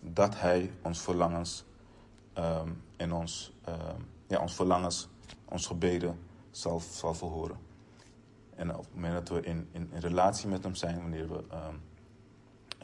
dat 0.00 0.38
Hij 0.38 0.70
ons 0.82 1.00
verlangens 1.00 1.64
um, 2.38 2.82
en 2.96 3.12
ons, 3.12 3.52
um, 3.68 4.06
ja, 4.26 4.40
ons 4.40 4.54
verlangens, 4.54 5.08
ons 5.44 5.66
gebeden 5.66 6.18
zal, 6.50 6.80
zal 6.80 7.14
verhoren. 7.14 7.63
En 8.56 8.76
op 8.76 8.84
het 8.84 8.94
moment 8.94 9.14
dat 9.14 9.28
we 9.28 9.46
in, 9.46 9.68
in, 9.72 9.90
relatie 9.92 10.48
met 10.48 10.62
Hem 10.64 10.74
zijn, 10.74 10.96
wanneer 10.96 11.28
we 11.28 11.36
um, 11.36 11.82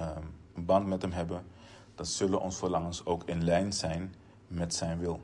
um, 0.06 0.34
een 0.54 0.64
band 0.64 0.86
met 0.86 1.02
Hem 1.02 1.12
hebben, 1.12 1.44
dan 1.94 2.06
zullen 2.06 2.40
ons 2.40 2.56
verlangens 2.56 3.06
ook 3.06 3.24
in 3.24 3.44
lijn 3.44 3.72
zijn 3.72 4.14
met 4.46 4.74
Zijn 4.74 4.98
wil. 4.98 5.20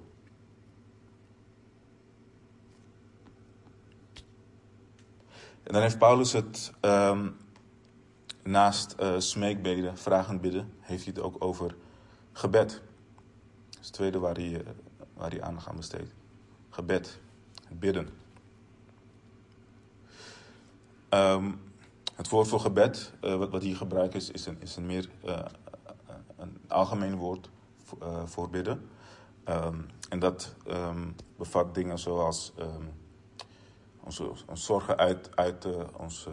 En 5.63 5.73
dan 5.73 5.83
heeft 5.83 5.99
Paulus 5.99 6.33
het 6.33 6.73
um, 6.81 7.37
naast 8.43 8.97
uh, 9.01 9.19
smeekbeden, 9.19 9.99
vragend 9.99 10.41
bidden, 10.41 10.73
heeft 10.81 11.05
hij 11.05 11.13
het 11.17 11.23
ook 11.23 11.45
over 11.45 11.77
gebed. 12.33 12.83
Dat 13.71 13.81
is 13.81 13.87
het 13.87 13.93
tweede 13.93 14.19
waar 14.19 14.35
hij, 14.35 14.51
uh, 14.51 14.61
waar 15.15 15.31
hij 15.31 15.43
aandacht 15.43 15.69
aan 15.69 15.77
besteedt. 15.77 16.15
Gebed, 16.71 17.19
bidden. 17.71 18.09
Um, 21.17 21.61
het 22.15 22.29
woord 22.29 22.49
voor 22.49 22.61
gebed, 22.61 23.13
uh, 23.25 23.35
wat, 23.35 23.51
wat, 23.51 23.63
hier 23.63 23.77
gebruikt 23.77 24.15
is, 24.15 24.31
is 24.31 24.47
een, 24.47 24.57
is 24.61 24.77
een 24.77 24.87
meer 24.87 25.09
uh, 25.25 25.39
een 26.37 26.61
algemeen 26.69 27.17
woord 27.17 27.51
voor, 27.85 28.29
voor 28.29 28.51
bidden. 28.51 28.89
Um, 29.45 29.87
en 30.09 30.19
dat 30.19 30.55
um, 30.69 31.15
bevat 31.37 31.75
dingen 31.75 31.99
zoals 31.99 32.53
onze, 34.01 34.31
zorgen 34.53 34.97
uit, 34.97 35.67
ons 35.97 36.29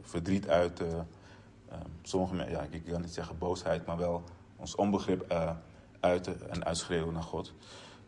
verdriet 0.00 0.48
uiten. 0.48 1.08
sommige 2.02 2.34
mensen, 2.34 2.54
ja, 2.54 2.66
ik 2.70 2.84
kan 2.84 3.00
niet 3.00 3.14
zeggen 3.14 3.38
boosheid, 3.38 3.86
maar 3.86 3.96
wel 3.96 4.22
ons 4.56 4.74
onbegrip 4.74 5.34
uiten 6.00 6.50
en 6.50 6.64
uitschreeuwen 6.64 7.12
naar 7.14 7.22
God. 7.22 7.52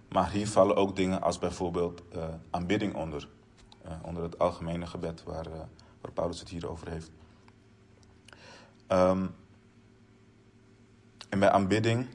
Maar 0.09 0.31
hier 0.31 0.49
vallen 0.49 0.77
ook 0.77 0.97
dingen 0.97 1.23
als 1.23 1.39
bijvoorbeeld 1.39 2.03
aanbidding 2.51 2.95
onder. 2.95 3.29
onder 4.03 4.23
het 4.23 4.39
algemene 4.39 4.87
gebed 4.87 5.23
waar 5.23 5.47
waar 6.03 6.13
Paulus 6.13 6.41
het 6.41 6.49
hier 6.49 6.69
over 6.69 6.91
heeft. 6.91 7.11
Um, 8.89 9.35
en 11.29 11.39
bij 11.39 11.51
aanbidding 11.51 12.07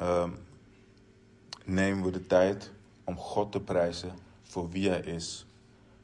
um, 0.00 0.36
nemen 1.64 2.04
we 2.04 2.10
de 2.10 2.26
tijd 2.26 2.70
om 3.04 3.16
God 3.16 3.52
te 3.52 3.60
prijzen 3.60 4.12
voor 4.42 4.70
wie 4.70 4.88
Hij 4.88 5.00
is, 5.00 5.46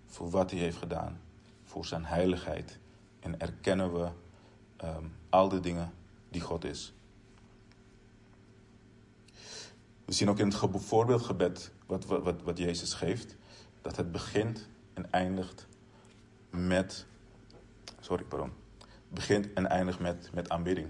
voor 0.07 0.31
wat 0.31 0.51
Hij 0.51 0.61
heeft 0.61 0.77
gedaan, 0.77 1.21
voor 1.65 1.87
Zijn 1.87 2.05
heiligheid. 2.05 2.79
En 3.21 3.41
erkennen 3.41 3.93
we 3.93 4.09
um, 4.85 5.13
al 5.29 5.49
de 5.49 5.61
dingen 5.61 5.93
die 6.29 6.41
God 6.41 6.65
is. 6.65 6.93
We 10.05 10.13
zien 10.13 10.29
ook 10.29 10.39
in 10.39 10.47
het 10.47 10.83
voorbeeldgebed 10.83 11.73
wat, 11.87 12.05
wat, 12.05 12.43
wat 12.43 12.59
Jezus 12.59 12.95
geeft, 12.95 13.37
dat 13.83 13.97
het 13.97 14.13
begint 14.13 14.69
en 14.95 15.13
eindigt 15.13 15.67
met. 16.51 17.07
Sorry, 18.01 18.25
pardon. 18.25 18.53
Begint 19.09 19.53
en 19.53 19.67
eindigt 19.67 19.99
met, 19.99 20.31
met 20.33 20.49
aanbidding. 20.49 20.89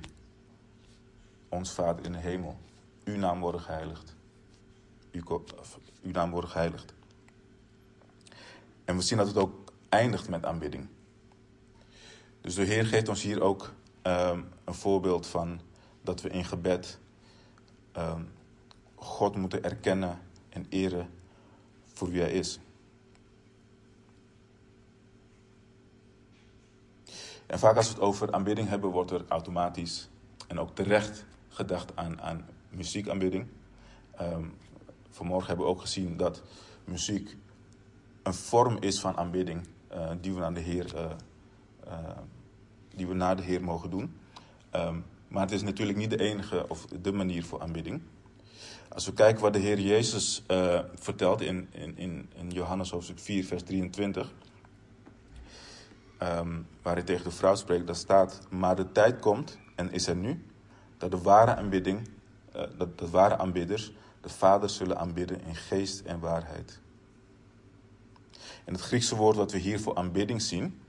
Ons 1.49 1.73
Vader 1.73 2.05
in 2.05 2.13
de 2.13 2.19
hemel. 2.19 2.59
Uw 3.05 3.17
naam 3.17 3.41
worden 3.41 3.61
geheiligd. 3.61 4.17
Uw, 5.13 5.45
naam 6.03 6.31
worden 6.31 6.51
geheiligd. 6.51 6.95
En 8.85 8.97
we 8.97 9.03
zien 9.03 9.19
dat 9.19 9.27
het 9.27 9.37
ook 9.37 9.73
eindigt 9.89 10.29
met 10.29 10.45
aanbidding. 10.45 10.89
Dus 12.41 12.55
de 12.55 12.65
Heer 12.65 12.87
geeft 12.87 13.09
ons 13.09 13.23
hier 13.23 13.43
ook 13.43 13.73
um, 14.03 14.49
een 14.65 14.75
voorbeeld 14.75 15.27
van 15.27 15.61
dat 16.03 16.21
we 16.21 16.29
in 16.29 16.45
gebed 16.45 16.99
um, 17.97 18.29
God 18.95 19.37
moeten 19.37 19.65
erkennen 19.65 20.19
en 20.49 20.67
eren 20.69 21.11
voor 21.93 22.11
wie 22.11 22.21
Hij 22.21 22.33
is. 22.33 22.59
En 27.51 27.59
vaak 27.59 27.77
als 27.77 27.87
we 27.89 27.95
het 27.95 28.03
over 28.03 28.33
aanbidding 28.33 28.69
hebben, 28.69 28.91
wordt 28.91 29.11
er 29.11 29.25
automatisch 29.29 30.09
en 30.49 30.59
ook 30.59 30.75
terecht 30.75 31.25
gedacht 31.49 31.97
aan, 31.97 32.21
aan 32.21 32.47
muziekaanbidding. 32.69 33.47
Um, 34.21 34.55
vanmorgen 35.09 35.47
hebben 35.47 35.67
we 35.67 35.73
ook 35.73 35.81
gezien 35.81 36.17
dat 36.17 36.43
muziek 36.85 37.37
een 38.23 38.35
vorm 38.35 38.77
is 38.81 39.01
van 39.01 39.17
aanbidding 39.17 39.67
uh, 39.93 40.11
die 40.21 40.35
we 40.35 40.45
aan 40.45 40.55
de 40.55 40.61
Heer, 40.61 40.95
uh, 40.95 41.11
uh, 41.87 41.93
die 42.95 43.07
we 43.07 43.15
naar 43.15 43.37
de 43.37 43.43
Heer 43.43 43.63
mogen 43.63 43.91
doen. 43.91 44.15
Um, 44.75 45.05
maar 45.29 45.43
het 45.43 45.53
is 45.53 45.63
natuurlijk 45.63 45.99
niet 45.99 46.11
de 46.11 46.21
enige 46.21 46.69
of 46.69 46.87
de 46.87 47.13
manier 47.13 47.45
voor 47.45 47.61
aanbidding. 47.61 48.03
Als 48.89 49.07
we 49.07 49.13
kijken 49.13 49.43
wat 49.43 49.53
de 49.53 49.59
Heer 49.59 49.81
Jezus 49.81 50.45
vertelt 50.95 51.41
in, 51.41 51.69
in, 51.73 52.29
in 52.35 52.51
Johannes 52.51 52.91
hoofdstuk 52.91 53.19
4, 53.19 53.45
vers 53.45 53.63
23 53.63 54.33
um, 56.23 56.67
waar 56.83 56.95
hij 56.95 57.03
tegen 57.03 57.25
de 57.25 57.31
vrouw 57.31 57.55
spreekt, 57.55 57.87
daar 57.87 57.97
staat: 57.97 58.41
Maar 58.51 58.77
de 58.77 58.93
tijd 58.93 59.19
komt, 59.19 59.59
en 59.75 59.93
is 59.93 60.07
er 60.07 60.17
nu, 60.17 60.45
dat 60.99 61.11
de 61.11 61.19
ware 61.19 61.57
aanbidding, 61.57 62.09
uh, 62.57 62.63
dat 62.77 62.99
de 62.99 63.11
ware 63.11 63.37
aanbidders 63.37 63.93
de 64.21 64.29
Vader 64.29 64.71
zullen 64.71 64.99
aanbidden 64.99 65.41
in 65.43 65.55
geest 65.55 66.01
en 66.01 66.21
waarheid. 66.21 66.81
En 68.65 68.73
het 68.73 68.81
Griekse 68.83 69.17
woord 69.17 69.37
wat 69.37 69.53
we 69.53 69.59
hier 69.59 69.81
voor 69.81 69.95
aanbidding 69.95 70.43
zien, 70.43 70.81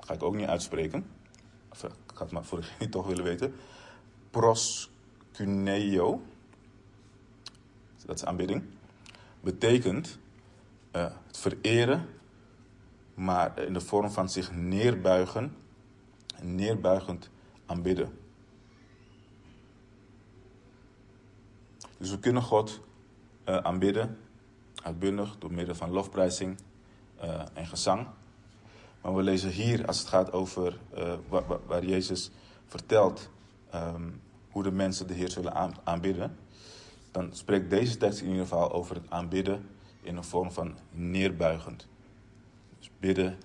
ga 0.00 0.14
ik 0.14 0.22
ook 0.22 0.34
niet 0.34 0.46
uitspreken. 0.46 1.06
Of, 1.70 1.84
ik 1.84 1.90
ga 2.14 2.22
het 2.22 2.32
maar 2.32 2.44
voor 2.44 2.60
degene 2.60 2.88
toch 2.88 3.06
willen 3.06 3.24
weten. 3.24 3.54
Proskuneo, 4.30 6.22
dat 8.06 8.16
is 8.16 8.24
aanbidding, 8.24 8.62
betekent 9.40 10.18
uh, 10.96 11.02
het 11.26 11.38
vereren 11.38 12.08
maar 13.14 13.58
in 13.58 13.72
de 13.72 13.80
vorm 13.80 14.10
van 14.10 14.28
zich 14.28 14.52
neerbuigen, 14.52 15.56
neerbuigend 16.42 17.30
aanbidden. 17.66 18.18
Dus 21.98 22.10
we 22.10 22.18
kunnen 22.18 22.42
God 22.42 22.80
uh, 23.48 23.56
aanbidden, 23.56 24.18
uitbundig, 24.82 25.38
door 25.38 25.52
middel 25.52 25.74
van 25.74 25.90
lofprijzing 25.90 26.58
uh, 27.24 27.42
en 27.52 27.66
gezang. 27.66 28.06
Maar 29.00 29.14
we 29.14 29.22
lezen 29.22 29.50
hier, 29.50 29.86
als 29.86 29.98
het 29.98 30.08
gaat 30.08 30.32
over 30.32 30.78
uh, 30.98 31.14
waar, 31.66 31.84
Jezus 31.84 32.30
vertelt 32.66 33.30
um, 33.74 34.20
hoe 34.50 34.62
de 34.62 34.70
mensen 34.70 35.06
de 35.06 35.14
Heer 35.14 35.30
zullen 35.30 35.54
aan, 35.54 35.74
aanbidden, 35.84 36.36
dan 37.10 37.28
spreekt 37.32 37.70
deze 37.70 37.96
tekst 37.96 38.20
in 38.20 38.26
ieder 38.26 38.42
geval 38.42 38.72
over 38.72 38.94
het 38.94 39.10
aanbidden 39.10 39.68
in 40.02 40.16
een 40.16 40.24
vorm 40.24 40.52
van 40.52 40.78
neerbuigend. 40.90 41.86
Bidden, 43.00 43.38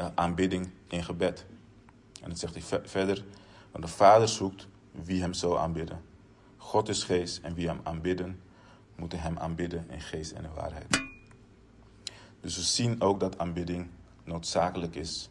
uh, 0.00 0.06
aanbidding 0.14 0.70
in 0.88 1.04
gebed. 1.04 1.46
En 2.22 2.28
dan 2.28 2.36
zegt 2.36 2.54
hij 2.54 2.80
verder, 2.84 3.24
want 3.70 3.84
de 3.84 3.90
Vader 3.90 4.28
zoekt 4.28 4.66
wie 4.90 5.20
hem 5.20 5.32
zo 5.32 5.56
aanbidden. 5.56 6.00
God 6.56 6.88
is 6.88 7.04
geest 7.04 7.42
en 7.42 7.54
wie 7.54 7.66
hem 7.66 7.80
aanbidden, 7.82 8.40
moeten 8.96 9.20
hem 9.20 9.38
aanbidden 9.38 9.90
in 9.90 10.00
geest 10.00 10.32
en 10.32 10.44
in 10.44 10.54
waarheid. 10.54 11.02
Dus 12.40 12.56
we 12.56 12.62
zien 12.62 13.00
ook 13.00 13.20
dat 13.20 13.38
aanbidding 13.38 13.88
noodzakelijk 14.24 14.94
is 14.94 15.30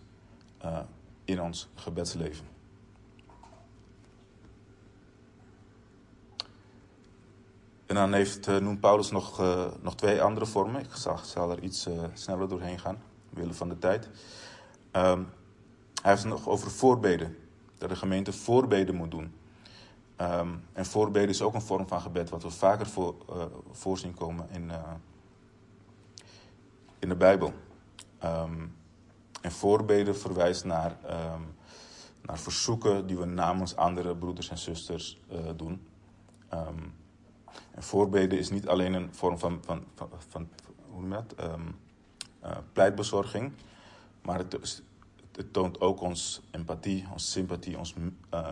uh, 0.66 0.80
in 1.26 1.42
ons 1.42 1.68
gebedsleven. 1.76 2.46
En 7.86 7.96
dan 7.96 8.14
heeft, 8.14 8.48
uh, 8.48 8.58
noemt 8.58 8.80
Paulus 8.80 9.12
nog, 9.12 9.42
nog 9.82 9.96
twee 9.96 10.22
andere 10.22 10.46
vormen. 10.46 10.82
Ik 10.82 10.94
zal, 10.94 11.18
zal 11.18 11.52
er 11.52 11.64
iets 11.64 11.88
sneller 12.14 12.50
doorheen 12.50 12.80
gaan 12.80 12.98
willen 13.38 13.56
van 13.56 13.70
de 13.70 13.80
tijd. 13.80 14.10
Um, 14.92 15.30
hij 16.02 16.12
heeft 16.12 16.24
het 16.24 16.32
nog 16.32 16.48
over 16.48 16.72
voorbeden. 16.72 17.38
Dat 17.78 17.90
de 17.90 17.96
gemeente 17.96 18.34
voorbeden 18.34 18.96
moet 18.96 19.12
doen. 19.12 19.36
Um, 20.22 20.64
en 20.74 20.86
voorbeden 20.86 21.30
is 21.30 21.42
ook 21.42 21.54
een 21.54 21.62
vorm 21.62 21.88
van 21.88 22.02
gebed, 22.02 22.30
wat 22.30 22.44
we 22.44 22.50
vaker 22.50 22.86
voor, 22.86 23.16
uh, 23.30 23.44
voorzien 23.72 24.14
komen 24.14 24.48
in, 24.52 24.70
uh, 24.70 24.92
in 27.00 27.10
de 27.10 27.16
Bijbel. 27.16 27.54
Um, 28.24 28.76
en 29.42 29.52
voorbeden 29.52 30.18
verwijst 30.18 30.66
naar, 30.66 30.98
naar 32.22 32.40
verzoeken 32.40 33.08
die 33.08 33.18
we 33.18 33.26
namens 33.26 33.76
andere 33.76 34.16
broeders 34.16 34.50
en 34.50 34.58
zusters 34.58 35.20
uh, 35.32 35.40
doen. 35.56 35.88
Ehm, 36.50 36.84
en 37.72 37.84
voorbeden 37.84 38.38
is 38.38 38.50
niet 38.50 38.68
alleen 38.68 38.94
een 38.94 39.14
vorm 39.14 39.40
van, 39.40 39.60
van, 39.66 39.84
van, 39.96 40.10
van 40.28 40.50
hoe 40.90 41.02
noem 41.02 41.10
je 41.10 41.24
dat? 41.36 41.50
Ehm, 42.48 42.58
eh, 42.58 42.64
pleitbezorging, 42.74 43.52
maar 44.22 44.38
het, 44.38 44.82
het, 45.32 45.54
toont 45.54 45.82
ook 45.82 46.02
ons 46.02 46.42
empathie, 46.52 47.06
ons 47.12 47.32
sympathie, 47.32 47.78
ons 47.78 47.96
uh, 48.34 48.52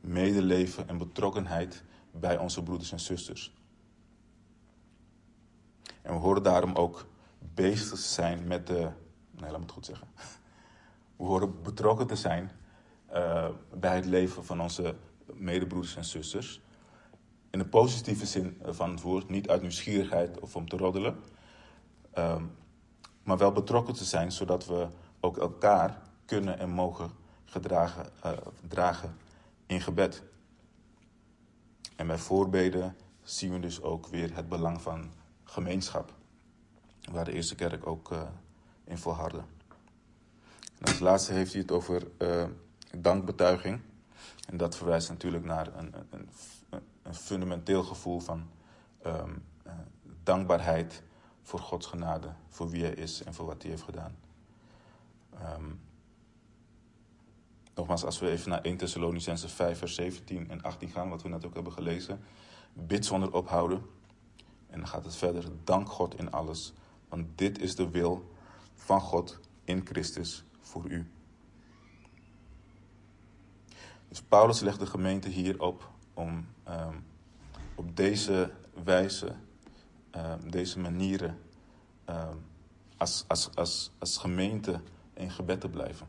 medeleven 0.00 0.88
en 0.88 0.98
betrokkenheid 0.98 1.84
bij 2.10 2.38
onze 2.38 2.62
broeders 2.62 2.92
en 2.92 3.00
zusters. 3.00 3.54
En 6.02 6.12
we 6.12 6.20
horen 6.20 6.42
daarom 6.42 6.74
ook 6.74 7.06
bezig 7.54 7.88
te 7.88 7.96
zijn 7.96 8.46
met 8.46 8.66
de. 8.66 8.90
Nee, 9.30 9.50
laat 9.50 9.60
het 9.60 9.72
goed 9.72 9.86
zeggen. 9.86 10.08
We 11.16 11.24
horen 11.24 11.62
betrokken 11.62 12.06
te 12.06 12.16
zijn 12.16 12.50
uh, 13.12 13.48
bij 13.74 13.94
het 13.94 14.04
leven 14.04 14.44
van 14.44 14.60
onze 14.60 14.94
medebroeders 15.32 15.96
en 15.96 16.04
zusters. 16.04 16.60
In 17.50 17.58
de 17.58 17.66
positieve 17.66 18.26
zin 18.26 18.60
van 18.64 18.90
het 18.90 19.00
woord, 19.00 19.28
niet 19.28 19.48
uit 19.48 19.60
nieuwsgierigheid 19.60 20.40
of 20.40 20.56
om 20.56 20.68
te 20.68 20.76
roddelen, 20.76 21.16
uh, 22.18 22.42
maar 23.28 23.38
wel 23.38 23.52
betrokken 23.52 23.94
te 23.94 24.04
zijn 24.04 24.32
zodat 24.32 24.66
we 24.66 24.88
ook 25.20 25.38
elkaar 25.38 26.02
kunnen 26.24 26.58
en 26.58 26.70
mogen 26.70 27.10
gedragen, 27.44 28.06
uh, 28.26 28.32
dragen 28.68 29.16
in 29.66 29.80
gebed. 29.80 30.22
En 31.96 32.06
bij 32.06 32.18
voorbeden 32.18 32.96
zien 33.22 33.52
we 33.52 33.60
dus 33.60 33.82
ook 33.82 34.06
weer 34.06 34.34
het 34.34 34.48
belang 34.48 34.82
van 34.82 35.10
gemeenschap, 35.44 36.12
waar 37.12 37.24
de 37.24 37.32
eerste 37.32 37.54
kerk 37.54 37.86
ook 37.86 38.12
uh, 38.12 38.22
in 38.84 38.98
volhardde. 38.98 39.42
En 40.78 40.86
als 40.86 40.98
laatste 40.98 41.32
heeft 41.32 41.52
hij 41.52 41.60
het 41.60 41.72
over 41.72 42.06
uh, 42.18 42.44
dankbetuiging. 42.96 43.80
En 44.48 44.56
dat 44.56 44.76
verwijst 44.76 45.08
natuurlijk 45.08 45.44
naar 45.44 45.76
een, 45.76 45.94
een, 46.10 46.28
een 47.02 47.14
fundamenteel 47.14 47.82
gevoel 47.82 48.20
van 48.20 48.48
uh, 49.06 49.22
dankbaarheid 50.22 51.02
voor 51.48 51.58
Gods 51.58 51.86
genade, 51.86 52.32
voor 52.48 52.70
wie 52.70 52.82
Hij 52.82 52.94
is 52.94 53.22
en 53.22 53.34
voor 53.34 53.46
wat 53.46 53.62
Hij 53.62 53.70
heeft 53.70 53.82
gedaan. 53.82 54.16
Um, 55.42 55.80
nogmaals, 57.74 58.04
als 58.04 58.18
we 58.18 58.30
even 58.30 58.50
naar 58.50 58.60
1 58.62 58.76
Thessalonicense 58.76 59.48
5, 59.48 59.78
vers 59.78 59.94
17 59.94 60.50
en 60.50 60.62
18 60.62 60.88
gaan, 60.88 61.08
wat 61.08 61.22
we 61.22 61.28
net 61.28 61.46
ook 61.46 61.54
hebben 61.54 61.72
gelezen. 61.72 62.20
Bid 62.72 63.06
zonder 63.06 63.32
ophouden. 63.32 63.82
En 64.66 64.78
dan 64.78 64.88
gaat 64.88 65.04
het 65.04 65.16
verder. 65.16 65.44
Dank 65.64 65.88
God 65.88 66.18
in 66.18 66.30
alles, 66.30 66.72
want 67.08 67.26
dit 67.34 67.60
is 67.60 67.76
de 67.76 67.90
wil 67.90 68.34
van 68.74 69.00
God 69.00 69.40
in 69.64 69.86
Christus 69.86 70.44
voor 70.60 70.86
u. 70.86 71.10
Dus 74.08 74.22
Paulus 74.22 74.60
legt 74.60 74.78
de 74.78 74.86
gemeente 74.86 75.28
hier 75.28 75.60
op 75.62 75.90
om 76.14 76.46
um, 76.68 77.04
op 77.74 77.96
deze 77.96 78.52
wijze, 78.84 79.34
um, 80.16 80.50
deze 80.50 80.78
manieren, 80.78 81.38
um, 82.10 82.44
als, 82.96 83.24
als, 83.28 83.54
als, 83.54 83.90
als 83.98 84.16
gemeente 84.16 84.80
in 85.14 85.30
gebed 85.30 85.60
te 85.60 85.68
blijven. 85.68 86.06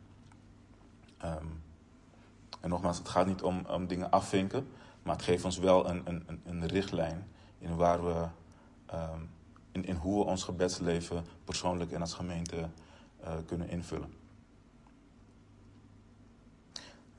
en 2.62 2.70
nogmaals, 2.70 2.98
het 2.98 3.10
gaat 3.10 3.26
niet 3.26 3.42
om, 3.42 3.66
om 3.66 3.88
dingen 3.88 4.12
afvinken, 4.12 4.68
maar 5.04 5.16
het 5.16 5.24
geeft 5.24 5.46
ons 5.46 5.58
wel 5.58 5.90
een, 5.90 6.02
een, 6.06 6.42
een 6.46 6.68
richtlijn 6.68 7.28
in 7.60 7.76
waar 7.76 8.06
we, 8.06 8.28
in, 9.72 9.86
in 9.86 9.96
hoe 9.96 10.24
we 10.24 10.30
ons 10.30 10.44
gebedsleven 10.44 11.26
persoonlijk 11.44 11.92
en 11.92 12.02
als 12.02 12.14
gemeente 12.14 12.70
uh, 13.24 13.34
kunnen 13.46 13.70
invullen. 13.70 14.14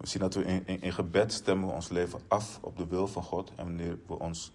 We 0.01 0.07
zien 0.07 0.21
dat 0.21 0.35
we 0.35 0.45
in, 0.45 0.67
in, 0.67 0.81
in, 0.81 0.93
gebed 0.93 1.33
stemmen 1.33 1.69
we 1.69 1.75
ons 1.75 1.89
leven 1.89 2.21
af 2.29 2.59
op 2.63 2.77
de 2.77 2.87
wil 2.87 3.07
van 3.07 3.23
God. 3.23 3.53
En 3.55 3.65
wanneer, 3.65 3.99
we 4.07 4.19
ons, 4.19 4.53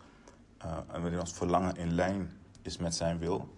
uh, 0.66 0.78
en 0.88 1.02
wanneer 1.02 1.20
ons 1.20 1.34
verlangen 1.34 1.76
in 1.76 1.94
lijn 1.94 2.32
is 2.62 2.78
met 2.78 2.96
zijn 2.96 3.20
wil, 3.20 3.56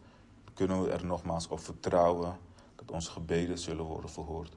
kunnen 0.53 0.83
we 0.83 0.91
er 0.91 1.05
nogmaals 1.05 1.47
op 1.47 1.59
vertrouwen 1.59 2.37
dat 2.75 2.91
onze 2.91 3.11
gebeden 3.11 3.57
zullen 3.57 3.85
worden 3.85 4.09
verhoord. 4.09 4.55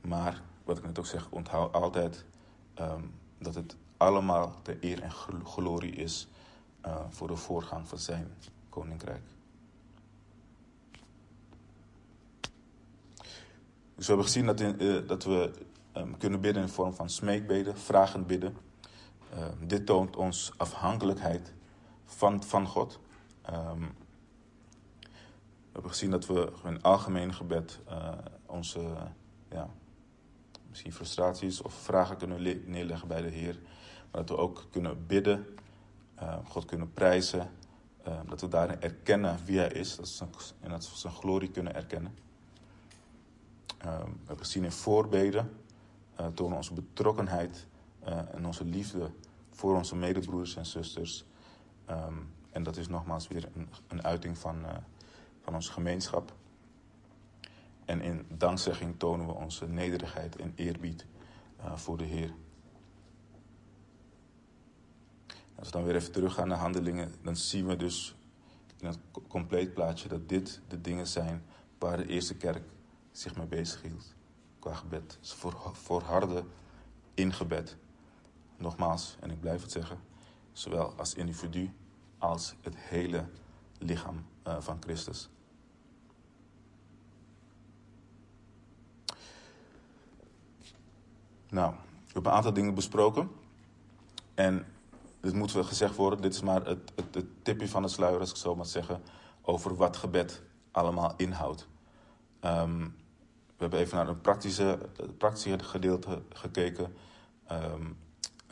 Maar, 0.00 0.42
wat 0.64 0.78
ik 0.78 0.84
net 0.84 0.98
ook 0.98 1.06
zeg, 1.06 1.30
onthoud 1.30 1.72
altijd 1.72 2.24
um, 2.80 3.14
dat 3.38 3.54
het 3.54 3.76
allemaal 3.96 4.54
ter 4.62 4.76
eer 4.80 5.02
en 5.02 5.12
glorie 5.44 5.92
is 5.92 6.28
uh, 6.86 6.96
voor 7.08 7.28
de 7.28 7.36
voorgang 7.36 7.88
van 7.88 7.98
zijn 7.98 8.28
koninkrijk. 8.68 9.22
Dus 13.94 14.06
we 14.06 14.12
hebben 14.12 14.24
gezien 14.24 14.46
dat, 14.46 14.60
uh, 14.60 15.08
dat 15.08 15.24
we 15.24 15.50
um, 15.96 16.16
kunnen 16.16 16.40
bidden 16.40 16.62
in 16.62 16.68
vorm 16.68 16.94
van 16.94 17.10
smeekbeden, 17.10 17.78
vragen 17.78 18.26
bidden. 18.26 18.56
Uh, 19.34 19.44
dit 19.60 19.86
toont 19.86 20.16
ons 20.16 20.52
afhankelijkheid 20.56 21.52
van, 22.04 22.42
van 22.42 22.66
God. 22.66 23.00
Um, 23.50 23.94
we 25.00 25.80
hebben 25.80 25.90
gezien 25.90 26.10
dat 26.10 26.26
we 26.26 26.52
in 26.64 26.82
algemeen 26.82 27.34
gebed 27.34 27.80
uh, 27.88 28.08
onze 28.46 28.80
ja, 29.50 29.68
misschien 30.68 30.92
frustraties 30.92 31.62
of 31.62 31.74
vragen 31.74 32.16
kunnen 32.16 32.42
neerleggen 32.66 33.08
bij 33.08 33.22
de 33.22 33.28
Heer. 33.28 33.58
Maar 34.10 34.24
dat 34.24 34.36
we 34.36 34.42
ook 34.42 34.66
kunnen 34.70 35.06
bidden, 35.06 35.46
God 36.44 36.64
kunnen 36.64 36.92
prijzen. 36.92 37.50
dat 38.26 38.40
we 38.40 38.48
daarin 38.48 38.80
erkennen 38.80 39.38
wie 39.44 39.58
Hij 39.58 39.68
is 39.68 39.96
dat 39.96 40.08
zijn, 40.08 40.30
en 40.60 40.70
dat 40.70 40.90
we 40.90 40.96
zijn 40.96 41.12
glorie 41.12 41.50
kunnen 41.50 41.74
erkennen. 41.74 42.14
We 43.78 43.86
hebben 44.26 44.38
gezien 44.38 44.64
in 44.64 44.72
voorbeden 44.72 45.50
uh, 46.20 46.26
tonen 46.26 46.56
onze 46.56 46.74
betrokkenheid 46.74 47.66
en 48.04 48.46
onze 48.46 48.64
liefde 48.64 49.10
voor 49.50 49.76
onze 49.76 49.96
medebroeders 49.96 50.56
en 50.56 50.66
zusters. 50.66 51.24
Um, 51.90 52.32
en 52.50 52.62
dat 52.62 52.76
is 52.76 52.88
nogmaals 52.88 53.28
weer 53.28 53.48
een, 53.54 53.68
een 53.88 54.04
uiting 54.04 54.38
van, 54.38 54.58
uh, 54.62 54.76
van 55.40 55.54
onze 55.54 55.72
gemeenschap. 55.72 56.34
En 57.84 58.00
in 58.00 58.26
dankzegging 58.28 58.98
tonen 58.98 59.26
we 59.26 59.32
onze 59.32 59.68
nederigheid 59.68 60.36
en 60.36 60.52
eerbied 60.54 61.06
voor 61.74 61.96
de 61.96 62.04
Heer. 62.04 62.34
Als 65.54 65.66
we 65.66 65.72
dan 65.72 65.84
weer 65.84 65.94
even 65.94 66.12
teruggaan 66.12 66.48
naar 66.48 66.58
handelingen, 66.58 67.12
dan 67.22 67.36
zien 67.36 67.66
we 67.66 67.76
dus 67.76 68.16
in 68.80 68.86
het 68.86 68.98
compleet 69.28 69.74
plaatje 69.74 70.08
dat 70.08 70.28
dit 70.28 70.60
de 70.68 70.80
dingen 70.80 71.06
zijn 71.06 71.44
waar 71.78 71.96
de 71.96 72.06
eerste 72.06 72.36
kerk 72.36 72.62
zich 73.12 73.36
mee 73.36 73.46
bezig 73.46 73.82
hield 73.82 74.14
qua 74.58 74.74
gebed. 74.74 75.18
Ze 75.20 75.36
volharden 75.72 76.46
in 77.14 77.32
gebed. 77.32 77.76
Nogmaals, 78.56 79.16
en 79.20 79.30
ik 79.30 79.40
blijf 79.40 79.62
het 79.62 79.72
zeggen, 79.72 79.98
zowel 80.52 80.94
als 80.96 81.14
individu 81.14 81.72
als 82.18 82.54
het 82.60 82.76
hele 82.76 83.24
lichaam 83.78 84.24
uh, 84.46 84.56
van 84.60 84.76
Christus. 84.80 85.28
Nou, 91.48 91.72
we 91.72 92.12
hebben 92.12 92.30
een 92.30 92.36
aantal 92.36 92.52
dingen 92.52 92.74
besproken. 92.74 93.30
En 94.34 94.66
dit 95.20 95.34
moet 95.34 95.52
wel 95.52 95.64
gezegd 95.64 95.96
worden, 95.96 96.22
dit 96.22 96.34
is 96.34 96.40
maar 96.40 96.66
het, 96.66 96.92
het, 96.94 97.14
het 97.14 97.44
tipje 97.44 97.68
van 97.68 97.82
de 97.82 97.88
sluier, 97.88 98.20
als 98.20 98.30
ik 98.30 98.36
zo 98.36 98.56
mag 98.56 98.66
zeggen, 98.66 99.02
over 99.42 99.76
wat 99.76 99.96
gebed 99.96 100.42
allemaal 100.70 101.14
inhoudt. 101.16 101.68
Um, 102.40 102.96
we 103.56 103.70
hebben 103.70 103.78
even 103.78 103.96
naar 103.96 104.08
een 104.08 104.20
praktische, 104.20 104.78
praktische 105.18 105.58
gedeelte 105.58 106.22
gekeken. 106.28 106.96
Um, 107.52 107.96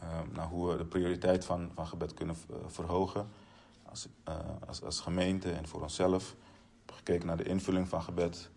um, 0.02 0.32
naar 0.32 0.46
hoe 0.46 0.70
we 0.70 0.76
de 0.76 0.84
prioriteit 0.84 1.44
van, 1.44 1.70
van 1.74 1.86
gebed 1.86 2.14
kunnen 2.14 2.36
verhogen. 2.66 3.28
Als, 3.82 4.08
uh, 4.28 4.36
als, 4.66 4.82
als 4.82 5.00
gemeente 5.00 5.52
en 5.52 5.68
voor 5.68 5.82
onszelf. 5.82 6.36
Gekeken 6.86 7.26
naar 7.26 7.36
de 7.36 7.44
invulling 7.44 7.88
van 7.88 8.02
gebed. 8.02 8.50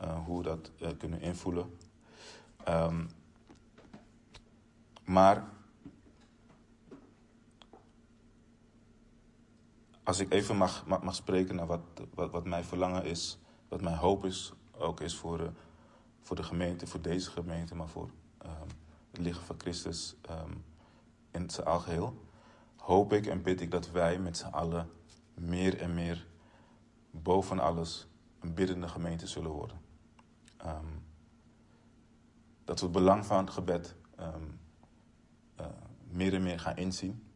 Uh, 0.00 0.24
hoe 0.24 0.38
we 0.38 0.42
dat 0.42 0.96
kunnen 0.98 1.20
invoelen. 1.20 1.78
Um, 2.68 3.08
maar 5.04 5.44
als 10.02 10.18
ik 10.18 10.32
even 10.32 10.56
mag, 10.56 10.86
mag, 10.86 11.14
spreken 11.14 11.54
naar 11.54 11.66
wat, 11.66 11.80
wat, 12.14 12.30
wat 12.30 12.44
mijn 12.44 12.64
verlangen 12.64 13.04
is, 13.04 13.38
wat 13.68 13.80
mijn 13.80 13.96
hoop 13.96 14.24
is, 14.24 14.52
ook 14.78 15.00
is 15.00 15.16
voor 15.16 15.52
voor 16.22 16.36
de 16.36 16.42
gemeente, 16.42 16.86
voor 16.86 17.00
deze 17.00 17.30
gemeente, 17.30 17.74
maar 17.74 17.88
voor 17.88 18.10
um, 18.44 18.68
het 19.10 19.20
lichaam 19.20 19.44
van 19.44 19.56
Christus 19.58 20.14
in 21.32 21.50
zijn 21.50 21.66
algeheel, 21.66 22.26
hoop 22.76 23.12
ik 23.12 23.26
en 23.26 23.42
bid 23.42 23.60
ik 23.60 23.70
dat 23.70 23.90
wij 23.90 24.18
met 24.18 24.36
z'n 24.36 24.46
allen 24.46 24.90
meer 25.34 25.80
en 25.80 25.94
meer 25.94 26.26
boven 27.10 27.58
alles 27.58 28.06
een 28.40 28.54
biddende 28.54 28.88
gemeente 28.88 29.26
zullen 29.26 29.50
worden. 29.50 29.80
Um, 30.66 31.04
dat 32.64 32.80
we 32.80 32.86
het 32.86 32.94
belang 32.94 33.26
van 33.26 33.38
het 33.38 33.50
gebed 33.50 33.94
uh, 34.18 34.34
meer 36.10 36.34
en 36.34 36.42
meer 36.42 36.60
gaan 36.60 36.76
inzien. 36.76 37.26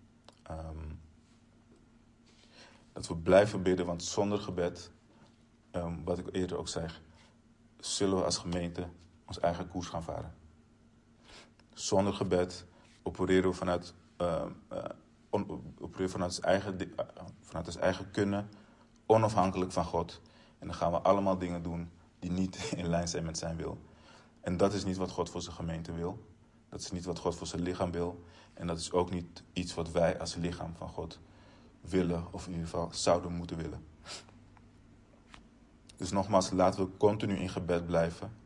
dat 2.93 3.07
we 3.07 3.17
blijven 3.17 3.63
bidden, 3.63 3.87
want 3.87 4.03
zonder 4.03 4.39
gebed, 4.39 4.91
wat 6.05 6.19
ik 6.19 6.27
eerder 6.33 6.57
ook 6.59 6.69
zeg, 6.69 7.01
zullen 7.79 8.17
we 8.17 8.25
als 8.25 8.39
gemeente 8.39 8.89
ons 9.27 9.41
eigen 9.41 9.69
koers 9.69 9.87
gaan 9.87 10.03
varen. 10.03 10.35
Zonder 11.75 12.13
gebed 12.13 12.67
opereren 13.07 13.55
vanuit 13.55 13.95
uh, 14.21 14.43
uh, 14.73 16.09
vanuit 16.09 16.35
zijn, 16.35 16.47
eigen, 16.47 16.81
uh, 16.81 16.89
vanuit 17.41 17.73
zijn 17.73 17.85
eigen 17.85 18.11
kunnen, 18.11 18.49
onafhankelijk 19.07 19.73
van 19.73 19.85
God. 19.85 20.21
En 20.59 20.67
dan 20.67 20.77
gaan 20.77 20.91
we 20.91 21.01
allemaal 21.01 21.39
dingen 21.39 21.63
doen 21.63 21.91
die 22.19 22.31
niet 22.31 22.57
in 22.77 22.89
lijn 22.89 23.09
zijn 23.09 23.25
met 23.25 23.39
zijn 23.39 23.57
wil. 23.57 23.79
En 24.41 24.57
dat 24.57 24.73
is 24.73 24.85
niet 24.85 24.97
wat 24.97 25.11
God 25.11 25.31
voor 25.31 25.43
zijn 25.43 25.55
gemeente 25.55 25.93
wil. 25.93 26.27
Dat 26.69 26.81
is 26.81 26.91
niet 26.91 27.05
wat 27.05 27.19
God 27.19 27.37
voor 27.37 27.47
zijn 27.47 27.63
lichaam 27.63 27.91
wil. 27.91 28.25
En 28.55 28.67
dat 28.67 28.79
is 28.79 28.93
ook 28.93 29.11
niet 29.11 29.43
iets 29.53 29.75
wat 29.75 29.91
wij 29.91 30.19
als 30.19 30.35
lichaam 30.35 30.75
van 30.77 30.89
God 30.89 31.19
willen, 31.81 32.25
of 32.31 32.47
in 32.47 32.53
ieder 32.53 32.69
geval 32.69 32.89
zouden 32.93 33.33
moeten 33.33 33.57
willen. 33.57 33.87
Dus 35.97 36.11
nogmaals, 36.11 36.51
laten 36.51 36.85
we 36.85 36.97
continu 36.97 37.37
in 37.37 37.49
gebed 37.49 37.87
blijven. 37.87 38.37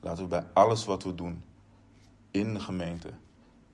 Laten 0.00 0.22
we 0.22 0.28
bij 0.28 0.46
alles 0.52 0.84
wat 0.84 1.02
we 1.02 1.14
doen 1.14 1.44
in 2.30 2.54
de 2.54 2.60
gemeente 2.60 3.10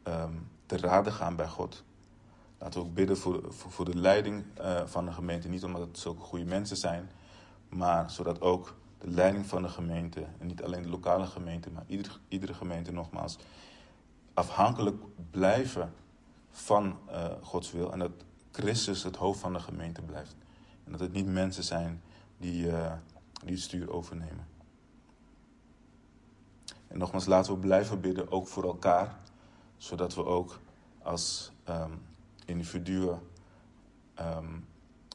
um, 0.08 0.48
te 0.66 0.76
raden 0.76 1.12
gaan 1.12 1.36
bij 1.36 1.48
God. 1.48 1.84
Laten 2.58 2.80
we 2.80 2.86
ook 2.86 2.94
bidden 2.94 3.16
voor, 3.16 3.42
voor, 3.48 3.84
de 3.84 3.96
leiding 3.96 4.44
uh, 4.60 4.80
van 4.84 5.04
de 5.04 5.12
gemeente. 5.12 5.48
Niet 5.48 5.64
omdat 5.64 5.80
het 5.80 5.98
zulke 5.98 6.20
goede 6.20 6.44
mensen 6.44 6.76
zijn, 6.76 7.10
maar 7.68 8.10
zodat 8.10 8.40
ook 8.40 8.74
de 8.98 9.10
leiding 9.10 9.46
van 9.46 9.62
de 9.62 9.68
gemeente, 9.68 10.24
en 10.38 10.46
niet 10.46 10.62
alleen 10.62 10.82
de 10.82 10.88
lokale 10.88 11.26
gemeente, 11.26 11.70
maar 11.70 11.84
iedere, 11.86 12.14
iedere 12.28 12.54
gemeente 12.54 12.92
nogmaals, 12.92 13.38
afhankelijk 14.34 15.02
blijven 15.30 15.92
van 16.50 16.98
uh, 17.10 17.24
Gods 17.42 17.72
wil. 17.72 17.92
En 17.92 17.98
dat 17.98 18.12
Christus 18.52 19.02
het 19.02 19.16
hoofd 19.16 19.40
van 19.40 19.52
de 19.52 19.60
gemeente 19.60 20.02
blijft. 20.02 20.36
En 20.84 20.90
dat 20.90 21.00
het 21.00 21.12
niet 21.12 21.26
mensen 21.26 21.64
zijn 21.64 22.02
die, 22.38 22.66
uh, 22.66 22.92
die 23.44 23.54
het 23.54 23.60
stuur 23.60 23.92
overnemen. 23.92 24.46
En 26.88 26.98
nogmaals, 26.98 27.26
laten 27.26 27.52
we 27.52 27.58
blijven 27.58 28.00
bidden, 28.00 28.30
ook 28.30 28.48
voor 28.48 28.64
elkaar, 28.64 29.16
zodat 29.76 30.14
we 30.14 30.24
ook 30.24 30.60
als 31.02 31.52
um, 31.68 32.02
individuen 32.44 33.20
um, 34.20 34.66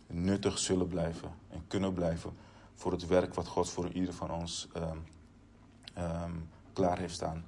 nuttig 0.07 0.59
zullen 0.59 0.87
blijven 0.87 1.31
en 1.49 1.67
kunnen 1.67 1.93
blijven 1.93 2.33
voor 2.73 2.91
het 2.91 3.07
werk 3.07 3.33
wat 3.33 3.47
God 3.47 3.69
voor 3.69 3.89
ieder 3.91 4.13
van 4.13 4.31
ons 4.31 4.67
um, 4.77 6.49
klaar 6.73 6.97
heeft 6.97 7.13
staan 7.13 7.45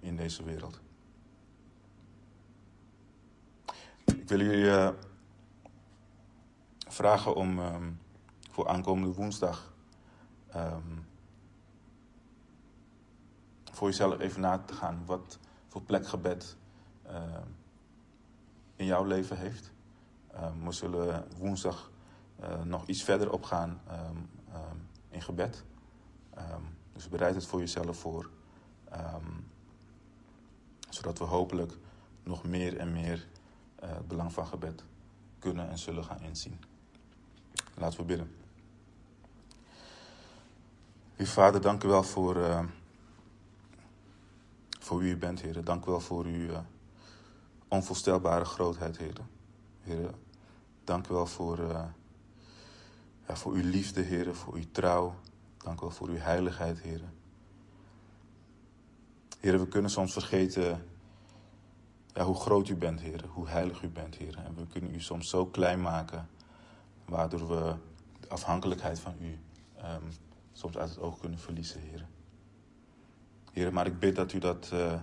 in 0.00 0.16
deze 0.16 0.42
wereld. 0.42 0.80
Ik 4.04 4.28
wil 4.28 4.40
jullie 4.40 4.64
uh, 4.64 4.88
vragen 6.88 7.34
om 7.34 7.60
voor 8.50 8.68
aankomende 8.68 9.14
woensdag 9.14 9.72
voor 13.72 13.88
jezelf 13.88 14.20
even 14.20 14.40
na 14.40 14.58
te 14.58 14.74
gaan 14.74 15.02
wat 15.06 15.38
voor 15.72 15.82
plek 15.82 16.06
gebed 16.06 16.56
uh, 17.06 17.14
in 18.76 18.86
jouw 18.86 19.04
leven 19.04 19.38
heeft. 19.38 19.70
Um, 20.34 20.64
we 20.64 20.72
zullen 20.72 21.24
woensdag 21.38 21.90
uh, 22.40 22.62
nog 22.62 22.86
iets 22.86 23.02
verder 23.02 23.32
opgaan 23.32 23.80
um, 23.90 24.28
um, 24.54 24.88
in 25.08 25.22
gebed. 25.22 25.64
dus 26.92 27.08
bereid 27.08 27.34
het 27.34 27.46
voor 27.46 27.60
jezelf 27.60 27.98
voor. 27.98 28.30
zodat 30.88 31.18
we 31.18 31.24
hopelijk 31.24 31.72
nog 32.22 32.44
meer 32.44 32.78
en 32.78 32.92
meer 32.92 33.26
uh, 33.82 33.88
het 33.90 34.08
belang 34.08 34.32
van 34.32 34.46
gebed 34.46 34.84
kunnen 35.38 35.68
en 35.68 35.78
zullen 35.78 36.04
gaan 36.04 36.20
inzien. 36.20 36.60
Laten 37.74 37.98
we 37.98 38.04
bidden. 38.04 38.36
Lieve 41.16 41.32
Vader, 41.32 41.60
dank 41.60 41.84
u 41.84 41.88
wel 41.88 42.02
voor 42.02 42.36
voor 44.92 45.00
wie 45.00 45.12
u 45.12 45.16
bent, 45.16 45.40
heren. 45.40 45.64
Dank 45.64 45.86
u 45.86 45.90
wel 45.90 46.00
voor 46.00 46.24
uw 46.24 46.50
uh, 46.50 46.58
onvoorstelbare 47.68 48.44
grootheid, 48.44 48.98
heren. 48.98 49.28
Heren, 49.80 50.14
dank 50.84 51.08
u 51.08 51.14
wel 51.14 51.26
voor, 51.26 51.58
uh, 51.58 51.84
ja, 53.28 53.36
voor 53.36 53.52
uw 53.52 53.62
liefde, 53.62 54.00
heren, 54.00 54.36
voor 54.36 54.54
uw 54.54 54.64
trouw. 54.72 55.14
Dank 55.56 55.78
u 55.78 55.80
wel 55.80 55.90
voor 55.90 56.08
uw 56.08 56.16
heiligheid, 56.16 56.80
heren. 56.80 57.12
Heren, 59.40 59.60
we 59.60 59.68
kunnen 59.68 59.90
soms 59.90 60.12
vergeten 60.12 60.86
ja, 62.14 62.24
hoe 62.24 62.40
groot 62.40 62.68
u 62.68 62.76
bent, 62.76 63.00
heren. 63.00 63.28
Hoe 63.28 63.48
heilig 63.48 63.82
u 63.82 63.88
bent, 63.88 64.16
heren. 64.16 64.44
En 64.44 64.54
we 64.54 64.66
kunnen 64.66 64.94
u 64.94 65.00
soms 65.00 65.28
zo 65.28 65.46
klein 65.46 65.80
maken, 65.80 66.28
waardoor 67.04 67.48
we 67.48 67.74
de 68.20 68.28
afhankelijkheid 68.28 69.00
van 69.00 69.14
u 69.20 69.38
um, 69.84 70.08
soms 70.52 70.76
uit 70.76 70.90
het 70.90 70.98
oog 70.98 71.18
kunnen 71.18 71.38
verliezen, 71.38 71.80
heren. 71.80 72.08
Heer, 73.52 73.72
maar 73.72 73.86
ik 73.86 73.98
bid 73.98 74.16
dat 74.16 74.32
u 74.32 74.38
dat 74.38 74.70
uh, 74.72 75.00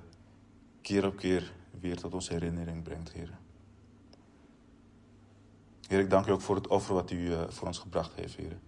keer 0.82 1.06
op 1.06 1.16
keer 1.16 1.54
weer 1.80 1.98
tot 1.98 2.14
onze 2.14 2.34
herinnering 2.34 2.84
brengt, 2.84 3.12
Heer. 3.12 3.38
Heer, 5.88 6.00
ik 6.00 6.10
dank 6.10 6.26
u 6.26 6.32
ook 6.32 6.42
voor 6.42 6.56
het 6.56 6.68
offer 6.68 6.94
wat 6.94 7.12
u 7.12 7.18
uh, 7.18 7.50
voor 7.50 7.68
ons 7.68 7.80
gebracht 7.80 8.14
heeft, 8.14 8.36
Heer. 8.36 8.60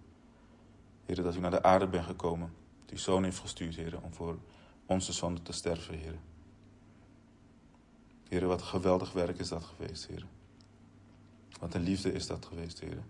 Heer, 1.04 1.22
dat 1.22 1.36
u 1.36 1.40
naar 1.40 1.50
de 1.50 1.62
aarde 1.62 1.86
bent 1.86 2.04
gekomen, 2.04 2.52
dat 2.80 2.90
uw 2.90 2.98
zoon 2.98 3.24
heeft 3.24 3.38
gestuurd, 3.38 3.74
Heer, 3.74 4.02
om 4.02 4.14
voor 4.14 4.38
onze 4.86 5.12
zonde 5.12 5.42
te 5.42 5.52
sterven, 5.52 5.94
Heer. 5.94 6.18
Heer, 8.28 8.46
wat 8.46 8.60
een 8.60 8.66
geweldig 8.66 9.12
werk 9.12 9.38
is 9.38 9.48
dat 9.48 9.64
geweest, 9.64 10.06
Heer. 10.06 10.26
Wat 11.60 11.74
een 11.74 11.82
liefde 11.82 12.12
is 12.12 12.26
dat 12.26 12.46
geweest, 12.46 12.80
Heer. 12.80 13.02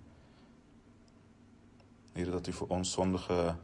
Heer, 2.13 2.31
dat 2.31 2.47
u 2.47 2.53
voor 2.53 2.69
ons 2.69 2.93
zondige 2.93 3.57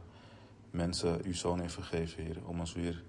mensen 0.71 1.21
uw 1.23 1.33
zoon 1.33 1.59
heeft 1.59 1.73
vergeven, 1.73 2.23
Heer. 2.23 2.37
Om 2.45 2.59
ons 2.59 2.73
weer 2.73 3.03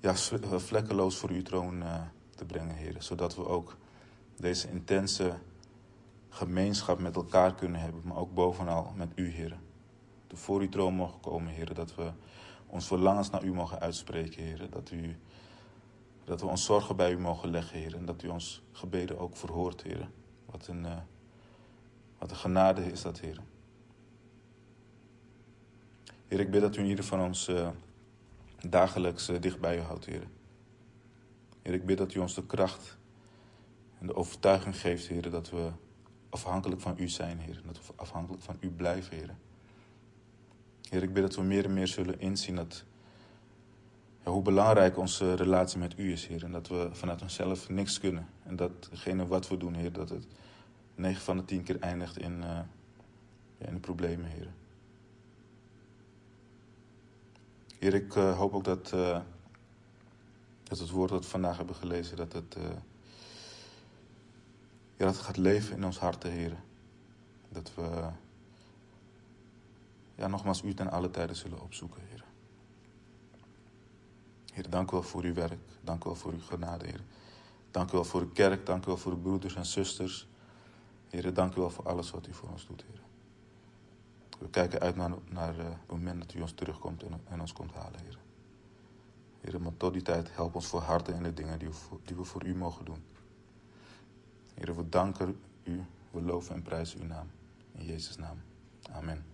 ja, 0.00 0.10
eh, 0.10 0.58
vlekkeloos 0.58 1.16
voor 1.16 1.30
uw 1.30 1.42
troon 1.42 1.82
uh, 1.82 2.02
te 2.30 2.44
brengen, 2.44 2.74
Heer. 2.74 2.96
Zodat 2.98 3.36
we 3.36 3.46
ook 3.46 3.76
deze 4.36 4.70
intense 4.70 5.38
gemeenschap 6.28 6.98
met 6.98 7.16
elkaar 7.16 7.54
kunnen 7.54 7.80
hebben. 7.80 8.02
Maar 8.04 8.16
ook 8.16 8.34
bovenal 8.34 8.92
met 8.96 9.12
u, 9.14 9.28
Heer. 9.28 9.58
Dat 10.26 10.38
voor 10.38 10.60
uw 10.60 10.68
troon 10.68 10.94
mogen 10.94 11.20
komen, 11.20 11.52
Heer. 11.52 11.74
Dat 11.74 11.94
we 11.94 12.10
ons 12.66 12.86
verlangens 12.86 13.30
naar 13.30 13.44
u 13.44 13.52
mogen 13.52 13.80
uitspreken, 13.80 14.42
Heer. 14.42 14.70
Dat, 14.70 14.90
u, 14.90 15.16
dat 16.24 16.40
we 16.40 16.46
ons 16.46 16.64
zorgen 16.64 16.96
bij 16.96 17.12
u 17.12 17.18
mogen 17.18 17.50
leggen, 17.50 17.78
Heer. 17.78 17.94
En 17.94 18.04
dat 18.04 18.22
u 18.22 18.28
ons 18.28 18.62
gebeden 18.72 19.18
ook 19.18 19.36
verhoort, 19.36 19.82
Heer. 19.82 20.10
Wat 20.46 20.66
een, 20.66 20.84
uh, 20.84 20.96
wat 22.18 22.30
een 22.30 22.36
genade 22.36 22.92
is 22.92 23.02
dat, 23.02 23.20
Heer. 23.20 23.40
Heer, 26.30 26.40
ik 26.40 26.50
bid 26.50 26.60
dat 26.60 26.76
u 26.76 26.80
in 26.80 26.86
ieder 26.86 27.04
van 27.04 27.20
ons 27.20 27.48
uh, 27.48 27.68
dagelijks 28.68 29.28
uh, 29.28 29.40
dicht 29.40 29.60
bij 29.60 29.76
u 29.76 29.80
houdt, 29.80 30.04
Heer. 30.04 30.22
Heer, 31.62 31.74
ik 31.74 31.86
bid 31.86 31.98
dat 31.98 32.14
u 32.14 32.18
ons 32.18 32.34
de 32.34 32.46
kracht 32.46 32.98
en 33.98 34.06
de 34.06 34.14
overtuiging 34.14 34.80
geeft, 34.80 35.06
Heer, 35.06 35.30
dat 35.30 35.50
we 35.50 35.70
afhankelijk 36.28 36.80
van 36.80 36.94
u 36.98 37.08
zijn, 37.08 37.38
Heer. 37.38 37.62
Dat 37.66 37.86
we 37.86 37.92
afhankelijk 37.96 38.42
van 38.42 38.56
u 38.60 38.68
blijven, 38.68 39.16
Heer. 39.16 39.34
Heer, 40.88 41.02
ik 41.02 41.12
bid 41.12 41.22
dat 41.22 41.34
we 41.34 41.42
meer 41.42 41.64
en 41.64 41.72
meer 41.72 41.88
zullen 41.88 42.20
inzien 42.20 42.54
dat, 42.54 42.84
ja, 44.24 44.30
hoe 44.30 44.42
belangrijk 44.42 44.98
onze 44.98 45.34
relatie 45.34 45.78
met 45.78 45.98
u 45.98 46.12
is, 46.12 46.26
Heer. 46.26 46.44
En 46.44 46.52
dat 46.52 46.68
we 46.68 46.88
vanuit 46.92 47.22
onszelf 47.22 47.68
niks 47.68 48.00
kunnen. 48.00 48.28
En 48.42 48.56
dat 48.56 48.88
degene 48.90 49.26
wat 49.26 49.48
we 49.48 49.56
doen, 49.56 49.74
Heer, 49.74 49.92
dat 49.92 50.08
het 50.08 50.26
9 50.94 51.22
van 51.22 51.36
de 51.36 51.44
10 51.44 51.62
keer 51.62 51.80
eindigt 51.80 52.18
in, 52.18 52.36
uh, 52.36 52.60
ja, 53.58 53.66
in 53.66 53.74
de 53.74 53.80
problemen, 53.80 54.30
Heer. 54.30 54.48
Heer, 57.80 57.94
ik 57.94 58.14
uh, 58.14 58.36
hoop 58.36 58.54
ook 58.54 58.64
dat, 58.64 58.92
uh, 58.94 59.20
dat 60.62 60.78
het 60.78 60.90
woord 60.90 61.10
dat 61.10 61.24
we 61.24 61.30
vandaag 61.30 61.56
hebben 61.56 61.74
gelezen, 61.74 62.16
dat 62.16 62.32
het, 62.32 62.56
uh, 62.58 62.64
ja, 64.96 65.04
dat 65.04 65.16
gaat 65.16 65.36
leven 65.36 65.76
in 65.76 65.84
ons 65.84 65.98
harten, 65.98 66.30
Heer. 66.30 66.56
Dat 67.48 67.74
we 67.74 68.08
ja, 70.14 70.26
nogmaals 70.26 70.62
u 70.62 70.74
ten 70.74 70.90
alle 70.90 71.10
tijden 71.10 71.36
zullen 71.36 71.62
opzoeken, 71.62 72.02
Heer. 72.08 72.24
Heer, 74.52 74.70
dank 74.70 74.88
u 74.88 74.92
wel 74.92 75.02
voor 75.02 75.22
uw 75.22 75.34
werk. 75.34 75.60
Dank 75.80 76.04
u 76.04 76.06
wel 76.06 76.18
voor 76.18 76.32
uw 76.32 76.40
genade, 76.40 76.86
Heer. 76.86 77.00
Dank 77.70 77.88
u 77.88 77.92
wel 77.92 78.04
voor 78.04 78.20
uw 78.20 78.32
kerk. 78.32 78.66
Dank 78.66 78.84
u 78.84 78.86
wel 78.86 78.96
voor 78.96 79.12
uw 79.12 79.20
broeders 79.20 79.54
en 79.54 79.66
zusters. 79.66 80.28
Heer, 81.08 81.34
dank 81.34 81.54
u 81.54 81.60
wel 81.60 81.70
voor 81.70 81.88
alles 81.88 82.10
wat 82.10 82.26
u 82.26 82.34
voor 82.34 82.48
ons 82.48 82.66
doet, 82.66 82.84
Heer. 82.86 82.99
We 84.40 84.48
kijken 84.50 84.80
uit 84.80 84.96
naar, 84.96 85.10
naar 85.28 85.58
uh, 85.58 85.64
het 85.64 85.90
moment 85.90 86.20
dat 86.20 86.34
u 86.34 86.40
ons 86.40 86.52
terugkomt 86.52 87.02
en, 87.02 87.20
en 87.28 87.40
ons 87.40 87.52
komt 87.52 87.72
halen, 87.72 88.00
Heer. 88.00 88.18
Heer, 89.40 89.60
maar 89.60 89.76
tot 89.76 89.92
die 89.92 90.02
tijd 90.02 90.34
help 90.34 90.54
ons 90.54 90.66
voor 90.66 90.80
harten 90.80 91.14
en 91.14 91.22
de 91.22 91.34
dingen 91.34 91.58
die 91.58 91.68
we, 91.68 91.74
voor, 91.74 91.98
die 92.04 92.16
we 92.16 92.24
voor 92.24 92.44
u 92.44 92.54
mogen 92.54 92.84
doen. 92.84 93.04
Heer, 94.54 94.76
we 94.76 94.88
danken 94.88 95.40
u, 95.62 95.84
we 96.10 96.22
loven 96.22 96.54
en 96.54 96.62
prijzen 96.62 97.00
uw 97.00 97.06
naam. 97.06 97.30
In 97.72 97.84
Jezus' 97.84 98.16
naam. 98.16 98.42
Amen. 98.92 99.24